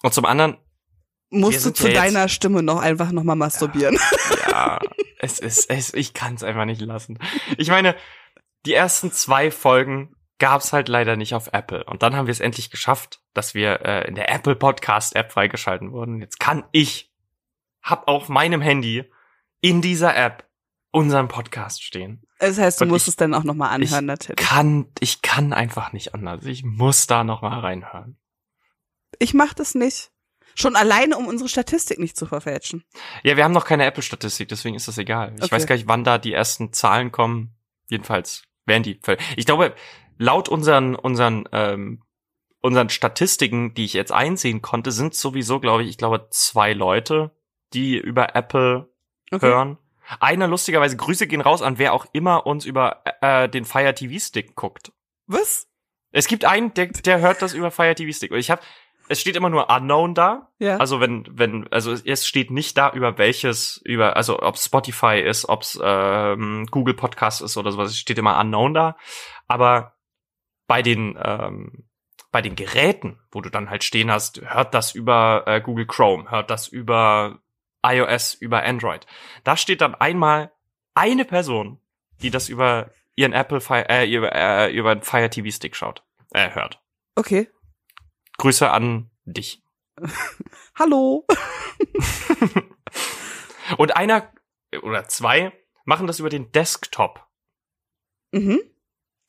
Und 0.02 0.14
zum 0.14 0.26
anderen, 0.26 0.58
Musst 1.30 1.64
du 1.66 1.72
zu 1.72 1.84
ja 1.84 1.90
jetzt- 1.90 2.16
deiner 2.16 2.28
Stimme 2.30 2.64
noch 2.64 2.80
einfach 2.82 3.12
nochmal 3.12 3.36
masturbieren. 3.36 4.00
ja, 4.50 4.80
es 5.20 5.38
ist, 5.40 5.70
es, 5.70 5.94
ich 5.94 6.14
kann 6.16 6.34
es 6.34 6.44
einfach 6.44 6.66
nicht 6.66 6.82
lassen. 6.82 7.20
Ich 7.58 7.70
meine, 7.70 7.96
die 8.66 8.74
ersten 8.74 9.12
zwei 9.12 9.52
Folgen 9.52 10.16
gab's 10.40 10.72
halt 10.74 10.88
leider 10.88 11.18
nicht 11.18 11.34
auf 11.36 11.50
Apple. 11.52 11.84
Und 11.84 12.02
dann 12.02 12.16
haben 12.16 12.26
wir 12.28 12.32
es 12.32 12.40
endlich 12.40 12.72
geschafft, 12.72 13.20
dass 13.34 13.54
wir 13.54 13.82
äh, 13.86 14.08
in 14.08 14.16
der 14.16 14.34
Apple 14.34 14.56
Podcast 14.56 15.16
App 15.16 15.32
freigeschalten 15.34 15.92
wurden. 15.92 16.20
Jetzt 16.22 16.40
kann 16.40 16.64
ich, 16.72 17.12
hab 17.84 18.08
auf 18.08 18.30
meinem 18.30 18.62
Handy 18.62 19.04
in 19.62 19.82
dieser 19.82 20.16
App 20.16 20.49
unseren 20.92 21.28
Podcast 21.28 21.84
stehen. 21.84 22.24
Das 22.40 22.58
heißt, 22.58 22.80
du 22.82 22.86
Und 22.86 22.92
musst 22.92 23.06
ich- 23.08 23.10
es 23.10 23.16
dann 23.16 23.34
auch 23.34 23.44
nochmal 23.44 23.70
anhören, 23.70 24.06
natürlich. 24.06 24.38
Kann, 24.38 24.88
ich 25.00 25.22
kann 25.22 25.54
einfach 25.54 25.92
nicht 25.94 26.14
anders. 26.14 26.46
Ich 26.46 26.64
muss 26.64 27.06
da 27.08 27.24
noch 27.24 27.42
mal 27.42 27.60
reinhören. 27.60 28.18
Ich 29.20 29.34
mach 29.34 29.54
das 29.54 29.76
nicht. 29.76 30.12
Schon 30.56 30.76
alleine, 30.76 31.18
um 31.18 31.28
unsere 31.28 31.48
Statistik 31.50 32.00
nicht 32.00 32.18
zu 32.18 32.26
verfälschen. 32.26 32.84
Ja, 33.24 33.38
wir 33.38 33.44
haben 33.44 33.52
noch 33.54 33.66
keine 33.66 33.86
Apple-Statistik, 33.86 34.50
deswegen 34.50 34.76
ist 34.76 34.88
das 34.88 34.98
egal. 34.98 35.34
Ich 35.38 35.44
Okay. 35.44 35.52
weiß 35.52 35.68
gar 35.68 35.76
nicht, 35.76 35.88
wann 35.88 36.04
da 36.04 36.18
die 36.18 36.34
ersten 36.34 36.74
Zahlen 36.74 37.12
kommen. 37.12 37.56
Jedenfalls 37.88 38.44
werden 38.66 38.84
die. 38.84 39.00
Ich 39.38 39.46
glaube, 39.46 39.74
laut 40.18 40.50
unseren, 40.50 40.96
unseren, 40.96 41.48
ähm, 41.52 42.04
unseren 42.62 42.90
Statistiken, 42.90 43.74
die 43.74 43.86
ich 43.86 43.94
jetzt 43.94 44.12
einsehen 44.12 44.62
konnte, 44.62 44.92
sind 44.92 45.14
sowieso, 45.14 45.60
glaube 45.60 45.84
ich, 45.84 45.90
ich 45.90 45.98
glaube, 45.98 46.28
zwei 46.32 46.74
Leute, 46.74 47.32
die 47.74 47.98
über 47.98 48.36
Apple 48.36 48.92
Okay. 49.32 49.46
hören. 49.46 49.78
Einer 50.20 50.48
lustigerweise, 50.48 50.98
Grüße 50.98 51.28
gehen 51.28 51.42
raus 51.42 51.62
an 51.62 51.78
wer 51.78 51.94
auch 51.94 52.06
immer 52.14 52.48
uns 52.48 52.66
über 52.66 53.04
äh, 53.22 53.48
den 53.48 53.66
Fire 53.66 53.94
TV 53.94 54.20
Stick 54.20 54.56
guckt. 54.56 54.92
Was? 55.28 55.68
Es 56.12 56.28
gibt 56.28 56.46
einen, 56.46 56.74
der, 56.74 56.88
der 56.88 57.20
hört 57.20 57.42
das 57.42 57.54
über 57.54 57.70
Fire 57.70 57.94
TV 57.94 58.12
Stick. 58.12 58.32
Und 58.32 58.40
ich 58.40 58.50
habe, 58.50 58.62
es 59.08 59.22
steht 59.22 59.36
immer 59.36 59.50
nur 59.50 59.70
unknown 59.70 60.16
da. 60.16 60.52
Ja. 60.58 60.78
Also 60.78 61.00
wenn, 61.00 61.26
wenn, 61.30 61.68
also 61.72 61.94
es 61.94 62.28
steht 62.28 62.50
nicht 62.50 62.78
da 62.78 62.92
über 62.92 63.18
welches, 63.18 63.82
über, 63.84 64.16
also 64.16 64.42
ob 64.42 64.58
Spotify 64.58 65.20
ist, 65.20 65.48
ob 65.48 65.62
es 65.62 65.80
ähm, 65.82 66.66
Google 66.72 66.96
Podcast 66.96 67.42
ist 67.42 67.58
oder 67.58 67.72
sowas, 67.72 67.92
es 67.92 67.98
steht 67.98 68.18
immer 68.18 68.40
unknown 68.40 68.74
da. 68.74 68.98
Aber 69.48 69.96
bei 70.68 70.82
den, 70.82 71.18
ähm, 71.24 71.86
bei 72.32 72.42
den 72.42 72.56
Geräten, 72.56 73.20
wo 73.32 73.42
du 73.42 73.50
dann 73.50 73.70
halt 73.70 73.84
stehen 73.84 74.12
hast, 74.12 74.42
hört 74.42 74.74
das 74.74 74.94
über 74.94 75.44
äh, 75.46 75.62
Google 75.62 75.88
Chrome, 75.88 76.30
hört 76.30 76.50
das 76.50 76.68
über 76.68 77.40
iOS, 77.84 78.36
über 78.36 78.64
Android. 78.64 79.06
Da 79.44 79.58
steht 79.58 79.82
dann 79.82 79.96
einmal 79.96 80.52
eine 80.94 81.26
Person, 81.26 81.80
die 82.22 82.30
das 82.30 82.50
über 82.50 82.92
ihren 83.16 83.34
Apple 83.34 83.62
Fire, 83.62 83.90
äh, 83.90 84.10
über, 84.10 84.34
äh, 84.34 84.72
über 84.72 84.96
den 84.96 85.04
Fire 85.04 85.30
TV 85.30 85.56
Stick 85.56 85.76
schaut, 85.76 86.04
äh, 86.32 86.52
hört. 86.52 86.82
Okay. 87.16 87.50
Grüße 88.38 88.70
an 88.70 89.10
dich. 89.26 89.64
Hallo. 90.76 91.26
Und 93.78 93.96
einer 93.96 94.32
oder 94.82 95.08
zwei 95.08 95.52
machen 95.86 96.08
das 96.08 96.20
über 96.20 96.30
den 96.30 96.52
Desktop. 96.52 97.26
Mhm. 98.32 98.60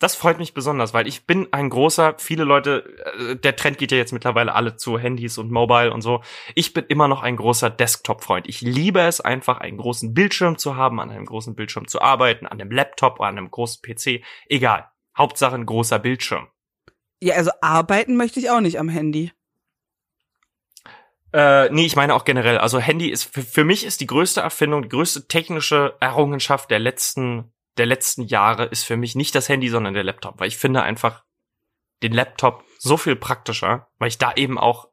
Das 0.01 0.17
freut 0.17 0.39
mich 0.39 0.55
besonders, 0.55 0.95
weil 0.95 1.07
ich 1.07 1.27
bin 1.27 1.49
ein 1.53 1.69
großer, 1.69 2.15
viele 2.17 2.45
Leute, 2.45 2.85
äh, 3.19 3.37
der 3.37 3.55
Trend 3.55 3.77
geht 3.77 3.93
ja 3.93 3.99
jetzt 3.99 4.15
mittlerweile 4.15 4.55
alle 4.55 4.77
zu 4.77 4.99
Handys 4.99 5.37
und 5.37 5.53
Mobile 5.53 5.93
und 5.93 6.01
so. 6.01 6.23
Ich 6.55 6.73
bin 6.73 6.87
immer 6.89 7.07
noch 7.07 7.23
ein 7.23 7.37
großer 7.37 7.69
Desktop-Freund. 7.69 8.49
Ich 8.49 8.63
liebe 8.63 9.01
es 9.01 9.21
einfach, 9.21 9.59
einen 9.59 9.77
großen 9.77 10.15
Bildschirm 10.15 10.57
zu 10.57 10.75
haben, 10.75 11.01
an 11.01 11.11
einem 11.11 11.27
großen 11.27 11.55
Bildschirm 11.55 11.87
zu 11.87 12.01
arbeiten, 12.01 12.47
an 12.47 12.59
einem 12.59 12.71
Laptop 12.71 13.21
oder 13.21 13.29
an 13.29 13.37
einem 13.37 13.51
großen 13.51 13.83
PC. 13.83 14.25
Egal. 14.49 14.91
Hauptsache 15.17 15.55
ein 15.55 15.67
großer 15.67 15.99
Bildschirm. 15.99 16.49
Ja, 17.23 17.35
also 17.35 17.51
arbeiten 17.61 18.17
möchte 18.17 18.41
ich 18.41 18.51
auch 18.51 18.61
nicht 18.61 18.79
am 18.79 18.89
Handy. 18.89 19.33
Äh, 21.35 21.69
nee, 21.69 21.85
ich 21.85 21.95
meine 21.95 22.15
auch 22.15 22.25
generell. 22.25 22.57
Also 22.57 22.79
Handy 22.79 23.11
ist, 23.11 23.25
für, 23.25 23.43
für 23.43 23.65
mich 23.65 23.85
ist 23.85 24.01
die 24.01 24.07
größte 24.07 24.41
Erfindung, 24.41 24.83
die 24.83 24.89
größte 24.89 25.29
technische 25.29 25.95
Errungenschaft 26.01 26.71
der 26.71 26.79
letzten 26.79 27.53
der 27.81 27.87
letzten 27.87 28.25
Jahre 28.25 28.67
ist 28.67 28.85
für 28.85 28.99
mich 28.99 29.15
nicht 29.15 29.35
das 29.35 29.49
Handy, 29.49 29.71
sondern 29.71 29.95
der 29.95 30.05
Laptop, 30.05 30.39
weil 30.39 30.49
ich 30.49 30.59
finde 30.59 30.83
einfach 30.83 31.25
den 32.03 32.13
Laptop 32.13 32.63
so 32.79 32.99
viel 32.99 33.17
praktischer, 33.17 33.89
weil 33.99 34.09
ich 34.09 34.19
da 34.19 34.35
eben 34.35 34.59
auch, 34.59 34.89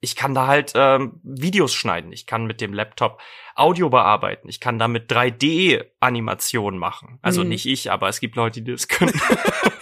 ich 0.00 0.16
kann 0.16 0.34
da 0.34 0.48
halt 0.48 0.72
ähm, 0.74 1.20
Videos 1.22 1.72
schneiden, 1.72 2.10
ich 2.10 2.26
kann 2.26 2.44
mit 2.44 2.60
dem 2.60 2.74
Laptop 2.74 3.20
Audio 3.54 3.90
bearbeiten, 3.90 4.48
ich 4.48 4.58
kann 4.58 4.80
damit 4.80 5.08
3D-Animationen 5.08 6.80
machen. 6.80 7.20
Also 7.22 7.44
Mhm. 7.44 7.50
nicht 7.50 7.66
ich, 7.66 7.92
aber 7.92 8.08
es 8.08 8.18
gibt 8.18 8.34
Leute, 8.34 8.60
die 8.60 8.72
das 8.72 8.88
können. 8.88 9.12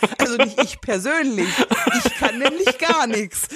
Also 0.19 0.37
nicht 0.37 0.63
ich 0.63 0.81
persönlich. 0.83 1.49
Ich 2.05 2.15
kann 2.17 2.39
nämlich 2.39 2.79
gar 2.79 3.07
nichts. 3.07 3.49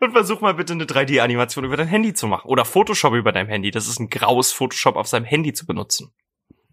Und 0.00 0.12
versuch 0.12 0.40
mal 0.40 0.54
bitte 0.54 0.72
eine 0.72 0.84
3D-Animation 0.84 1.64
über 1.64 1.76
dein 1.76 1.88
Handy 1.88 2.14
zu 2.14 2.26
machen. 2.26 2.48
Oder 2.48 2.64
Photoshop 2.64 3.14
über 3.14 3.32
dein 3.32 3.48
Handy. 3.48 3.70
Das 3.70 3.86
ist 3.88 3.98
ein 4.00 4.08
graues 4.08 4.52
Photoshop 4.52 4.96
auf 4.96 5.06
seinem 5.08 5.24
Handy 5.24 5.52
zu 5.52 5.66
benutzen. 5.66 6.12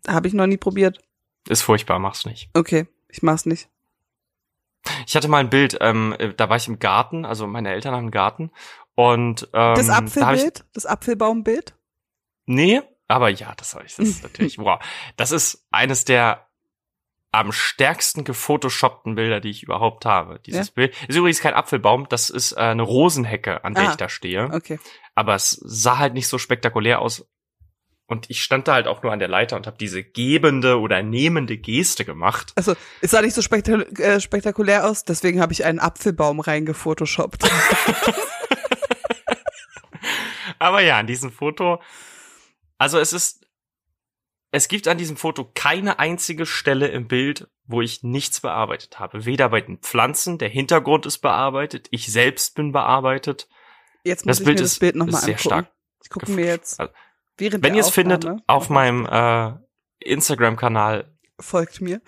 Habe 0.08 0.28
ich 0.28 0.34
noch 0.34 0.48
nie 0.48 0.58
probiert. 0.58 1.00
Ist 1.50 1.62
furchtbar, 1.62 2.00
mach's 2.00 2.26
nicht. 2.26 2.50
Okay, 2.54 2.88
ich 3.10 3.22
mach's 3.22 3.46
nicht. 3.46 3.70
Ich 5.06 5.16
hatte 5.16 5.28
mal 5.28 5.40
ein 5.40 5.50
Bild, 5.50 5.78
ähm, 5.82 6.16
äh, 6.18 6.34
da 6.34 6.50
war 6.50 6.58
ich 6.58 6.68
im 6.68 6.80
Garten, 6.80 7.26
also 7.26 7.46
meine 7.48 7.72
Eltern 7.72 7.94
haben 7.94 8.00
einen 8.06 8.12
Garten. 8.12 8.52
Und 8.96 9.44
ähm, 9.54 9.76
Das 9.76 9.88
da 9.88 9.98
Apfelbild? 9.98 10.66
Das 10.74 10.86
Apfelbaumbild? 10.86 11.76
Nee, 12.46 12.82
aber 13.08 13.30
ja, 13.30 13.54
das 13.56 13.76
habe 13.76 13.86
ich. 13.86 13.96
Das 13.96 14.08
ist 14.08 14.24
natürlich, 14.24 14.58
wow. 14.60 14.80
Das 15.18 15.32
ist 15.32 15.66
eines 15.72 16.06
der 16.06 16.48
am 17.32 17.52
stärksten 17.52 18.24
gefotoshoppten 18.24 19.16
Bilder, 19.16 19.42
die 19.42 19.50
ich 19.50 19.62
überhaupt 19.62 20.06
habe. 20.06 20.40
Dieses 20.46 20.68
Ja? 20.70 20.74
Bild 20.76 20.96
ist 21.08 21.16
übrigens 21.18 21.42
kein 21.42 21.54
Apfelbaum, 21.54 22.08
das 22.10 22.30
ist 22.30 22.54
äh, 22.54 22.60
eine 22.62 22.82
Rosenhecke, 22.84 23.64
an 23.66 23.74
der 23.74 23.90
Ah. 23.90 23.92
ich 23.92 23.98
da 23.98 24.08
stehe. 24.10 24.50
Okay. 24.54 24.80
Aber 25.14 25.36
es 25.36 25.52
sah 25.52 25.98
halt 25.98 26.14
nicht 26.14 26.28
so 26.30 26.38
spektakulär 26.38 27.00
aus. 27.02 27.28
Und 28.10 28.30
ich 28.30 28.42
stand 28.42 28.70
da 28.70 28.74
halt 28.76 28.88
auch 28.88 29.04
nur 29.04 29.12
an 29.12 29.20
der 29.20 29.28
Leiter 29.28 29.58
und 29.58 29.68
habe 29.68 29.78
diese 29.78 30.02
gebende 30.02 30.80
oder 30.80 31.04
nehmende 31.04 31.58
Geste 31.58 32.06
gemacht. 32.06 32.54
Also, 32.56 32.74
es 33.02 33.12
sah 33.12 33.22
nicht 33.22 33.34
so 33.34 33.42
spektak 33.42 34.00
äh, 34.00 34.22
spektakulär 34.22 34.88
aus, 34.90 35.04
deswegen 35.04 35.42
habe 35.42 35.52
ich 35.52 35.66
einen 35.66 35.80
Apfelbaum 35.80 36.40
reingefotoshoppt. 36.40 37.44
Aber 40.60 40.82
ja, 40.82 40.98
an 40.98 41.08
diesem 41.08 41.32
Foto, 41.32 41.82
also 42.78 42.98
es 43.00 43.14
ist, 43.14 43.46
es 44.52 44.68
gibt 44.68 44.88
an 44.88 44.98
diesem 44.98 45.18
Foto 45.18 45.50
keine 45.54 46.00
einzige 46.00 46.46
Stelle 46.46 46.88
im 46.88 47.08
Bild, 47.08 47.48
wo 47.66 47.82
ich 47.82 48.04
nichts 48.04 48.40
bearbeitet 48.40 49.00
habe. 49.00 49.26
Weder 49.26 49.50
bei 49.50 49.62
den 49.62 49.80
Pflanzen, 49.80 50.38
der 50.38 50.50
Hintergrund 50.50 51.06
ist 51.06 51.20
bearbeitet, 51.20 51.88
ich 51.92 52.12
selbst 52.12 52.56
bin 52.56 52.72
bearbeitet. 52.72 53.48
Jetzt 54.04 54.26
muss 54.26 54.38
Das 54.38 54.40
ich 54.40 54.46
Bild 54.46 54.58
mir 54.58 54.64
das 54.64 54.80
Bild 54.80 54.96
nochmal 54.96 55.22
sehr 55.22 55.36
angucken. 55.36 55.50
stark. 55.50 55.72
Ich 56.04 56.10
gucke 56.10 56.32
mir 56.32 56.46
jetzt 56.46 56.80
Also, 56.80 56.94
während 57.38 57.64
Wenn 57.64 57.74
ihr 57.76 57.82
es 57.82 57.90
findet, 57.90 58.26
auf 58.48 58.70
meinem 58.70 59.06
äh, 59.06 59.54
Instagram-Kanal, 60.00 61.12
folgt 61.40 61.82
mir. 61.82 62.02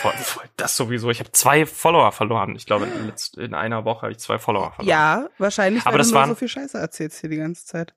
voll- 0.00 0.12
voll- 0.12 0.44
das 0.56 0.76
sowieso. 0.76 1.10
Ich 1.10 1.20
habe 1.20 1.32
zwei 1.32 1.66
Follower 1.66 2.10
verloren. 2.12 2.56
Ich 2.56 2.66
glaube, 2.66 2.86
in, 2.86 3.42
in 3.42 3.54
einer 3.54 3.84
Woche 3.84 4.02
habe 4.02 4.12
ich 4.12 4.18
zwei 4.18 4.38
Follower 4.38 4.72
verloren. 4.72 4.88
Ja, 4.88 5.28
wahrscheinlich, 5.38 5.82
Aber 5.82 5.92
weil 5.92 5.98
das 5.98 6.08
du 6.08 6.14
nur 6.14 6.20
waren- 6.20 6.28
so 6.30 6.34
viel 6.36 6.48
Scheiße 6.48 6.78
erzählst 6.78 7.20
hier 7.20 7.30
die 7.30 7.36
ganze 7.36 7.66
Zeit. 7.66 7.94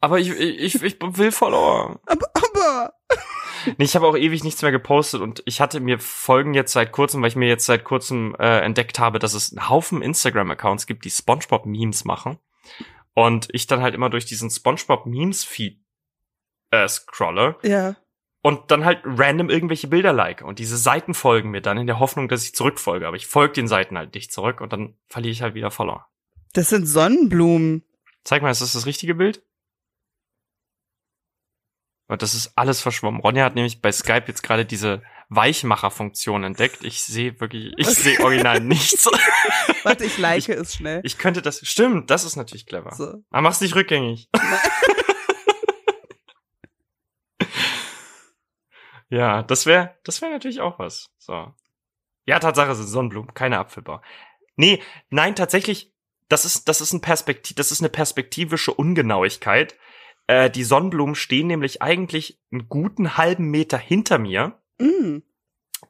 Aber 0.00 0.18
ich, 0.18 0.28
ich, 0.30 0.82
ich 0.82 0.98
will 1.00 1.32
Follower. 1.32 1.98
Aber, 2.06 2.26
aber 2.34 2.92
Nee, 3.78 3.84
ich 3.86 3.96
habe 3.96 4.06
auch 4.06 4.16
ewig 4.16 4.44
nichts 4.44 4.60
mehr 4.60 4.72
gepostet 4.72 5.22
und 5.22 5.42
ich 5.46 5.62
hatte 5.62 5.80
mir 5.80 5.98
Folgen 5.98 6.52
jetzt 6.52 6.72
seit 6.72 6.92
kurzem, 6.92 7.22
weil 7.22 7.28
ich 7.28 7.36
mir 7.36 7.48
jetzt 7.48 7.64
seit 7.64 7.82
kurzem 7.84 8.36
äh, 8.38 8.58
entdeckt 8.60 8.98
habe, 8.98 9.18
dass 9.18 9.32
es 9.32 9.52
einen 9.56 9.70
Haufen 9.70 10.02
Instagram-Accounts 10.02 10.86
gibt, 10.86 11.06
die 11.06 11.10
SpongeBob-Memes 11.10 12.04
machen. 12.04 12.38
Und 13.14 13.48
ich 13.52 13.66
dann 13.66 13.80
halt 13.80 13.94
immer 13.94 14.10
durch 14.10 14.26
diesen 14.26 14.50
SpongeBob-Memes-Feed 14.50 15.80
äh, 16.70 16.88
scrolle 16.88 17.56
ja. 17.62 17.96
und 18.42 18.70
dann 18.70 18.84
halt 18.84 19.02
random 19.04 19.50
irgendwelche 19.50 19.86
Bilder 19.86 20.12
like. 20.12 20.42
Und 20.42 20.58
diese 20.58 20.76
Seiten 20.76 21.14
folgen 21.14 21.50
mir 21.50 21.60
dann 21.60 21.78
in 21.78 21.86
der 21.86 22.00
Hoffnung, 22.00 22.28
dass 22.28 22.44
ich 22.44 22.54
zurückfolge. 22.54 23.06
Aber 23.06 23.16
ich 23.16 23.26
folge 23.26 23.54
den 23.54 23.68
Seiten 23.68 23.96
halt 23.96 24.14
nicht 24.14 24.32
zurück 24.32 24.60
und 24.60 24.72
dann 24.72 24.96
verliere 25.08 25.32
ich 25.32 25.42
halt 25.42 25.54
wieder 25.54 25.70
Follower. 25.70 26.08
Das 26.52 26.68
sind 26.68 26.86
Sonnenblumen. 26.86 27.84
Zeig 28.24 28.42
mal, 28.42 28.50
ist 28.50 28.62
das 28.62 28.72
das 28.72 28.86
richtige 28.86 29.14
Bild? 29.14 29.44
Und 32.06 32.22
das 32.22 32.34
ist 32.34 32.52
alles 32.56 32.80
verschwommen. 32.80 33.20
Ronja 33.20 33.44
hat 33.44 33.54
nämlich 33.54 33.80
bei 33.80 33.90
Skype 33.90 34.24
jetzt 34.26 34.42
gerade 34.42 34.66
diese 34.66 35.02
Weichmacher-Funktion 35.28 36.44
entdeckt. 36.44 36.84
Ich 36.84 37.02
sehe 37.02 37.40
wirklich, 37.40 37.72
ich 37.76 37.88
sehe 37.88 38.20
original 38.20 38.60
nichts. 38.60 39.06
Warte, 39.82 40.04
ich 40.04 40.18
like 40.18 40.48
es 40.48 40.74
schnell. 40.74 41.00
Ich 41.04 41.18
könnte 41.18 41.42
das, 41.42 41.60
stimmt, 41.66 42.10
das 42.10 42.24
ist 42.24 42.36
natürlich 42.36 42.66
clever. 42.66 42.94
So. 42.94 43.22
Aber 43.30 43.42
mach's 43.42 43.60
nicht 43.60 43.74
rückgängig. 43.74 44.28
ja, 49.08 49.42
das 49.42 49.66
wäre, 49.66 49.96
das 50.04 50.22
wäre 50.22 50.32
natürlich 50.32 50.60
auch 50.60 50.78
was. 50.78 51.10
So. 51.18 51.52
Ja, 52.26 52.38
Tatsache 52.38 52.74
sind 52.74 52.86
Sonnenblumen, 52.86 53.34
keine 53.34 53.58
Apfelbau. 53.58 54.00
Nee, 54.56 54.82
nein, 55.10 55.34
tatsächlich, 55.34 55.92
das 56.28 56.44
ist, 56.44 56.68
das 56.68 56.80
ist 56.80 56.92
ein 56.92 57.00
Perspektiv, 57.00 57.56
das 57.56 57.72
ist 57.72 57.80
eine 57.80 57.90
perspektivische 57.90 58.72
Ungenauigkeit. 58.72 59.76
Äh, 60.26 60.50
die 60.50 60.64
Sonnenblumen 60.64 61.14
stehen 61.14 61.48
nämlich 61.48 61.82
eigentlich 61.82 62.40
einen 62.50 62.68
guten 62.68 63.16
halben 63.16 63.50
Meter 63.50 63.78
hinter 63.78 64.18
mir. 64.18 64.58
Mm. 64.78 65.18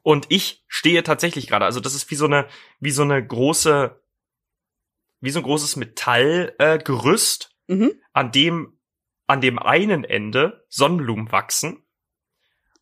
Und 0.01 0.27
ich 0.29 0.63
stehe 0.67 1.03
tatsächlich 1.03 1.47
gerade, 1.47 1.65
also 1.65 1.79
das 1.79 1.95
ist 1.95 2.09
wie 2.11 2.15
so 2.15 2.25
eine, 2.25 2.47
wie 2.79 2.91
so 2.91 3.01
eine 3.01 3.25
große, 3.25 3.99
wie 5.21 5.29
so 5.29 5.39
ein 5.39 5.43
großes 5.43 5.75
Metallgerüst, 5.77 7.49
äh, 7.51 7.55
Mhm. 7.67 7.93
an 8.13 8.31
dem, 8.31 8.77
an 9.25 9.41
dem 9.41 9.57
einen 9.57 10.03
Ende 10.03 10.65
Sonnenblumen 10.69 11.31
wachsen. 11.31 11.83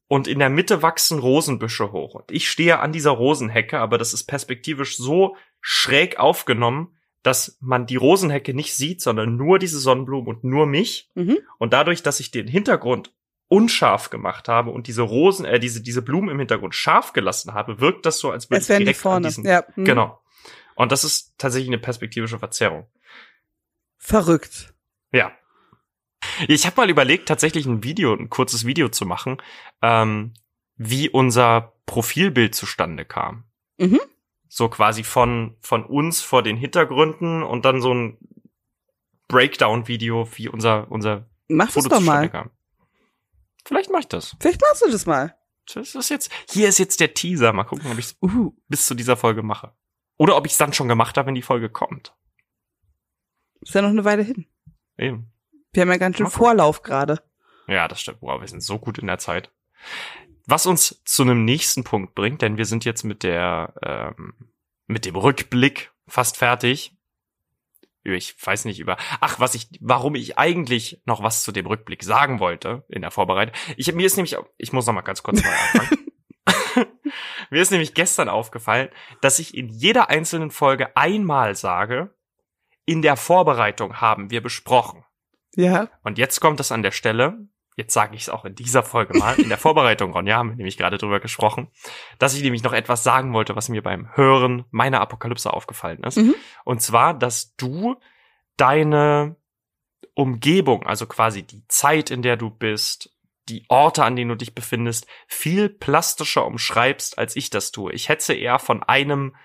Und 0.08 0.28
in 0.28 0.40
der 0.40 0.50
Mitte 0.50 0.82
wachsen 0.82 1.20
Rosenbüsche 1.20 1.92
hoch. 1.92 2.16
Und 2.16 2.32
ich 2.32 2.50
stehe 2.50 2.80
an 2.80 2.92
dieser 2.92 3.12
Rosenhecke, 3.12 3.80
aber 3.80 3.98
das 3.98 4.14
ist 4.14 4.26
perspektivisch 4.26 4.98
so 4.98 5.38
schräg 5.62 6.20
aufgenommen, 6.20 6.98
dass 7.24 7.58
man 7.62 7.86
die 7.86 7.96
Rosenhecke 7.96 8.54
nicht 8.54 8.76
sieht, 8.76 9.02
sondern 9.02 9.38
nur 9.38 9.58
diese 9.58 9.80
Sonnenblumen 9.80 10.28
und 10.28 10.44
nur 10.44 10.66
mich. 10.66 11.10
Mhm. 11.16 11.38
Und 11.58 11.72
dadurch, 11.72 12.04
dass 12.04 12.20
ich 12.20 12.32
den 12.32 12.48
Hintergrund 12.48 13.14
unscharf 13.54 14.10
gemacht 14.10 14.48
habe 14.50 14.72
und 14.72 14.88
diese 14.88 15.04
Rosen, 15.04 15.46
äh, 15.46 15.60
diese, 15.60 15.82
diese 15.82 16.02
Blumen 16.02 16.30
im 16.30 16.40
Hintergrund 16.40 16.74
scharf 16.74 17.14
gelassen 17.14 17.54
habe, 17.54 17.80
wirkt 17.80 18.06
das 18.06 18.18
so, 18.18 18.32
als 18.32 18.50
würde 18.50 18.62
Es 18.62 18.70
ich 18.70 18.78
direkt 18.78 18.98
an 18.98 19.02
vorne. 19.02 19.28
diesen, 19.28 19.46
Ja. 19.46 19.64
mhm. 19.76 19.86
genau. 19.86 20.20
Und 20.76 20.92
das 20.92 21.04
ist 21.04 21.34
tatsächlich 21.38 21.70
eine 21.70 21.78
perspektivische 21.78 22.40
Verzerrung. 22.40 22.88
Verrückt. 23.98 24.74
Ja. 25.12 25.32
Ich 26.48 26.66
habe 26.66 26.78
mal 26.78 26.90
überlegt, 26.90 27.28
tatsächlich 27.28 27.66
ein 27.66 27.84
Video, 27.84 28.14
ein 28.14 28.30
kurzes 28.30 28.66
Video 28.66 28.90
zu 28.90 29.06
machen, 29.06 29.38
ähm, 29.82 30.34
wie 30.76 31.10
unser 31.10 31.74
Profilbild 31.86 32.56
zustande 32.56 33.06
kam. 33.06 33.44
Mhm. 33.78 34.00
So 34.48 34.68
quasi 34.70 35.04
von, 35.04 35.58
von 35.62 35.86
uns 35.86 36.22
vor 36.22 36.42
den 36.44 36.58
Hintergründen 36.58 37.44
und 37.44 37.66
dann 37.66 37.82
so 37.82 37.94
ein 37.94 38.18
Breakdown-Video, 39.28 40.28
wie 40.36 40.48
unser, 40.50 40.90
unser 40.92 41.28
Mach 41.48 41.70
Foto 41.72 41.90
doch 41.90 41.98
zustande 41.98 42.22
mal. 42.22 42.30
kam. 42.30 42.50
Vielleicht 43.66 43.90
mache 43.90 44.02
ich 44.02 44.08
das. 44.08 44.36
Vielleicht 44.40 44.62
machst 44.62 44.84
du 44.86 44.92
das 44.92 45.06
mal. 45.06 45.38
Das 45.74 45.96
ist 45.96 46.10
jetzt, 46.10 46.32
hier 46.50 46.68
ist 46.68 46.80
jetzt 46.80 47.00
der 47.00 47.14
Teaser. 47.14 47.54
Mal 47.54 47.64
gucken, 47.64 47.90
ob 47.92 47.98
ich 47.98 48.06
es 48.06 48.18
Uh. 48.22 48.52
bis 48.68 48.86
zu 48.86 48.96
dieser 48.96 49.16
Folge 49.16 49.44
mache. 49.44 49.74
Oder 50.18 50.36
ob 50.36 50.46
ich 50.46 50.52
es 50.54 50.58
dann 50.58 50.74
schon 50.74 50.88
gemacht 50.88 51.18
habe, 51.18 51.28
wenn 51.28 51.36
die 51.36 51.42
Folge 51.42 51.70
kommt. 51.70 52.16
Ist 53.62 53.74
ja 53.74 53.82
noch 53.82 53.90
eine 53.90 54.06
Weile 54.06 54.24
hin. 54.24 54.46
Eben. 54.98 55.32
Wir 55.72 55.82
haben 55.82 55.90
ja 55.90 55.98
ganz 55.98 56.18
schön. 56.18 56.28
Vorlauf 56.28 56.82
gerade. 56.82 57.24
Ja, 57.68 57.88
das 57.88 58.02
stimmt. 58.02 58.18
Wow, 58.22 58.42
wir 58.42 58.48
sind 58.48 58.62
so 58.62 58.78
gut 58.78 58.98
in 58.98 59.08
der 59.08 59.20
Zeit. 59.20 59.52
Was 60.46 60.66
uns 60.66 61.02
zu 61.06 61.24
einem 61.24 61.46
nächsten 61.46 61.84
Punkt 61.86 62.16
bringt, 62.16 62.42
denn 62.42 62.58
wir 62.58 62.66
sind 62.66 62.84
jetzt 62.84 63.04
mit 63.04 63.24
der, 63.24 63.74
ähm, 63.82 64.34
mit 64.88 65.06
dem 65.06 65.16
Rückblick 65.16 65.92
fast 66.08 66.38
fertig. 66.38 66.98
Ich 68.04 68.36
weiß 68.46 68.66
nicht 68.66 68.80
über, 68.80 68.98
ach, 69.22 69.40
was 69.40 69.56
ich, 69.56 69.70
warum 69.80 70.16
ich 70.16 70.38
eigentlich 70.38 71.02
noch 71.06 71.24
was 71.24 71.44
zu 71.44 71.52
dem 71.52 71.66
Rückblick 71.66 72.04
sagen 72.04 72.40
wollte 72.40 72.84
in 72.90 73.02
der 73.02 73.12
Vorbereitung. 73.12 73.56
Ich, 73.78 73.92
mir 73.94 74.06
ist 74.06 74.18
nämlich, 74.18 74.36
ich 74.58 74.74
muss 74.74 74.86
noch 74.86 74.94
mal 74.94 75.02
ganz 75.02 75.24
kurz 75.24 75.42
mal 75.42 75.54
anfangen. 75.54 76.06
mir 77.50 77.62
ist 77.62 77.72
nämlich 77.72 77.94
gestern 77.94 78.28
aufgefallen, 78.28 78.90
dass 79.22 79.40
ich 79.40 79.56
in 79.56 79.70
jeder 79.70 80.10
einzelnen 80.10 80.52
Folge 80.52 80.96
einmal 80.98 81.56
sage, 81.56 82.14
in 82.86 83.02
der 83.02 83.16
Vorbereitung 83.16 84.02
haben 84.02 84.30
wir 84.30 84.42
besprochen. 84.42 85.06
Ja. 85.56 85.90
Und 86.04 86.18
jetzt 86.18 86.42
kommt 86.42 86.60
es 86.60 86.72
an 86.72 86.84
der 86.84 86.92
Stelle, 86.92 87.48
jetzt 87.76 87.94
sage 87.94 88.16
ich 88.16 88.24
es 88.24 88.30
auch 88.30 88.46
in 88.46 88.56
dieser 88.56 88.84
Folge 88.84 89.18
mal, 89.18 89.40
in 89.40 89.50
der 89.50 89.58
Vorbereitung, 89.58 90.14
Ronja, 90.14 90.38
haben 90.38 90.50
wir 90.50 90.56
nämlich 90.56 90.78
gerade 90.78 90.98
drüber 90.98 91.20
gesprochen, 91.20 91.70
dass 92.20 92.36
ich 92.36 92.44
nämlich 92.44 92.64
noch 92.64 92.74
etwas 92.74 93.04
sagen 93.04 93.34
wollte, 93.34 93.56
was 93.56 93.70
mir 93.70 93.82
beim 93.82 94.16
Hören 94.16 94.66
meiner 94.72 95.02
Apokalypse 95.02 95.52
aufgefallen 95.52 96.04
ist. 96.04 96.18
Mhm. 96.18 96.36
Und 96.64 96.82
zwar, 96.82 97.14
dass 97.14 97.56
du 97.56 97.96
deine 98.58 99.36
Umgebung, 100.14 100.86
also 100.86 101.08
quasi 101.08 101.44
die 101.44 101.66
Zeit, 101.68 102.12
in 102.12 102.22
der 102.22 102.38
du 102.38 102.50
bist, 102.50 103.10
die 103.50 103.66
Orte, 103.68 104.04
an 104.06 104.16
denen 104.16 104.30
du 104.30 104.36
dich 104.36 104.56
befindest, 104.56 105.08
viel 105.28 105.70
plastischer 105.70 106.46
umschreibst, 106.46 107.18
als 107.18 107.36
ich 107.36 107.50
das 107.50 107.72
tue. 107.72 107.92
Ich 107.92 108.10
hetze 108.10 108.34
eher 108.34 108.60
von 108.60 108.84
einem 108.84 109.36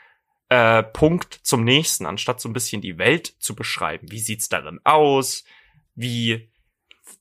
äh, 0.48 0.82
Punkt 0.82 1.34
zum 1.34 1.64
nächsten, 1.64 2.06
anstatt 2.06 2.40
so 2.40 2.48
ein 2.48 2.52
bisschen 2.52 2.80
die 2.80 2.98
Welt 2.98 3.34
zu 3.38 3.54
beschreiben. 3.54 4.10
Wie 4.10 4.20
sieht's 4.20 4.48
darin 4.48 4.80
aus? 4.84 5.44
Wie, 5.94 6.50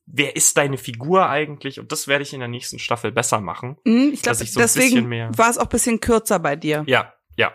wer 0.08 0.36
ist 0.36 0.58
deine 0.58 0.78
Figur 0.78 1.30
eigentlich? 1.30 1.80
Und 1.80 1.92
das 1.92 2.08
werde 2.08 2.24
ich 2.24 2.34
in 2.34 2.40
der 2.40 2.48
nächsten 2.48 2.80
Staffel 2.80 3.12
besser 3.12 3.42
machen. 3.42 3.78
Mhm, 3.84 4.12
ich 4.14 4.22
glaube, 4.22 4.38
so 4.38 4.60
deswegen 4.60 5.12
war 5.38 5.50
es 5.50 5.58
auch 5.58 5.68
bisschen 5.68 6.00
kürzer 6.00 6.40
bei 6.40 6.56
dir. 6.56 6.84
Ja, 6.88 7.14
ja, 7.36 7.54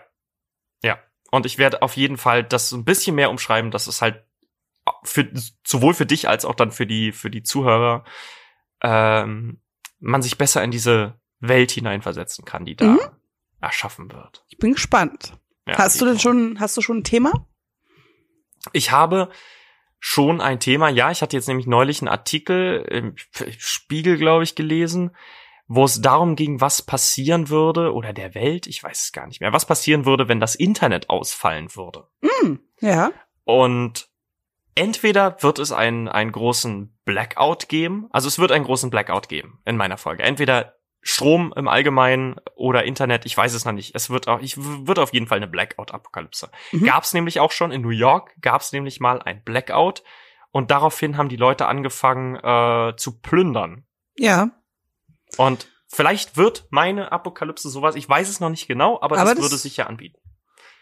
ja. 0.83 0.99
Und 1.31 1.45
ich 1.45 1.57
werde 1.57 1.81
auf 1.81 1.97
jeden 1.97 2.17
Fall 2.17 2.43
das 2.43 2.69
so 2.69 2.77
ein 2.77 2.85
bisschen 2.85 3.15
mehr 3.15 3.29
umschreiben, 3.31 3.71
dass 3.71 3.87
es 3.87 4.01
halt 4.01 4.23
für 5.03 5.31
sowohl 5.65 5.93
für 5.93 6.05
dich 6.05 6.29
als 6.29 6.45
auch 6.45 6.55
dann 6.55 6.71
für 6.71 6.85
die 6.85 7.11
für 7.11 7.29
die 7.31 7.41
Zuhörer 7.43 8.03
ähm, 8.81 9.59
man 9.99 10.21
sich 10.21 10.37
besser 10.37 10.63
in 10.63 10.71
diese 10.71 11.19
Welt 11.39 11.71
hineinversetzen 11.71 12.45
kann, 12.45 12.65
die 12.65 12.75
da 12.75 12.85
Mhm. 12.85 12.99
erschaffen 13.61 14.11
wird. 14.11 14.45
Ich 14.49 14.57
bin 14.57 14.73
gespannt. 14.73 15.33
Ja, 15.65 15.77
hast 15.77 15.99
du 16.01 16.05
denn 16.05 16.19
schon, 16.19 16.59
hast 16.59 16.75
du 16.77 16.81
schon 16.81 16.97
ein 16.97 17.03
Thema? 17.05 17.47
Ich 18.73 18.91
habe 18.91 19.29
schon 20.05 20.41
ein 20.41 20.59
Thema. 20.59 20.89
Ja, 20.89 21.11
ich 21.11 21.21
hatte 21.21 21.37
jetzt 21.37 21.47
nämlich 21.47 21.65
neulich 21.65 22.01
einen 22.01 22.09
Artikel 22.09 22.85
im 22.91 23.15
Spiegel, 23.57 24.17
glaube 24.17 24.43
ich, 24.43 24.53
gelesen, 24.53 25.15
wo 25.65 25.85
es 25.85 26.01
darum 26.01 26.35
ging, 26.35 26.59
was 26.59 26.81
passieren 26.81 27.47
würde 27.47 27.93
oder 27.93 28.11
der 28.11 28.35
Welt, 28.35 28.67
ich 28.67 28.83
weiß 28.83 29.05
es 29.05 29.11
gar 29.13 29.27
nicht 29.27 29.39
mehr, 29.39 29.53
was 29.53 29.65
passieren 29.65 30.03
würde, 30.03 30.27
wenn 30.27 30.41
das 30.41 30.55
Internet 30.55 31.09
ausfallen 31.09 31.73
würde. 31.77 32.09
Hm, 32.21 32.59
ja. 32.81 33.11
Und 33.45 34.09
entweder 34.75 35.41
wird 35.41 35.57
es 35.57 35.71
einen, 35.71 36.09
einen 36.09 36.33
großen 36.33 36.99
Blackout 37.05 37.69
geben, 37.69 38.09
also 38.11 38.27
es 38.27 38.39
wird 38.39 38.51
einen 38.51 38.65
großen 38.65 38.89
Blackout 38.89 39.29
geben 39.29 39.61
in 39.63 39.77
meiner 39.77 39.97
Folge. 39.97 40.23
Entweder 40.23 40.75
Strom 41.05 41.53
im 41.57 41.67
Allgemeinen 41.67 42.37
oder 42.55 42.85
Internet, 42.85 43.25
ich 43.25 43.35
weiß 43.35 43.53
es 43.53 43.65
noch 43.65 43.73
nicht. 43.73 43.93
Es 43.93 44.09
wird 44.09 44.27
auch, 44.29 44.39
ich 44.41 44.55
wird 44.57 44.99
auf 44.99 45.13
jeden 45.13 45.27
Fall 45.27 45.37
eine 45.37 45.47
Blackout-Apokalypse. 45.47 46.49
Mhm. 46.71 46.85
Gab's 46.85 47.13
nämlich 47.13 47.39
auch 47.41 47.51
schon 47.51 47.71
in 47.71 47.81
New 47.81 47.89
York, 47.89 48.33
gab's 48.41 48.71
nämlich 48.71 48.99
mal 49.01 49.21
ein 49.21 49.43
Blackout 49.43 50.03
und 50.51 50.71
daraufhin 50.71 51.17
haben 51.17 51.27
die 51.29 51.35
Leute 51.35 51.65
angefangen 51.67 52.35
äh, 52.37 52.95
zu 52.95 53.19
plündern. 53.19 53.83
Ja. 54.17 54.51
Und 55.37 55.67
vielleicht 55.87 56.37
wird 56.37 56.67
meine 56.69 57.11
Apokalypse 57.11 57.69
sowas, 57.69 57.95
ich 57.95 58.07
weiß 58.07 58.29
es 58.29 58.39
noch 58.39 58.49
nicht 58.49 58.67
genau, 58.67 59.01
aber, 59.01 59.17
Aber 59.17 59.25
das, 59.31 59.35
das- 59.35 59.43
würde 59.43 59.57
sich 59.57 59.75
ja 59.77 59.87
anbieten. 59.87 60.17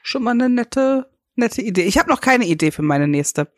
Schon 0.04 0.24
mal 0.24 0.32
eine 0.32 0.50
nette, 0.50 1.12
nette 1.36 1.62
Idee. 1.62 1.84
Ich 1.84 1.98
habe 1.98 2.10
noch 2.10 2.22
keine 2.22 2.46
Idee 2.46 2.72
für 2.72 2.82
meine 2.84 3.08
nächste. 3.08 3.52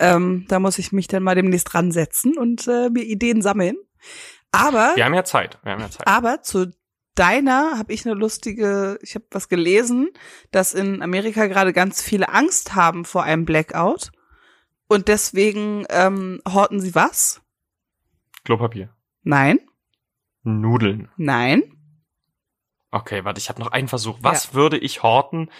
Ähm, 0.00 0.44
da 0.48 0.58
muss 0.58 0.78
ich 0.78 0.90
mich 0.92 1.06
dann 1.06 1.22
mal 1.22 1.34
demnächst 1.36 1.72
ransetzen 1.74 2.36
und 2.36 2.66
äh, 2.66 2.90
mir 2.90 3.04
Ideen 3.04 3.42
sammeln. 3.42 3.76
Aber, 4.54 4.92
Wir 4.96 5.04
haben 5.04 5.14
ja 5.14 5.24
Zeit, 5.24 5.58
wir 5.62 5.72
haben 5.72 5.80
ja 5.80 5.90
Zeit. 5.90 6.06
aber 6.06 6.42
zu 6.42 6.72
deiner 7.14 7.78
habe 7.78 7.92
ich 7.92 8.06
eine 8.06 8.14
lustige, 8.14 8.98
ich 9.02 9.14
habe 9.14 9.24
was 9.30 9.48
gelesen, 9.48 10.10
dass 10.50 10.74
in 10.74 11.02
Amerika 11.02 11.46
gerade 11.46 11.72
ganz 11.72 12.02
viele 12.02 12.28
Angst 12.28 12.74
haben 12.74 13.04
vor 13.04 13.22
einem 13.22 13.44
Blackout. 13.44 14.10
Und 14.88 15.08
deswegen 15.08 15.86
ähm, 15.90 16.40
horten 16.46 16.80
sie 16.80 16.94
was? 16.94 17.40
Klopapier. 18.44 18.94
Nein, 19.22 19.58
Nudeln. 20.42 21.10
nein. 21.16 21.62
Okay, 22.90 23.24
warte, 23.24 23.38
ich 23.38 23.48
habe 23.48 23.60
noch 23.60 23.72
einen 23.72 23.88
Versuch. 23.88 24.18
Was 24.20 24.54
würde 24.54 24.78
ich 24.78 25.02
horten, 25.02 25.50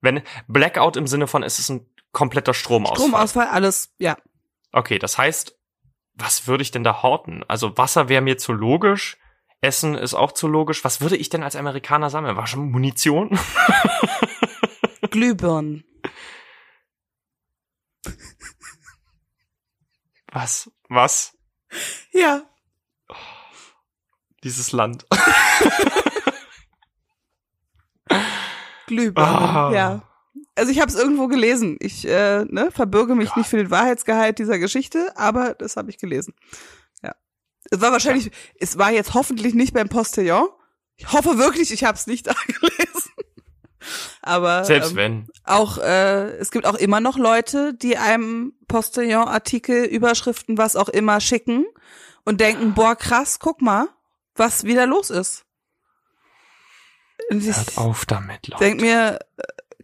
wenn 0.00 0.22
Blackout 0.46 0.96
im 0.96 1.06
Sinne 1.06 1.26
von 1.26 1.42
es 1.42 1.58
ist 1.58 1.70
ein 1.70 1.88
kompletter 2.12 2.54
Stromausfall? 2.54 3.08
Stromausfall, 3.08 3.46
alles, 3.48 3.94
ja. 3.98 4.16
Okay, 4.72 4.98
das 4.98 5.18
heißt, 5.18 5.58
was 6.16 6.46
würde 6.48 6.62
ich 6.62 6.70
denn 6.70 6.82
da 6.84 7.02
horten? 7.02 7.44
Also 7.48 7.76
Wasser 7.78 8.08
wäre 8.08 8.22
mir 8.22 8.36
zu 8.38 8.52
logisch, 8.52 9.16
Essen 9.60 9.94
ist 9.94 10.14
auch 10.14 10.32
zu 10.32 10.48
logisch. 10.48 10.84
Was 10.84 11.00
würde 11.00 11.16
ich 11.16 11.28
denn 11.30 11.42
als 11.42 11.56
Amerikaner 11.56 12.10
sammeln? 12.10 12.36
War 12.36 12.46
schon 12.46 12.70
Munition? 12.70 13.38
Glühbirnen. 15.10 15.84
Was? 20.32 20.70
Was? 20.88 21.36
Ja. 22.12 22.42
Dieses 24.44 24.72
Land. 24.72 25.06
Glühbirnen, 28.86 29.34
Ah. 29.34 29.70
ja. 29.72 30.02
Also 30.56 30.72
ich 30.72 30.80
habe 30.80 30.90
es 30.90 30.98
irgendwo 30.98 31.28
gelesen. 31.28 31.76
Ich 31.80 32.06
äh, 32.08 32.44
ne, 32.46 32.70
verbürge 32.72 33.14
mich 33.14 33.36
nicht 33.36 33.48
für 33.48 33.58
den 33.58 33.70
Wahrheitsgehalt 33.70 34.38
dieser 34.38 34.58
Geschichte, 34.58 35.16
aber 35.16 35.54
das 35.54 35.76
habe 35.76 35.90
ich 35.90 35.98
gelesen. 35.98 36.34
Ja. 37.02 37.14
Es 37.70 37.80
war 37.82 37.92
wahrscheinlich, 37.92 38.30
es 38.58 38.78
war 38.78 38.90
jetzt 38.90 39.12
hoffentlich 39.14 39.54
nicht 39.54 39.74
beim 39.74 39.88
Postillon. 39.88 40.48
Ich 40.96 41.12
hoffe 41.12 41.36
wirklich, 41.36 41.72
ich 41.72 41.84
habe 41.84 41.96
es 41.96 42.06
nicht 42.06 42.26
da 42.26 42.34
gelesen. 42.46 43.12
Aber 44.22 44.64
Selbst 44.64 44.92
ähm, 44.92 44.96
wenn. 44.96 45.28
auch 45.44 45.78
äh, 45.78 46.30
es 46.38 46.50
gibt 46.50 46.66
auch 46.66 46.74
immer 46.74 47.00
noch 47.00 47.18
Leute, 47.18 47.74
die 47.74 47.98
einem 47.98 48.54
Postillon-Artikel, 48.66 49.84
Überschriften, 49.84 50.58
was 50.58 50.74
auch 50.74 50.88
immer 50.88 51.20
schicken 51.20 51.66
und 52.24 52.40
denken, 52.40 52.74
boah 52.74 52.96
krass, 52.96 53.38
guck 53.38 53.60
mal, 53.60 53.88
was 54.34 54.64
wieder 54.64 54.86
los 54.86 55.10
ist. 55.10 55.44
Und 57.30 57.44
ich 57.44 57.56
Hört 57.56 57.78
auf 57.78 58.06
damit, 58.06 58.48
Leute. 58.48 58.64
denk 58.64 58.80
mir, 58.80 59.18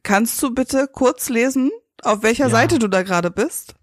kannst 0.02 0.42
du 0.42 0.54
bitte 0.54 0.88
kurz 0.92 1.28
lesen, 1.28 1.70
auf 2.02 2.22
welcher 2.22 2.44
Ja. 2.44 2.50
Seite 2.50 2.78
du 2.78 2.88
da 2.88 3.02
gerade 3.02 3.30
bist? 3.30 3.74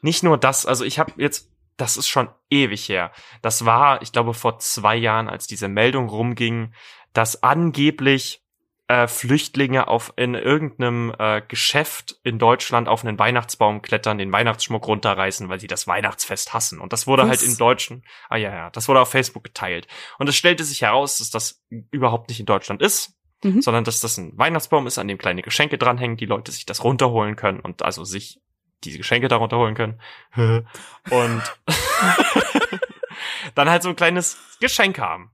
Nicht 0.00 0.22
nur 0.22 0.38
das, 0.38 0.66
also 0.66 0.84
ich 0.84 0.98
habe 0.98 1.12
jetzt, 1.16 1.50
das 1.76 1.96
ist 1.96 2.08
schon 2.08 2.28
ewig 2.50 2.88
her. 2.88 3.12
Das 3.42 3.64
war, 3.64 4.02
ich 4.02 4.12
glaube, 4.12 4.34
vor 4.34 4.58
zwei 4.58 4.96
Jahren, 4.96 5.28
als 5.28 5.46
diese 5.46 5.68
Meldung 5.68 6.08
rumging, 6.08 6.72
dass 7.12 7.42
angeblich 7.42 8.42
äh, 8.88 9.06
Flüchtlinge 9.06 9.86
auf 9.86 10.14
in 10.16 10.34
irgendeinem 10.34 11.14
äh, 11.18 11.42
Geschäft 11.46 12.18
in 12.22 12.38
Deutschland 12.38 12.88
auf 12.88 13.04
einen 13.04 13.18
Weihnachtsbaum 13.18 13.82
klettern, 13.82 14.16
den 14.18 14.32
Weihnachtsschmuck 14.32 14.86
runterreißen, 14.86 15.48
weil 15.48 15.60
sie 15.60 15.66
das 15.66 15.86
Weihnachtsfest 15.86 16.54
hassen. 16.54 16.80
Und 16.80 16.92
das 16.92 17.06
wurde 17.06 17.24
Was? 17.24 17.28
halt 17.28 17.42
in 17.42 17.56
Deutschen, 17.58 18.04
ah 18.30 18.36
ja, 18.36 18.50
ja, 18.50 18.70
das 18.70 18.88
wurde 18.88 19.00
auf 19.00 19.10
Facebook 19.10 19.44
geteilt. 19.44 19.86
Und 20.18 20.28
es 20.28 20.36
stellte 20.36 20.64
sich 20.64 20.82
heraus, 20.82 21.18
dass 21.18 21.30
das 21.30 21.62
überhaupt 21.90 22.30
nicht 22.30 22.40
in 22.40 22.46
Deutschland 22.46 22.80
ist, 22.80 23.17
Mhm. 23.42 23.62
sondern 23.62 23.84
dass 23.84 24.00
das 24.00 24.18
ein 24.18 24.36
Weihnachtsbaum 24.36 24.86
ist, 24.86 24.98
an 24.98 25.08
dem 25.08 25.18
kleine 25.18 25.42
Geschenke 25.42 25.78
dranhängen, 25.78 26.16
die 26.16 26.26
Leute 26.26 26.50
sich 26.50 26.66
das 26.66 26.82
runterholen 26.82 27.36
können 27.36 27.60
und 27.60 27.82
also 27.82 28.04
sich 28.04 28.40
diese 28.84 28.98
Geschenke 28.98 29.28
darunter 29.28 29.58
holen 29.58 29.74
können. 29.74 30.00
Und 31.10 31.42
dann 33.54 33.68
halt 33.68 33.82
so 33.82 33.88
ein 33.88 33.96
kleines 33.96 34.36
Geschenk 34.60 34.98
haben. 34.98 35.30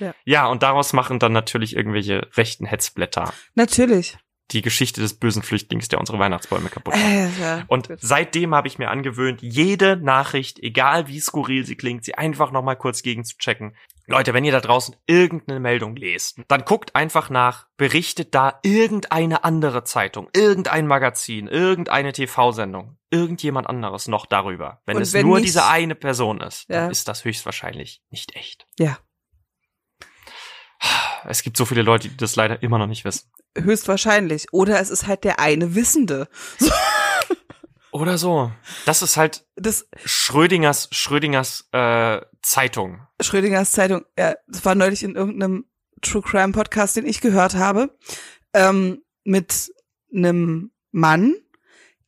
Ja. 0.00 0.14
ja, 0.24 0.46
und 0.46 0.62
daraus 0.62 0.92
machen 0.92 1.18
dann 1.18 1.32
natürlich 1.32 1.74
irgendwelche 1.74 2.28
rechten 2.36 2.66
Hetzblätter 2.66 3.32
Natürlich. 3.56 4.16
die 4.52 4.62
Geschichte 4.62 5.00
des 5.00 5.14
bösen 5.14 5.42
Flüchtlings, 5.42 5.88
der 5.88 5.98
unsere 5.98 6.20
Weihnachtsbäume 6.20 6.68
kaputt 6.68 6.94
macht. 6.94 7.04
Äh, 7.04 7.28
ja. 7.40 7.64
Und 7.66 7.88
Gut. 7.88 7.98
seitdem 8.00 8.54
habe 8.54 8.68
ich 8.68 8.78
mir 8.78 8.90
angewöhnt, 8.90 9.42
jede 9.42 9.96
Nachricht, 9.96 10.60
egal 10.60 11.08
wie 11.08 11.18
skurril 11.20 11.64
sie 11.66 11.76
klingt, 11.76 12.04
sie 12.04 12.14
einfach 12.14 12.52
nochmal 12.52 12.76
kurz 12.76 13.02
gegen 13.02 13.24
zu 13.24 13.36
checken. 13.38 13.74
Leute, 14.10 14.32
wenn 14.34 14.44
ihr 14.44 14.52
da 14.52 14.60
draußen 14.60 14.96
irgendeine 15.06 15.60
Meldung 15.60 15.94
lest, 15.94 16.40
dann 16.48 16.64
guckt 16.64 16.96
einfach 16.96 17.28
nach, 17.30 17.66
berichtet 17.76 18.34
da 18.34 18.58
irgendeine 18.62 19.44
andere 19.44 19.84
Zeitung, 19.84 20.28
irgendein 20.34 20.86
Magazin, 20.86 21.46
irgendeine 21.46 22.12
TV-Sendung, 22.12 22.96
irgendjemand 23.10 23.66
anderes 23.68 24.08
noch 24.08 24.24
darüber. 24.26 24.80
Wenn 24.86 24.96
Und 24.96 25.02
es 25.02 25.12
wenn 25.12 25.26
nur 25.26 25.36
nicht- 25.36 25.48
diese 25.48 25.66
eine 25.66 25.94
Person 25.94 26.40
ist, 26.40 26.70
dann 26.70 26.84
Ja. 26.86 26.90
ist 26.90 27.06
das 27.06 27.24
höchstwahrscheinlich 27.24 28.02
nicht 28.10 28.34
echt. 28.34 28.66
ja, 28.78 28.98
Es 31.24 31.42
gibt 31.42 31.56
so 31.56 31.64
viele 31.64 31.82
Leute, 31.82 32.08
die 32.08 32.16
das 32.16 32.36
leider 32.36 32.62
immer 32.62 32.78
noch 32.78 32.86
nicht 32.86 33.04
wissen. 33.04 33.30
höchstwahrscheinlich. 33.56 34.46
Oder 34.52 34.80
es 34.80 34.88
ist 34.90 35.06
halt 35.08 35.24
der 35.24 35.40
eine 35.40 35.74
Wissende. 35.74 36.28
Oder 37.90 38.18
so. 38.18 38.52
Das 38.84 39.02
ist 39.02 39.16
halt 39.16 39.46
Das 39.56 39.88
Schrödingers, 40.04 40.88
Schrödingers 40.92 41.68
äh, 41.72 42.20
Zeitung. 42.42 43.00
Schrödingers 43.20 43.72
Zeitung, 43.72 44.04
ja, 44.18 44.34
das 44.46 44.64
war 44.64 44.74
neulich 44.74 45.02
in 45.02 45.16
irgendeinem 45.16 45.64
True 46.02 46.22
Crime 46.22 46.52
Podcast, 46.52 46.96
den 46.96 47.06
ich 47.06 47.20
gehört 47.20 47.54
habe, 47.54 47.96
ähm, 48.52 49.02
mit 49.24 49.72
einem 50.14 50.70
Mann, 50.90 51.34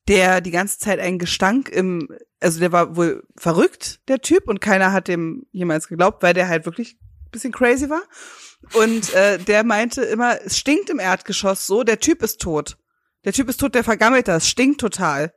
der 0.08 0.40
die 0.40 0.50
ganze 0.50 0.78
Zeit 0.78 1.00
einen 1.00 1.18
Gestank 1.18 1.68
im, 1.68 2.08
also 2.40 2.60
der 2.60 2.72
war 2.72 2.96
wohl 2.96 3.24
verrückt, 3.36 4.00
der 4.08 4.20
Typ, 4.20 4.48
und 4.48 4.60
keiner 4.60 4.92
hat 4.92 5.08
dem 5.08 5.46
jemals 5.52 5.88
geglaubt, 5.88 6.22
weil 6.22 6.34
der 6.34 6.48
halt 6.48 6.66
wirklich 6.66 6.96
ein 7.00 7.30
bisschen 7.30 7.52
crazy 7.52 7.88
war. 7.90 8.02
Und 8.74 9.12
äh, 9.14 9.38
der 9.38 9.64
meinte 9.64 10.02
immer, 10.02 10.40
es 10.44 10.58
stinkt 10.58 10.90
im 10.90 10.98
Erdgeschoss 10.98 11.66
so, 11.66 11.82
der 11.82 12.00
Typ 12.00 12.22
ist 12.22 12.40
tot. 12.40 12.76
Der 13.24 13.32
Typ 13.32 13.48
ist 13.48 13.58
tot, 13.58 13.74
der 13.74 13.84
vergammelt 13.84 14.28
das, 14.28 14.48
stinkt 14.48 14.80
total. 14.80 15.32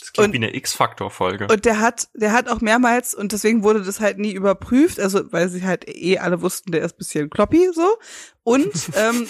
Das 0.00 0.12
klingt 0.12 0.28
Und- 0.28 0.32
wie 0.32 0.36
eine 0.46 0.54
X-Faktor-Folge. 0.56 1.46
Und 1.50 1.64
der 1.64 1.80
hat, 1.80 2.08
der 2.14 2.32
hat 2.32 2.48
auch 2.48 2.60
mehrmals, 2.60 3.14
und 3.14 3.32
deswegen 3.32 3.62
wurde 3.62 3.82
das 3.82 4.00
halt 4.00 4.18
nie 4.18 4.32
überprüft, 4.32 4.98
also 4.98 5.30
weil 5.32 5.48
sie 5.48 5.64
halt 5.64 5.88
eh 5.88 6.18
alle 6.18 6.40
wussten, 6.42 6.72
der 6.72 6.82
ist 6.82 6.96
bisschen 6.98 7.28
kloppy 7.30 7.70
so. 7.74 7.86
Und, 8.42 8.72
ähm, 8.96 9.28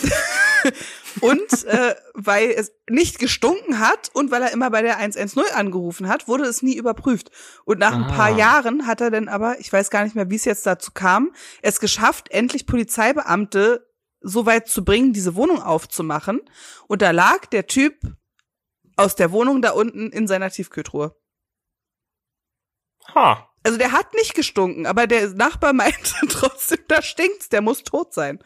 und 1.21 1.65
äh, 1.65 1.95
weil 2.15 2.51
es 2.51 2.73
nicht 2.89 3.19
gestunken 3.19 3.79
hat 3.81 4.11
und 4.15 4.31
weil 4.31 4.43
er 4.43 4.53
immer 4.53 4.71
bei 4.71 4.83
der 4.83 4.99
110 4.99 5.43
angerufen 5.55 6.09
hat, 6.09 6.29
wurde 6.29 6.45
es 6.45 6.63
nie 6.63 6.77
überprüft. 6.77 7.31
Und 7.65 7.79
nach 7.79 7.93
ein 7.95 8.05
Ah. 8.05 8.13
paar 8.15 8.37
Jahren 8.37 8.87
hat 8.87 9.01
er 9.01 9.11
dann 9.11 9.29
aber, 9.29 9.59
ich 9.61 9.73
weiß 9.73 9.91
gar 9.91 10.05
nicht 10.05 10.15
mehr, 10.15 10.31
wie 10.31 10.37
es 10.37 10.45
jetzt 10.45 10.67
dazu 10.67 10.93
kam, 10.93 11.33
es 11.63 11.81
geschafft, 11.81 12.31
endlich 12.31 12.67
Polizeibeamte 12.67 13.87
so 14.23 14.45
weit 14.47 14.69
zu 14.69 14.85
bringen, 14.85 15.13
diese 15.13 15.35
Wohnung 15.35 15.63
aufzumachen. 15.63 16.41
Und 16.87 17.01
da 17.03 17.11
lag 17.11 17.47
der 17.47 17.67
Typ 17.67 17.95
aus 19.01 19.15
der 19.17 19.33
Wohnung 19.33 19.63
da 19.63 19.71
unten 19.73 20.11
in 20.11 20.27
seiner 20.27 20.51
Tiefkühltruhe. 20.51 21.17
ha. 23.15 23.47
Also 23.63 23.77
der 23.77 23.93
hat 23.93 24.15
nicht 24.15 24.35
gestunken, 24.35 24.87
aber 24.87 25.07
der 25.07 25.29
Nachbar 25.35 25.73
meinte 25.75 26.15
trotzdem, 26.31 26.79
da 26.89 27.03
stinkt's, 27.03 27.49
der 27.51 27.61
muss 27.61 27.83
tot 27.83 28.15
sein. 28.15 28.43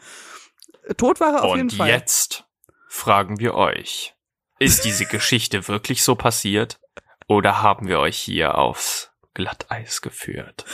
Tot 0.97 1.19
war 1.21 1.35
er 1.35 1.43
auf 1.43 1.55
jeden 1.55 1.69
Und 1.69 1.77
Fall. 1.77 1.87
jetzt 1.87 2.43
fragen 2.89 3.39
wir 3.39 3.55
euch, 3.55 4.13
ist 4.59 4.83
diese 4.83 5.05
Geschichte 5.09 5.67
wirklich 5.67 6.03
so 6.03 6.15
passiert? 6.15 6.79
Oder 7.27 7.61
haben 7.61 7.87
wir 7.87 7.99
euch 7.99 8.17
hier 8.17 8.57
aufs 8.57 9.09
Glatteis 9.33 10.01
geführt? 10.01 10.65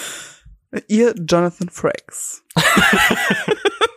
Ihr 0.87 1.13
Jonathan 1.17 1.69
Frakes. 1.69 2.43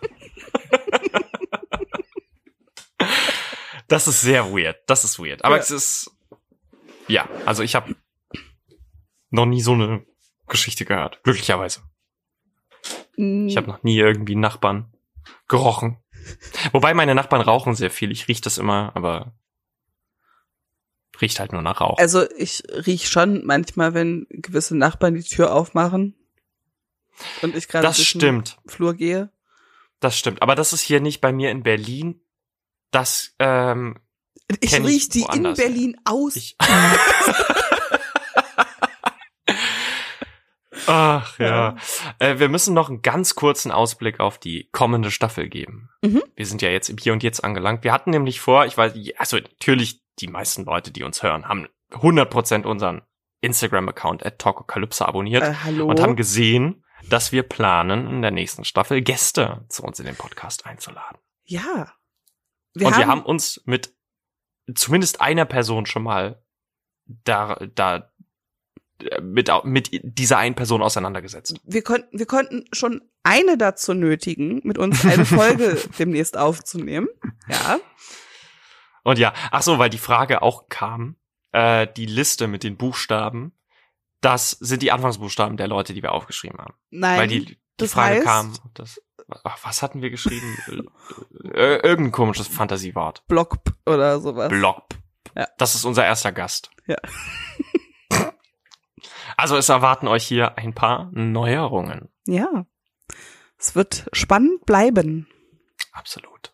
Das 3.95 4.09
ist 4.09 4.22
sehr 4.22 4.53
weird. 4.53 4.78
Das 4.86 5.05
ist 5.05 5.20
weird. 5.20 5.45
Aber 5.45 5.55
Ja. 5.57 5.62
es 5.62 5.70
ist, 5.70 6.11
ja, 7.07 7.28
also 7.47 7.62
ich 7.62 7.74
habe 7.76 7.95
noch 9.30 9.47
nie 9.47 9.61
so 9.62 9.72
eine 9.72 10.05
Geschichte 10.49 10.84
gehört. 10.84 11.22
Glücklicherweise. 11.22 11.80
Ich 13.16 13.57
habe 13.57 13.68
noch 13.68 13.84
nie 13.84 13.97
irgendwie 13.97 14.34
Nachbarn 14.34 14.92
gerochen. 15.47 15.99
Wobei 16.72 16.92
meine 16.95 17.14
Nachbarn 17.14 17.40
rauchen 17.42 17.74
sehr 17.76 17.90
viel. 17.90 18.11
Ich 18.11 18.26
riech 18.26 18.40
das 18.40 18.59
immer, 18.59 18.90
aber 18.97 19.32
riecht 21.20 21.38
halt 21.38 21.53
nur 21.53 21.62
nach 21.62 21.80
Rauch. 21.80 21.99
Also 21.99 22.28
ich 22.32 22.64
riech 22.86 23.09
schon 23.09 23.47
manchmal, 23.47 23.95
wenn 23.95 24.26
gewisse 24.30 24.76
Nachbarn 24.76 25.14
die 25.14 25.22
Tür 25.22 25.55
aufmachen 25.55 26.16
und 27.42 27.55
ich 27.55 27.68
gerade 27.68 27.86
durch 27.86 27.99
den 27.99 28.05
stimmt. 28.20 28.59
Flur 28.66 28.95
gehe. 28.95 29.30
Das 30.01 30.18
stimmt. 30.18 30.42
Aber 30.42 30.57
das 30.57 30.72
ist 30.72 30.80
hier 30.80 31.01
nicht 31.01 31.20
bei 31.20 31.32
mir 31.32 31.53
in 31.53 31.62
Berlin. 31.62 32.20
Das, 32.91 33.35
ähm, 33.39 33.99
Ich 34.61 34.74
riech 34.74 35.09
die 35.09 35.26
in. 35.32 35.55
Berlin 35.55 35.97
aus. 36.05 36.37
ich. 36.37 36.57
Ach 40.87 41.39
ja. 41.39 41.76
Äh, 42.18 42.39
wir 42.39 42.49
müssen 42.49 42.74
noch 42.74 42.89
einen 42.89 43.03
ganz 43.03 43.35
kurzen 43.35 43.70
Ausblick 43.70 44.20
auf 44.20 44.39
die 44.39 44.68
kommende 44.72 45.11
Staffel 45.11 45.49
geben. 45.49 45.91
Mhm. 46.03 46.22
Wir 46.35 46.47
sind 46.47 46.62
ja 46.62 46.68
jetzt 46.70 46.89
im 46.89 46.99
Hier 46.99 47.12
und 47.12 47.22
Jetzt 47.22 47.43
angelangt. 47.43 47.85
Wir 47.85 47.93
hatten 47.93 48.11
nämlich 48.11 48.41
vor, 48.41 48.66
ich 48.66 48.76
weiß, 48.76 48.95
also 49.16 49.37
natürlich 49.37 50.03
die 50.18 50.28
meisten 50.28 50.64
Leute, 50.64 50.91
die 50.91 51.03
uns 51.03 51.22
hören, 51.22 51.49
haben 51.49 51.68
100% 51.91 52.64
unseren 52.64 53.03
Instagram-Account 53.41 54.24
at 54.24 54.39
Talkokalypse 54.39 55.07
abonniert 55.07 55.43
äh, 55.43 55.55
hallo. 55.64 55.87
und 55.87 56.01
haben 56.01 56.16
gesehen, 56.16 56.85
dass 57.09 57.32
wir 57.32 57.43
planen, 57.43 58.09
in 58.09 58.22
der 58.22 58.30
nächsten 58.30 58.64
Staffel 58.64 59.03
Gäste 59.03 59.64
zu 59.68 59.82
uns 59.82 60.01
in 60.01 60.07
den 60.07 60.16
Podcast 60.16 60.66
einzuladen. 60.66 61.18
ja. 61.45 61.93
Und 62.74 62.96
wir 62.96 63.06
haben 63.06 63.22
uns 63.22 63.62
mit 63.66 63.94
zumindest 64.74 65.20
einer 65.20 65.44
Person 65.44 65.86
schon 65.86 66.02
mal 66.02 66.42
da, 67.06 67.56
da 67.74 68.10
äh, 69.00 69.20
mit, 69.20 69.50
mit 69.64 69.90
dieser 70.02 70.38
einen 70.38 70.54
Person 70.54 70.82
auseinandergesetzt. 70.82 71.60
wir 71.64 71.82
konnten, 71.82 72.18
wir 72.18 72.26
konnten 72.26 72.64
schon 72.72 73.02
eine 73.22 73.56
dazu 73.58 73.94
nötigen, 73.94 74.60
mit 74.64 74.78
uns 74.78 75.04
eine 75.04 75.24
Folge 75.26 75.80
demnächst 75.98 76.36
aufzunehmen. 76.36 77.08
Ja. 77.48 77.78
Und 79.02 79.18
ja, 79.18 79.34
ach 79.50 79.62
so, 79.62 79.78
weil 79.78 79.90
die 79.90 79.98
Frage 79.98 80.42
auch 80.42 80.68
kam, 80.68 81.16
äh, 81.52 81.86
die 81.96 82.06
Liste 82.06 82.46
mit 82.48 82.62
den 82.62 82.76
Buchstaben, 82.76 83.52
das 84.20 84.50
sind 84.52 84.80
die 84.82 84.92
Anfangsbuchstaben 84.92 85.56
der 85.58 85.68
Leute, 85.68 85.92
die 85.92 86.02
wir 86.02 86.12
aufgeschrieben 86.12 86.58
haben. 86.58 86.74
Nein. 86.90 87.18
weil 87.18 87.28
die, 87.28 87.58
die 87.80 87.88
Frage 87.88 88.20
heißt- 88.20 88.24
kam, 88.24 88.54
das, 88.72 89.00
ach, 89.28 89.58
was 89.62 89.82
hatten 89.82 90.02
wir 90.02 90.10
geschrieben? 90.10 90.56
äh, 91.52 91.76
irgendein 91.76 92.12
komisches 92.12 92.48
Fantasiewort. 92.48 93.26
Block 93.26 93.58
oder 93.86 94.20
sowas. 94.20 94.48
Block. 94.48 94.84
Ja. 95.36 95.48
Das 95.58 95.74
ist 95.74 95.84
unser 95.84 96.04
erster 96.04 96.32
Gast. 96.32 96.70
Ja. 96.86 96.96
Also 99.36 99.56
es 99.56 99.68
erwarten 99.68 100.06
euch 100.08 100.24
hier 100.24 100.58
ein 100.58 100.74
paar 100.74 101.10
Neuerungen. 101.12 102.08
Ja. 102.26 102.66
Es 103.58 103.74
wird 103.74 104.06
spannend 104.12 104.64
bleiben. 104.66 105.26
Absolut. 105.92 106.52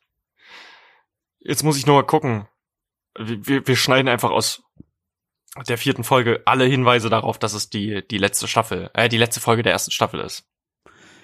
Jetzt 1.40 1.62
muss 1.62 1.76
ich 1.76 1.86
nur 1.86 1.96
mal 1.96 2.06
gucken. 2.06 2.48
Wir, 3.18 3.46
wir, 3.46 3.66
wir 3.66 3.76
schneiden 3.76 4.08
einfach 4.08 4.30
aus 4.30 4.62
der 5.66 5.78
vierten 5.78 6.04
Folge 6.04 6.42
alle 6.46 6.64
Hinweise 6.64 7.10
darauf, 7.10 7.38
dass 7.38 7.54
es 7.54 7.70
die, 7.70 8.06
die 8.06 8.18
letzte 8.18 8.46
Staffel, 8.46 8.90
äh, 8.94 9.08
die 9.08 9.18
letzte 9.18 9.40
Folge 9.40 9.62
der 9.62 9.72
ersten 9.72 9.90
Staffel 9.90 10.20
ist. 10.20 10.48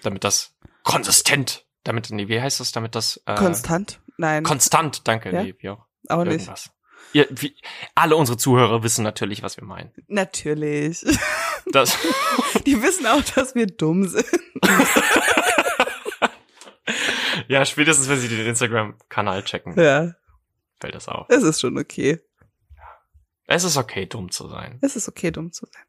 Damit 0.02 0.24
das 0.24 0.56
konsistent, 0.86 1.66
damit, 1.84 2.10
nee, 2.10 2.28
wie 2.28 2.40
heißt 2.40 2.60
das, 2.60 2.72
damit 2.72 2.94
das, 2.94 3.20
äh, 3.26 3.34
Konstant? 3.34 4.00
Nein, 4.16 4.44
konstant, 4.44 5.06
danke, 5.06 5.30
Ja? 5.32 5.42
nee, 5.42 5.54
wie 5.58 5.68
auch, 5.68 5.84
auch 6.08 6.24
nicht. 6.24 6.32
irgendwas. 6.34 6.70
Ihr, 7.12 7.26
wie, 7.30 7.54
alle 7.94 8.16
unsere 8.16 8.38
Zuhörer 8.38 8.82
wissen 8.82 9.02
natürlich, 9.02 9.42
was 9.42 9.56
wir 9.56 9.64
meinen. 9.64 9.92
Natürlich. 10.08 11.04
Das, 11.72 11.98
Die 12.64 12.80
wissen 12.80 13.06
auch, 13.08 13.22
dass 13.34 13.56
wir 13.56 13.66
dumm 13.66 14.06
sind. 14.06 14.24
ja, 17.48 17.64
spätestens, 17.64 18.08
wenn 18.08 18.20
sie 18.20 18.28
den 18.28 18.46
Instagram-Kanal 18.46 19.42
checken, 19.44 19.78
Ja, 19.80 20.14
fällt 20.80 20.94
das 20.94 21.08
auf. 21.08 21.26
es 21.28 21.42
ist 21.42 21.60
schon 21.60 21.76
okay. 21.76 22.20
Es 23.48 23.64
ist 23.64 23.76
okay, 23.76 24.06
dumm 24.06 24.30
zu 24.30 24.48
sein. 24.48 24.78
Es 24.80 24.94
ist 24.96 25.08
okay, 25.08 25.30
dumm 25.32 25.52
zu 25.52 25.66
sein. 25.66 25.82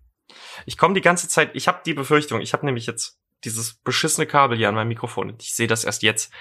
Ich 0.65 0.77
komme 0.77 0.95
die 0.95 1.01
ganze 1.01 1.27
Zeit, 1.29 1.51
ich 1.55 1.67
habe 1.67 1.81
die 1.85 1.93
Befürchtung, 1.93 2.41
ich 2.41 2.53
habe 2.53 2.65
nämlich 2.65 2.87
jetzt 2.87 3.19
dieses 3.43 3.75
beschissene 3.75 4.27
Kabel 4.27 4.57
hier 4.57 4.69
an 4.69 4.75
meinem 4.75 4.89
Mikrofon 4.89 5.35
ich 5.39 5.53
sehe 5.53 5.67
das 5.67 5.83
erst 5.83 6.03
jetzt 6.03 6.31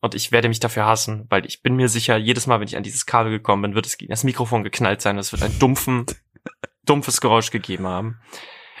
und 0.00 0.14
ich 0.14 0.32
werde 0.32 0.48
mich 0.48 0.60
dafür 0.60 0.86
hassen, 0.86 1.26
weil 1.30 1.46
ich 1.46 1.62
bin 1.62 1.74
mir 1.74 1.88
sicher, 1.88 2.16
jedes 2.16 2.46
Mal, 2.46 2.60
wenn 2.60 2.68
ich 2.68 2.76
an 2.76 2.82
dieses 2.82 3.06
Kabel 3.06 3.32
gekommen 3.32 3.62
bin, 3.62 3.74
wird 3.74 3.86
es 3.86 3.96
gegen 3.96 4.10
das 4.10 4.24
Mikrofon 4.24 4.62
geknallt 4.62 5.00
sein, 5.00 5.18
es 5.18 5.32
wird 5.32 5.42
ein 5.42 5.58
dumpfen, 5.58 6.06
dumpfes 6.84 7.20
Geräusch 7.20 7.50
gegeben 7.50 7.86
haben. 7.86 8.20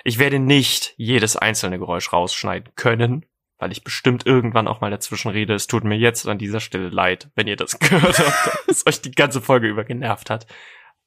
Ich 0.04 0.18
werde 0.18 0.38
nicht 0.38 0.94
jedes 0.96 1.36
einzelne 1.36 1.78
Geräusch 1.78 2.12
rausschneiden 2.12 2.72
können, 2.76 3.26
weil 3.58 3.72
ich 3.72 3.82
bestimmt 3.82 4.26
irgendwann 4.26 4.68
auch 4.68 4.80
mal 4.80 4.90
dazwischen 4.90 5.30
rede. 5.30 5.54
Es 5.54 5.66
tut 5.66 5.82
mir 5.82 5.96
jetzt 5.96 6.28
an 6.28 6.38
dieser 6.38 6.60
Stelle 6.60 6.90
leid, 6.90 7.30
wenn 7.34 7.48
ihr 7.48 7.56
das 7.56 7.78
gehört 7.78 8.18
habt, 8.18 8.68
dass 8.68 8.86
euch 8.86 9.00
die 9.00 9.10
ganze 9.10 9.40
Folge 9.40 9.66
über 9.66 9.84
genervt 9.84 10.30
hat. 10.30 10.46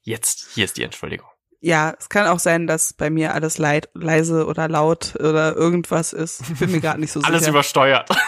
Jetzt, 0.01 0.49
hier 0.53 0.65
ist 0.65 0.77
die 0.77 0.83
Entschuldigung. 0.83 1.29
Ja, 1.61 1.93
es 1.99 2.07
kann 2.07 2.25
auch 2.27 2.39
sein, 2.39 2.67
dass 2.67 2.93
bei 2.93 3.09
mir 3.09 3.33
alles 3.33 3.57
leid, 3.57 3.89
leise 3.93 4.45
oder 4.45 4.69
laut 4.69 5.15
oder 5.19 5.55
irgendwas 5.55 6.13
ist. 6.13 6.41
Ich 6.49 6.59
bin 6.59 6.71
mir 6.71 6.79
gerade 6.79 6.99
nicht 7.01 7.11
so 7.11 7.19
Alles 7.23 7.41
sicher. 7.41 7.51
übersteuert. 7.51 8.09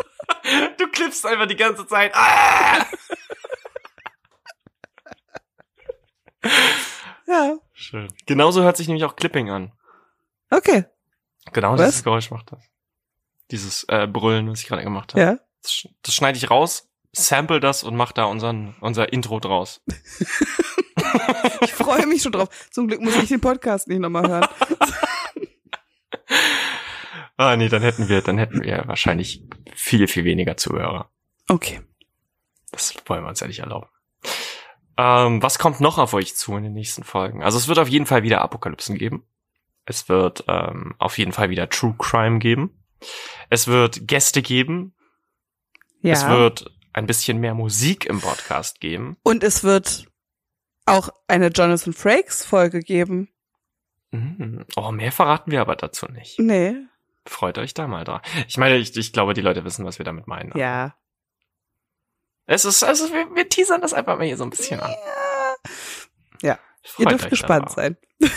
du 0.78 0.86
klippst 0.88 1.26
einfach 1.26 1.46
die 1.46 1.56
ganze 1.56 1.86
Zeit. 1.86 2.12
Ah! 2.14 2.86
Ja, 7.26 7.56
Schön. 7.72 8.12
Genauso 8.26 8.62
hört 8.62 8.76
sich 8.76 8.88
nämlich 8.88 9.04
auch 9.04 9.16
Clipping 9.16 9.50
an. 9.50 9.72
okay. 10.50 10.84
Genau 11.52 11.72
Was? 11.72 11.80
dieses 11.90 12.04
Geräusch 12.04 12.30
macht 12.30 12.52
das. 12.52 12.60
Dieses 13.50 13.84
äh, 13.88 14.06
Brüllen, 14.06 14.50
was 14.50 14.60
ich 14.60 14.66
gerade 14.68 14.82
gemacht 14.84 15.14
habe. 15.14 15.22
Ja. 15.22 15.38
Das, 15.62 15.88
das 16.02 16.14
schneide 16.14 16.38
ich 16.38 16.50
raus, 16.50 16.88
sample 17.12 17.60
das 17.60 17.82
und 17.82 17.96
mach 17.96 18.12
da 18.12 18.24
unseren, 18.24 18.76
unser 18.80 19.12
Intro 19.12 19.40
draus. 19.40 19.82
Ich 21.62 21.72
freue 21.72 22.06
mich 22.06 22.22
schon 22.22 22.32
drauf. 22.32 22.48
Zum 22.70 22.88
Glück 22.88 23.00
muss 23.00 23.16
ich 23.16 23.28
den 23.28 23.40
Podcast 23.40 23.88
nicht 23.88 24.00
nochmal 24.00 24.28
hören. 24.28 24.48
Ah, 27.36 27.56
nee, 27.56 27.70
dann 27.70 27.80
hätten 27.80 28.10
wir, 28.10 28.20
dann 28.20 28.36
hätten 28.36 28.62
wir 28.62 28.82
wahrscheinlich 28.86 29.42
viel, 29.74 30.06
viel 30.08 30.26
weniger 30.26 30.58
Zuhörer. 30.58 31.10
Okay. 31.48 31.80
Das 32.70 32.94
wollen 33.06 33.24
wir 33.24 33.30
uns 33.30 33.40
ja 33.40 33.46
nicht 33.46 33.60
erlauben. 33.60 33.86
Ähm, 34.98 35.42
was 35.42 35.58
kommt 35.58 35.80
noch 35.80 35.96
auf 35.96 36.12
euch 36.12 36.36
zu 36.36 36.54
in 36.58 36.64
den 36.64 36.74
nächsten 36.74 37.02
Folgen? 37.02 37.42
Also 37.42 37.56
es 37.56 37.66
wird 37.66 37.78
auf 37.78 37.88
jeden 37.88 38.04
Fall 38.04 38.22
wieder 38.22 38.42
Apokalypsen 38.42 38.98
geben. 38.98 39.24
Es 39.86 40.10
wird 40.10 40.44
ähm, 40.48 40.94
auf 40.98 41.16
jeden 41.16 41.32
Fall 41.32 41.48
wieder 41.48 41.70
True 41.70 41.94
Crime 41.98 42.40
geben. 42.40 42.78
Es 43.48 43.66
wird 43.66 44.06
Gäste 44.06 44.42
geben. 44.42 44.94
Ja. 46.02 46.12
Es 46.12 46.28
wird 46.28 46.70
ein 46.92 47.06
bisschen 47.06 47.38
mehr 47.38 47.54
Musik 47.54 48.04
im 48.04 48.20
Podcast 48.20 48.80
geben. 48.80 49.16
Und 49.22 49.42
es 49.42 49.64
wird 49.64 50.09
auch 50.90 51.10
eine 51.28 51.48
Jonathan 51.48 51.92
Frakes 51.92 52.44
Folge 52.44 52.80
geben. 52.80 53.28
Mhm. 54.10 54.64
Oh, 54.76 54.90
mehr 54.92 55.12
verraten 55.12 55.50
wir 55.50 55.60
aber 55.60 55.76
dazu 55.76 56.06
nicht. 56.06 56.38
Nee. 56.38 56.74
Freut 57.26 57.58
euch 57.58 57.74
da 57.74 57.86
mal 57.86 58.04
drauf. 58.04 58.22
Ich 58.48 58.56
meine, 58.58 58.76
ich, 58.76 58.96
ich 58.96 59.12
glaube, 59.12 59.34
die 59.34 59.40
Leute 59.40 59.64
wissen, 59.64 59.84
was 59.84 59.98
wir 59.98 60.04
damit 60.04 60.26
meinen. 60.26 60.56
Ja. 60.56 60.96
Es 62.46 62.64
ist, 62.64 62.82
also 62.82 63.12
wir, 63.12 63.34
wir 63.34 63.48
teasern 63.48 63.80
das 63.80 63.94
einfach 63.94 64.18
mal 64.18 64.26
hier 64.26 64.36
so 64.36 64.44
ein 64.44 64.50
bisschen 64.50 64.80
an. 64.80 64.94
Ja. 66.42 66.58
Freut 66.82 66.98
Ihr 67.06 67.10
dürft 67.10 67.30
gespannt 67.30 67.70
sein. 67.70 67.96
Ja. 68.18 68.28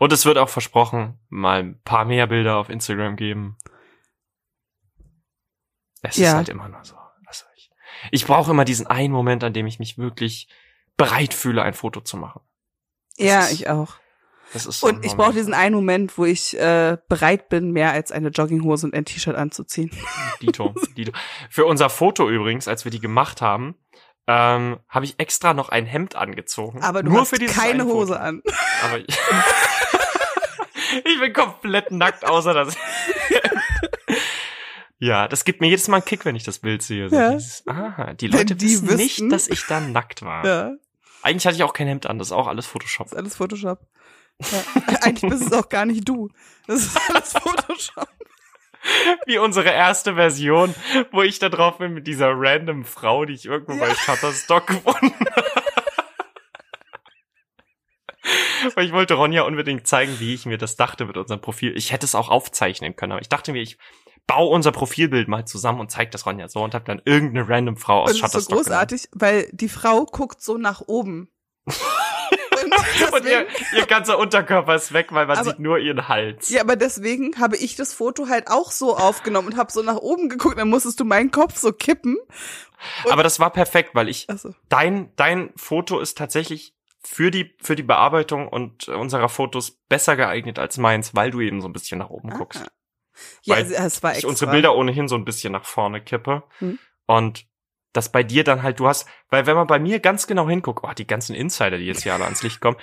Und 0.00 0.12
es 0.12 0.26
wird 0.26 0.36
auch 0.36 0.48
versprochen, 0.48 1.18
mal 1.28 1.60
ein 1.60 1.80
paar 1.82 2.04
mehr 2.04 2.26
Bilder 2.26 2.56
auf 2.56 2.68
Instagram 2.68 3.16
geben. 3.16 3.56
Es 6.02 6.16
ist 6.16 6.24
Ja. 6.24 6.34
halt 6.34 6.48
immer 6.48 6.68
nur 6.68 6.84
so. 6.84 6.96
Ich 8.10 8.26
brauche 8.26 8.50
immer 8.50 8.64
diesen 8.64 8.86
einen 8.86 9.12
Moment, 9.12 9.42
an 9.42 9.52
dem 9.54 9.66
ich 9.66 9.78
mich 9.78 9.96
wirklich 9.96 10.48
bereit 10.96 11.34
fühle, 11.34 11.62
ein 11.62 11.74
Foto 11.74 12.00
zu 12.00 12.16
machen. 12.16 12.40
Das 13.18 13.26
Ja, 13.26 13.40
ist- 13.40 13.52
ich 13.52 13.68
auch. 13.68 13.94
Das 14.52 14.64
ist 14.64 14.78
so 14.80 14.86
Und 14.86 15.04
ich 15.04 15.16
brauche 15.16 15.32
diesen 15.32 15.54
einen 15.54 15.74
Moment, 15.74 16.16
wo 16.18 16.24
ich 16.24 16.56
äh, 16.58 16.96
bereit 17.08 17.48
bin, 17.48 17.72
mehr 17.72 17.90
als 17.90 18.12
eine 18.12 18.28
Jogginghose 18.28 18.86
und 18.86 18.94
ein 18.94 19.04
T-Shirt 19.04 19.34
anzuziehen. 19.34 19.90
Dito, 20.40 20.72
Dito. 20.96 21.10
Für 21.50 21.66
unser 21.66 21.90
Foto 21.90 22.30
übrigens, 22.30 22.68
als 22.68 22.84
wir 22.84 22.92
die 22.92 23.00
gemacht 23.00 23.42
haben, 23.42 23.74
ähm, 24.28 24.78
habe 24.88 25.04
ich 25.04 25.18
extra 25.18 25.52
noch 25.52 25.68
ein 25.70 25.84
Hemd 25.84 26.14
angezogen. 26.14 26.80
Aber 26.82 27.02
du 27.02 27.10
nur 27.10 27.22
hast 27.22 27.30
für 27.30 27.38
dieses 27.38 27.56
keine 27.56 27.82
eine 27.82 27.82
Foto. 27.84 27.94
Hose 27.96 28.20
an. 28.20 28.40
Aber 28.84 28.98
ich, 29.00 29.06
ich 31.04 31.20
bin 31.20 31.32
komplett 31.32 31.90
nackt, 31.90 32.24
außer 32.24 32.54
das. 32.54 32.76
ja, 34.98 35.28
das 35.28 35.44
gibt 35.44 35.60
mir 35.60 35.68
jedes 35.68 35.88
Mal 35.88 35.96
einen 35.98 36.04
Kick, 36.06 36.24
wenn 36.24 36.36
ich 36.36 36.44
das 36.44 36.60
Bild 36.60 36.82
sehe. 36.82 37.08
So 37.10 37.16
Ja. 37.16 37.32
dieses, 37.32 37.66
aha, 37.66 38.14
die 38.14 38.28
Leute 38.28 38.56
die 38.56 38.64
wissen 38.66 38.84
wüssten. 38.88 38.96
nicht, 39.26 39.32
dass 39.32 39.48
ich 39.48 39.66
da 39.66 39.80
nackt 39.80 40.22
war. 40.22 40.44
Ja, 40.46 40.72
Eigentlich 41.26 41.44
hatte 41.44 41.56
ich 41.56 41.64
auch 41.64 41.72
kein 41.72 41.88
Hemd 41.88 42.06
an, 42.06 42.20
das 42.20 42.28
ist 42.28 42.32
auch 42.32 42.46
alles 42.46 42.66
Photoshop. 42.66 43.08
ist 43.08 43.16
alles 43.16 43.34
Photoshop. 43.34 43.80
Ja. 44.40 44.62
Eigentlich 45.02 45.28
bist 45.28 45.46
es 45.46 45.52
auch 45.52 45.68
gar 45.68 45.84
nicht 45.84 46.08
du. 46.08 46.28
Das 46.68 46.84
ist 46.84 47.10
alles 47.10 47.32
Photoshop. 47.32 48.08
Wie 49.26 49.38
unsere 49.38 49.70
erste 49.70 50.14
Version, 50.14 50.72
wo 51.10 51.22
ich 51.22 51.40
da 51.40 51.48
drauf 51.48 51.78
bin 51.78 51.94
mit 51.94 52.06
dieser 52.06 52.30
random 52.32 52.84
Frau, 52.84 53.24
die 53.24 53.32
ich 53.32 53.44
irgendwo 53.44 53.76
bei 53.76 53.88
Ja. 53.88 53.94
Shutterstock 53.96 54.68
gefunden 54.68 55.14
habe. 55.34 55.62
Weil 58.76 58.86
ich 58.86 58.92
wollte 58.92 59.14
Ronja 59.14 59.42
unbedingt 59.42 59.88
zeigen, 59.88 60.20
wie 60.20 60.32
ich 60.32 60.46
mir 60.46 60.58
das 60.58 60.76
dachte 60.76 61.06
mit 61.06 61.16
unserem 61.16 61.40
Profil. 61.40 61.76
Ich 61.76 61.90
hätte 61.90 62.06
es 62.06 62.14
auch 62.14 62.28
aufzeichnen 62.28 62.94
können, 62.94 63.10
aber 63.10 63.20
ich 63.20 63.28
dachte 63.28 63.50
mir, 63.50 63.62
ich 63.62 63.78
baue 64.26 64.50
unser 64.54 64.72
Profilbild 64.72 65.28
mal 65.28 65.44
zusammen 65.46 65.80
und 65.80 65.90
zeige 65.90 66.10
das 66.10 66.26
Ronja 66.26 66.48
so 66.48 66.62
und 66.62 66.74
habe 66.74 66.84
dann 66.84 67.00
irgendeine 67.04 67.48
random 67.48 67.76
Frau 67.76 68.02
aus 68.02 68.10
Und 68.10 68.16
es 68.16 68.22
ist 68.24 68.32
so 68.32 68.38
Shutterstock 68.38 68.56
großartig, 68.58 69.08
weil 69.12 69.48
die 69.52 69.68
Frau 69.68 70.04
guckt 70.04 70.40
so 70.42 70.56
nach 70.58 70.82
oben. 70.86 71.28
Und 72.62 72.70
genommen. 72.72 73.12
Und 73.14 73.24
ihr, 73.26 73.46
ihr 73.76 73.86
ganzer 73.86 74.18
Unterkörper 74.18 74.74
ist 74.74 74.92
weg, 74.92 75.08
weil 75.12 75.26
man 75.26 75.36
Aber- 75.36 75.50
sieht 75.50 75.58
nur 75.58 75.78
ihren 75.78 76.08
Hals. 76.08 76.48
ja, 76.48 76.62
aber 76.62 76.74
deswegen 76.76 77.38
habe 77.38 77.56
ich 77.56 77.76
das 77.76 77.92
Foto 77.92 78.28
halt 78.28 78.48
auch 78.50 78.72
so 78.72 78.96
aufgenommen 78.96 79.48
und 79.48 79.56
habe 79.56 79.70
so 79.70 79.82
nach 79.82 79.96
oben 79.96 80.28
geguckt. 80.28 80.58
Dann 80.58 80.68
musstest 80.70 80.98
du 80.98 81.04
meinen 81.04 81.30
Kopf 81.30 81.56
so 81.58 81.72
kippen. 81.72 82.16
aber 83.10 83.22
das 83.22 83.38
war 83.40 83.50
perfekt, 83.50 83.90
weil 83.94 84.08
ich 84.08 84.28
Also, 84.28 84.54
dein, 84.68 85.12
dein 85.16 85.52
Foto 85.56 86.00
ist 86.00 86.16
tatsächlich 86.18 86.74
für 87.02 87.30
die, 87.30 87.54
für 87.62 87.76
die 87.76 87.82
Bearbeitung 87.84 88.48
und 88.48 88.88
äh, 88.88 88.92
unserer 88.92 89.28
Fotos 89.28 89.70
besser 89.88 90.16
geeignet 90.16 90.58
als 90.58 90.76
meins, 90.78 91.14
weil 91.14 91.30
du 91.30 91.40
eben 91.40 91.60
so 91.60 91.68
ein 91.68 91.72
bisschen 91.72 91.98
nach 91.98 92.10
oben 92.10 92.32
Ah. 92.32 92.36
guckst. 92.38 92.64
Ja, 93.42 93.56
Weil 93.56 93.72
es 93.72 94.02
war 94.02 94.10
Ich 94.10 94.18
extra. 94.18 94.28
unsere 94.28 94.50
Bilder 94.50 94.74
ohnehin 94.76 95.08
so 95.08 95.16
ein 95.16 95.24
bisschen 95.24 95.52
nach 95.52 95.64
vorne 95.64 96.00
kippe. 96.00 96.42
Hm. 96.58 96.78
Und 97.06 97.46
das 97.92 98.12
bei 98.12 98.22
dir 98.22 98.44
dann 98.44 98.62
halt, 98.62 98.78
du 98.78 98.86
hast, 98.86 99.08
weil 99.30 99.46
wenn 99.46 99.56
man 99.56 99.66
bei 99.66 99.78
mir 99.78 100.00
ganz 100.00 100.26
genau 100.26 100.48
hinguckt, 100.48 100.84
oh, 100.84 100.92
die 100.92 101.06
ganzen 101.06 101.34
Insider, 101.34 101.78
die 101.78 101.86
jetzt 101.86 102.02
hier 102.02 102.14
alle 102.14 102.24
ans 102.24 102.42
Licht 102.42 102.60
kommen, 102.60 102.76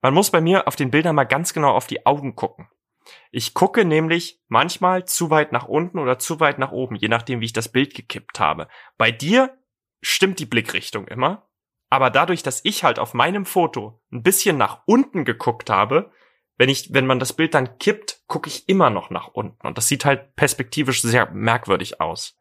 man 0.00 0.14
muss 0.14 0.30
bei 0.30 0.40
mir 0.40 0.68
auf 0.68 0.76
den 0.76 0.90
Bildern 0.90 1.16
mal 1.16 1.24
ganz 1.24 1.52
genau 1.52 1.72
auf 1.72 1.86
die 1.86 2.06
Augen 2.06 2.36
gucken. 2.36 2.68
Ich 3.32 3.54
gucke 3.54 3.84
nämlich 3.84 4.40
manchmal 4.48 5.04
zu 5.04 5.30
weit 5.30 5.52
nach 5.52 5.66
unten 5.66 5.98
oder 5.98 6.18
zu 6.18 6.38
weit 6.38 6.58
nach 6.58 6.70
oben, 6.70 6.94
je 6.94 7.08
nachdem, 7.08 7.40
wie 7.40 7.46
ich 7.46 7.52
das 7.52 7.70
Bild 7.70 7.94
gekippt 7.94 8.38
habe. 8.38 8.68
Bei 8.96 9.10
dir 9.10 9.58
stimmt 10.02 10.38
die 10.38 10.46
Blickrichtung 10.46 11.08
immer, 11.08 11.48
aber 11.88 12.10
dadurch, 12.10 12.42
dass 12.42 12.64
ich 12.64 12.84
halt 12.84 12.98
auf 12.98 13.14
meinem 13.14 13.46
Foto 13.46 14.00
ein 14.12 14.22
bisschen 14.22 14.56
nach 14.56 14.82
unten 14.86 15.24
geguckt 15.24 15.70
habe, 15.70 16.12
wenn 16.60 16.68
ich, 16.68 16.92
wenn 16.92 17.06
man 17.06 17.18
das 17.18 17.32
Bild 17.32 17.54
dann 17.54 17.78
kippt, 17.78 18.20
gucke 18.26 18.50
ich 18.50 18.68
immer 18.68 18.90
noch 18.90 19.08
nach 19.08 19.28
unten 19.28 19.66
und 19.66 19.78
das 19.78 19.88
sieht 19.88 20.04
halt 20.04 20.36
perspektivisch 20.36 21.00
sehr 21.00 21.30
merkwürdig 21.30 22.02
aus. 22.02 22.38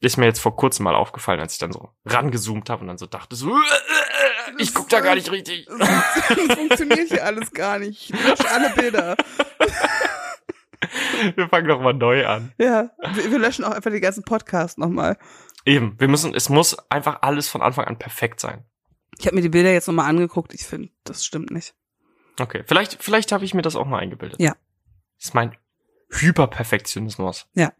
Ist 0.00 0.16
mir 0.16 0.24
jetzt 0.24 0.40
vor 0.40 0.56
kurzem 0.56 0.84
mal 0.84 0.94
aufgefallen, 0.94 1.40
als 1.40 1.52
ich 1.52 1.58
dann 1.58 1.72
so 1.72 1.90
rangezoomt 2.06 2.70
habe 2.70 2.80
und 2.80 2.88
dann 2.88 2.96
so 2.96 3.04
dachte 3.04 3.36
so, 3.36 3.54
ich 4.58 4.72
guck 4.72 4.88
da 4.88 5.00
gar 5.00 5.14
nicht 5.14 5.30
richtig. 5.30 5.68
Das 5.78 6.56
funktioniert 6.56 7.10
hier 7.10 7.22
alles 7.22 7.52
gar 7.52 7.78
nicht. 7.78 8.08
Ich 8.08 8.18
lösche 8.18 8.50
alle 8.50 8.70
Bilder. 8.70 9.14
Wir 11.36 11.48
fangen 11.50 11.68
doch 11.68 11.82
mal 11.82 11.92
neu 11.92 12.26
an. 12.26 12.52
Ja, 12.58 12.90
wir, 13.14 13.30
wir 13.30 13.38
löschen 13.38 13.64
auch 13.64 13.70
einfach 13.70 13.90
den 13.90 14.00
ganzen 14.00 14.24
Podcast 14.24 14.78
nochmal. 14.78 15.16
Eben, 15.64 15.94
wir 16.00 16.08
müssen, 16.08 16.34
es 16.34 16.48
muss 16.48 16.76
einfach 16.90 17.22
alles 17.22 17.48
von 17.48 17.62
Anfang 17.62 17.84
an 17.84 17.98
perfekt 17.98 18.40
sein. 18.40 18.64
Ich 19.18 19.26
habe 19.26 19.36
mir 19.36 19.42
die 19.42 19.48
Bilder 19.48 19.72
jetzt 19.72 19.86
nochmal 19.86 20.08
angeguckt. 20.08 20.52
Ich 20.54 20.64
finde, 20.64 20.90
das 21.04 21.24
stimmt 21.24 21.50
nicht. 21.50 21.74
Okay, 22.38 22.64
vielleicht, 22.66 23.02
vielleicht 23.02 23.32
habe 23.32 23.44
ich 23.44 23.54
mir 23.54 23.62
das 23.62 23.76
auch 23.76 23.86
mal 23.86 23.98
eingebildet. 23.98 24.40
Ja. 24.40 24.56
Das 25.18 25.26
ist 25.26 25.34
mein 25.34 25.56
Hyperperfektionismus. 26.10 27.46
Ja. 27.54 27.72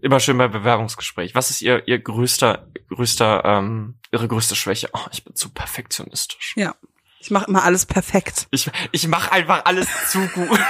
Immer 0.00 0.20
schön 0.20 0.38
bei 0.38 0.48
Bewerbungsgespräch. 0.48 1.34
Was 1.34 1.50
ist 1.50 1.60
ihr, 1.60 1.86
ihr 1.88 1.98
größter, 1.98 2.68
größter, 2.88 3.44
ähm, 3.44 3.98
ihre 4.12 4.28
größte 4.28 4.54
Schwäche? 4.54 4.88
Oh, 4.92 5.06
ich 5.12 5.24
bin 5.24 5.34
zu 5.34 5.50
perfektionistisch. 5.50 6.54
Ja. 6.56 6.74
Ich 7.20 7.32
mache 7.32 7.46
immer 7.46 7.64
alles 7.64 7.84
perfekt. 7.84 8.46
Ich, 8.52 8.70
ich 8.92 9.08
mache 9.08 9.32
einfach 9.32 9.64
alles 9.64 9.88
zu 10.10 10.20
gut. 10.28 10.48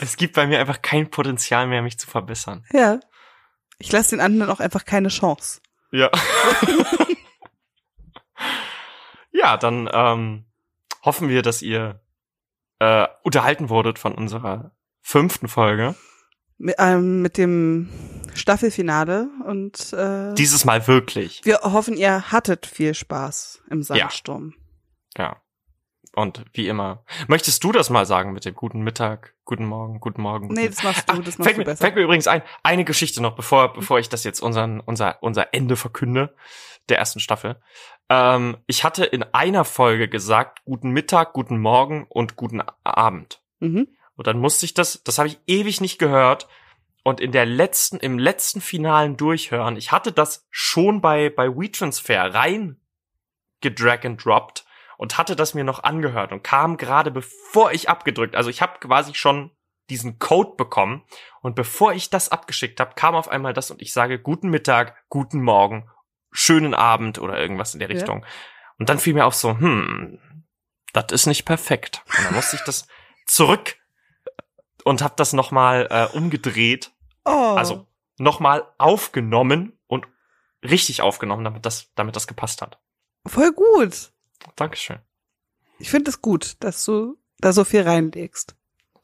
es 0.00 0.16
gibt 0.16 0.34
bei 0.34 0.46
mir 0.46 0.60
einfach 0.60 0.82
kein 0.82 1.10
Potenzial 1.10 1.66
mehr, 1.66 1.82
mich 1.82 1.98
zu 1.98 2.06
verbessern. 2.06 2.64
Ja. 2.72 3.00
Ich 3.78 3.90
lasse 3.90 4.10
den 4.10 4.20
anderen 4.20 4.52
auch 4.52 4.60
einfach 4.60 4.84
keine 4.84 5.08
Chance. 5.08 5.60
Ja. 5.90 6.10
ja, 9.36 9.56
dann 9.56 9.88
ähm, 9.92 10.44
hoffen 11.04 11.28
wir, 11.28 11.42
dass 11.42 11.62
ihr 11.62 12.00
äh, 12.78 13.06
unterhalten 13.22 13.68
wurdet 13.68 13.98
von 13.98 14.14
unserer 14.14 14.72
fünften 15.02 15.48
Folge. 15.48 15.94
Mit, 16.58 16.76
ähm, 16.78 17.22
mit 17.22 17.36
dem 17.36 17.90
Staffelfinale 18.34 19.28
und 19.46 19.92
äh, 19.92 20.34
Dieses 20.34 20.64
Mal 20.64 20.86
wirklich. 20.86 21.42
wir 21.44 21.58
hoffen, 21.62 21.96
ihr 21.96 22.32
hattet 22.32 22.66
viel 22.66 22.94
Spaß 22.94 23.62
im 23.70 23.82
Sandsturm. 23.82 24.54
Ja. 25.16 25.40
Und 26.18 26.46
wie 26.54 26.66
immer. 26.66 27.04
Möchtest 27.28 27.62
du 27.62 27.72
das 27.72 27.90
mal 27.90 28.06
sagen 28.06 28.32
mit 28.32 28.46
dem 28.46 28.54
guten 28.54 28.80
Mittag, 28.80 29.34
guten 29.44 29.66
Morgen, 29.66 30.00
guten 30.00 30.22
Morgen? 30.22 30.48
Nee, 30.48 30.62
guten- 30.62 30.74
das 30.74 30.82
machst 30.82 31.08
du, 31.08 31.12
Ah, 31.12 31.16
das 31.18 31.36
machst 31.36 31.42
fällt, 31.44 31.56
du 31.56 31.60
mir, 31.60 31.64
besser. 31.66 31.84
fällt 31.84 31.94
mir 31.94 32.00
übrigens 32.02 32.26
ein, 32.26 32.42
eine 32.62 32.84
Geschichte 32.86 33.20
noch, 33.20 33.36
bevor, 33.36 33.74
bevor 33.74 33.98
ich 33.98 34.08
das 34.08 34.24
jetzt 34.24 34.40
unseren, 34.40 34.80
unser, 34.80 35.22
unser 35.22 35.52
Ende 35.52 35.76
verkünde, 35.76 36.34
der 36.88 36.96
ersten 36.98 37.20
Staffel. 37.20 37.60
Ähm, 38.08 38.56
ich 38.66 38.82
hatte 38.82 39.04
in 39.04 39.24
einer 39.34 39.64
Folge 39.66 40.08
gesagt, 40.08 40.64
guten 40.64 40.90
Mittag, 40.90 41.34
guten 41.34 41.58
Morgen 41.60 42.06
und 42.08 42.34
guten 42.36 42.62
Abend. 42.82 43.42
Mhm. 43.60 43.86
Und 44.16 44.26
dann 44.26 44.38
musste 44.40 44.64
ich 44.64 44.72
das, 44.72 45.02
das 45.04 45.18
habe 45.18 45.28
ich 45.28 45.38
ewig 45.46 45.82
nicht 45.82 45.98
gehört. 45.98 46.48
Und 47.04 47.20
in 47.20 47.30
der 47.30 47.44
letzten, 47.44 47.98
im 47.98 48.18
letzten 48.18 48.62
finalen 48.62 49.18
Durchhören, 49.18 49.76
ich 49.76 49.92
hatte 49.92 50.12
das 50.12 50.46
schon 50.50 51.02
bei, 51.02 51.28
bei 51.28 51.48
WeTransfer 51.54 52.32
rein 52.32 52.80
gedrag 53.60 54.04
and 54.06 54.24
dropped 54.24 54.64
und 54.98 55.18
hatte 55.18 55.36
das 55.36 55.54
mir 55.54 55.64
noch 55.64 55.82
angehört 55.84 56.32
und 56.32 56.42
kam 56.42 56.76
gerade 56.76 57.10
bevor 57.10 57.72
ich 57.72 57.88
abgedrückt, 57.88 58.34
also 58.36 58.50
ich 58.50 58.62
habe 58.62 58.78
quasi 58.80 59.14
schon 59.14 59.50
diesen 59.90 60.18
Code 60.18 60.54
bekommen 60.56 61.04
und 61.42 61.54
bevor 61.54 61.92
ich 61.92 62.10
das 62.10 62.30
abgeschickt 62.30 62.80
habe, 62.80 62.94
kam 62.94 63.14
auf 63.14 63.28
einmal 63.28 63.52
das 63.52 63.70
und 63.70 63.80
ich 63.82 63.92
sage 63.92 64.18
guten 64.18 64.48
Mittag, 64.50 64.96
guten 65.08 65.42
Morgen, 65.42 65.88
schönen 66.32 66.74
Abend 66.74 67.18
oder 67.18 67.38
irgendwas 67.38 67.72
in 67.74 67.80
der 67.80 67.88
Ja. 67.90 67.94
Richtung. 67.96 68.24
Und 68.78 68.88
dann 68.88 68.98
fiel 68.98 69.14
mir 69.14 69.26
auf 69.26 69.34
so, 69.34 69.50
hm, 69.56 70.44
das 70.92 71.06
ist 71.12 71.26
nicht 71.26 71.44
perfekt. 71.44 72.02
Und 72.18 72.24
dann 72.26 72.34
musste 72.34 72.56
ich 72.56 72.62
das 72.62 72.88
zurück 73.26 73.76
und 74.84 75.02
habe 75.02 75.14
das 75.16 75.32
nochmal 75.32 75.86
äh, 75.90 76.16
umgedreht, 76.16 76.92
Oh. 77.24 77.54
also 77.56 77.86
nochmal 78.18 78.66
aufgenommen 78.78 79.78
und 79.88 80.06
richtig 80.64 81.02
aufgenommen, 81.02 81.44
damit 81.44 81.66
das, 81.66 81.92
damit 81.94 82.16
das 82.16 82.26
gepasst 82.26 82.62
hat. 82.62 82.80
voll 83.26 83.52
gut. 83.52 84.12
Dankeschön. 84.56 84.98
Ich 85.78 85.90
finde 85.90 86.10
es 86.10 86.22
gut, 86.22 86.56
dass 86.60 86.84
du 86.84 87.16
da 87.38 87.52
so 87.52 87.64
viel 87.64 87.82
reinlegst. 87.82 88.56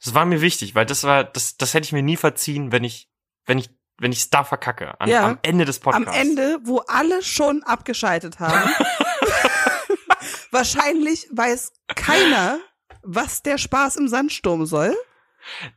Das 0.03 0.13
war 0.13 0.25
mir 0.25 0.41
wichtig, 0.41 0.75
weil 0.75 0.85
das 0.85 1.03
war, 1.03 1.23
das, 1.23 1.57
das 1.57 1.73
hätte 1.73 1.85
ich 1.85 1.91
mir 1.93 2.01
nie 2.03 2.17
verziehen, 2.17 2.71
wenn 2.71 2.83
ich, 2.83 3.09
wenn 3.45 3.57
ich, 3.57 3.69
wenn 3.99 4.11
ich 4.11 4.19
es 4.19 4.29
da 4.29 4.43
verkacke. 4.43 4.99
An, 4.99 5.07
Ja. 5.09 5.25
Am 5.25 5.39
Ende 5.43 5.65
des 5.65 5.79
Podcasts. 5.79 6.07
Am 6.07 6.13
Ende, 6.13 6.59
wo 6.63 6.79
alle 6.79 7.21
schon 7.23 7.63
abgeschaltet 7.63 8.39
haben. 8.39 8.69
Wahrscheinlich 10.51 11.27
weiß 11.31 11.73
keiner, 11.95 12.59
was 13.01 13.43
der 13.43 13.57
Spaß 13.57 13.97
im 13.97 14.07
Sandsturm 14.07 14.65
soll. 14.65 14.95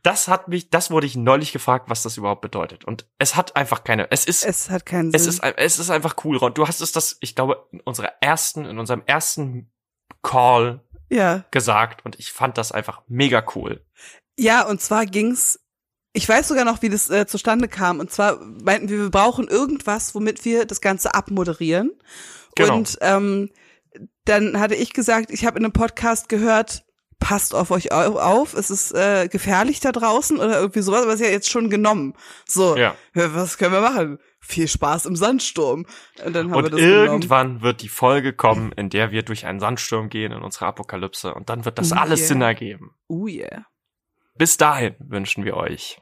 Das 0.03 0.27
hat 0.27 0.47
mich, 0.47 0.69
das 0.69 0.91
wurde 0.91 1.07
ich 1.07 1.15
neulich 1.15 1.51
gefragt, 1.51 1.89
was 1.89 2.03
das 2.03 2.17
überhaupt 2.17 2.41
bedeutet. 2.41 2.85
Und 2.85 3.07
es 3.19 3.35
hat 3.35 3.55
einfach 3.55 3.83
keine, 3.83 4.09
es 4.11 4.25
ist, 4.25 4.43
es, 4.45 4.65
Es 4.65 4.69
hat 4.69 4.85
keinen 4.85 5.11
Sinn. 5.11 5.27
ist, 5.29 5.43
ein- 5.43 5.53
es 5.57 5.79
ist 5.79 5.89
einfach 5.89 6.15
cool. 6.23 6.37
Ron. 6.37 6.53
Du 6.53 6.67
hast 6.67 6.81
es 6.81 6.91
das, 6.91 7.17
ich 7.21 7.35
glaube, 7.35 7.67
in 7.71 7.81
unserer 7.81 8.13
ersten, 8.21 8.65
in 8.65 8.79
unserem 8.79 9.03
ersten 9.05 9.71
Call 10.23 10.83
ja. 11.09 11.43
gesagt 11.51 12.05
und 12.05 12.17
ich 12.19 12.31
fand 12.31 12.57
das 12.57 12.71
einfach 12.71 13.01
mega 13.07 13.43
cool. 13.55 13.85
Ja, 14.37 14.65
und 14.65 14.81
zwar 14.81 15.05
ging's 15.05 15.59
Ich 16.13 16.27
weiß 16.27 16.47
sogar 16.47 16.65
noch, 16.65 16.81
wie 16.81 16.89
das 16.89 17.09
äh, 17.09 17.27
zustande 17.27 17.67
kam. 17.67 17.99
Und 17.99 18.11
zwar 18.11 18.39
meinten 18.43 18.89
wir, 18.89 18.97
wir 18.99 19.11
brauchen 19.11 19.47
irgendwas, 19.47 20.15
womit 20.15 20.45
wir 20.45 20.65
das 20.65 20.81
Ganze 20.81 21.13
abmoderieren. 21.13 21.91
Genau. 22.55 22.75
Und 22.77 22.97
ähm, 23.01 23.51
dann 24.25 24.59
hatte 24.59 24.75
ich 24.75 24.93
gesagt, 24.93 25.29
ich 25.31 25.45
habe 25.45 25.59
in 25.59 25.65
einem 25.65 25.73
Podcast 25.73 26.27
gehört, 26.29 26.83
passt 27.19 27.53
auf 27.55 27.71
euch 27.71 27.91
au- 27.91 28.19
auf, 28.19 28.53
es 28.53 28.69
ist 28.69 28.91
äh, 28.93 29.27
gefährlich 29.27 29.79
da 29.79 29.91
draußen 29.91 30.37
oder 30.37 30.59
irgendwie 30.59 30.81
sowas, 30.81 31.03
aber 31.03 31.13
es 31.13 31.19
ist 31.19 31.25
ja 31.27 31.31
jetzt 31.31 31.49
schon 31.49 31.69
genommen. 31.69 32.13
So, 32.45 32.77
Ja. 32.77 32.95
was 33.13 33.57
können 33.57 33.73
wir 33.73 33.81
machen? 33.81 34.19
Viel 34.39 34.67
Spaß 34.67 35.07
im 35.07 35.15
Sandsturm. 35.15 35.85
Und 36.23 36.33
dann 36.35 36.45
haben 36.45 36.51
wir 36.51 36.57
Und 36.57 36.71
das 36.73 36.79
genommen. 36.79 37.05
irgendwann 37.05 37.61
wird 37.61 37.81
die 37.81 37.89
Folge 37.89 38.33
kommen, 38.33 38.71
in 38.73 38.89
der 38.89 39.11
wir 39.11 39.23
durch 39.23 39.45
einen 39.45 39.59
Sandsturm 39.59 40.09
gehen 40.09 40.31
in 40.31 40.41
unserer 40.41 40.67
Apokalypse. 40.67 41.33
Und 41.33 41.49
dann 41.49 41.65
wird 41.65 41.77
das 41.79 41.91
Oh 41.91 41.95
alles 41.95 42.19
yeah. 42.21 42.27
Sinn 42.29 42.41
ergeben. 42.41 42.91
Oh 43.07 43.27
yeah. 43.27 43.65
Bis 44.35 44.55
dahin 44.57 44.95
wünschen 44.99 45.43
wir 45.43 45.57
euch 45.57 45.99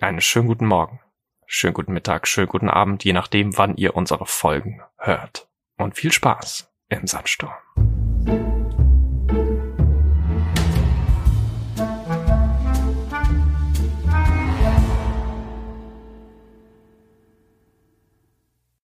einen 0.00 0.20
schönen 0.20 0.46
guten 0.46 0.66
Morgen, 0.66 1.00
schönen 1.46 1.74
guten 1.74 1.92
Mittag, 1.92 2.28
schönen 2.28 2.46
guten 2.48 2.70
Abend, 2.70 3.04
je 3.04 3.12
nachdem, 3.12 3.58
wann 3.58 3.76
ihr 3.76 3.94
unsere 3.96 4.24
Folgen 4.24 4.80
hört. 4.96 5.48
Und 5.76 5.96
viel 5.96 6.12
Spaß 6.12 6.70
im 6.88 7.06
Sandsturm. 7.06 7.52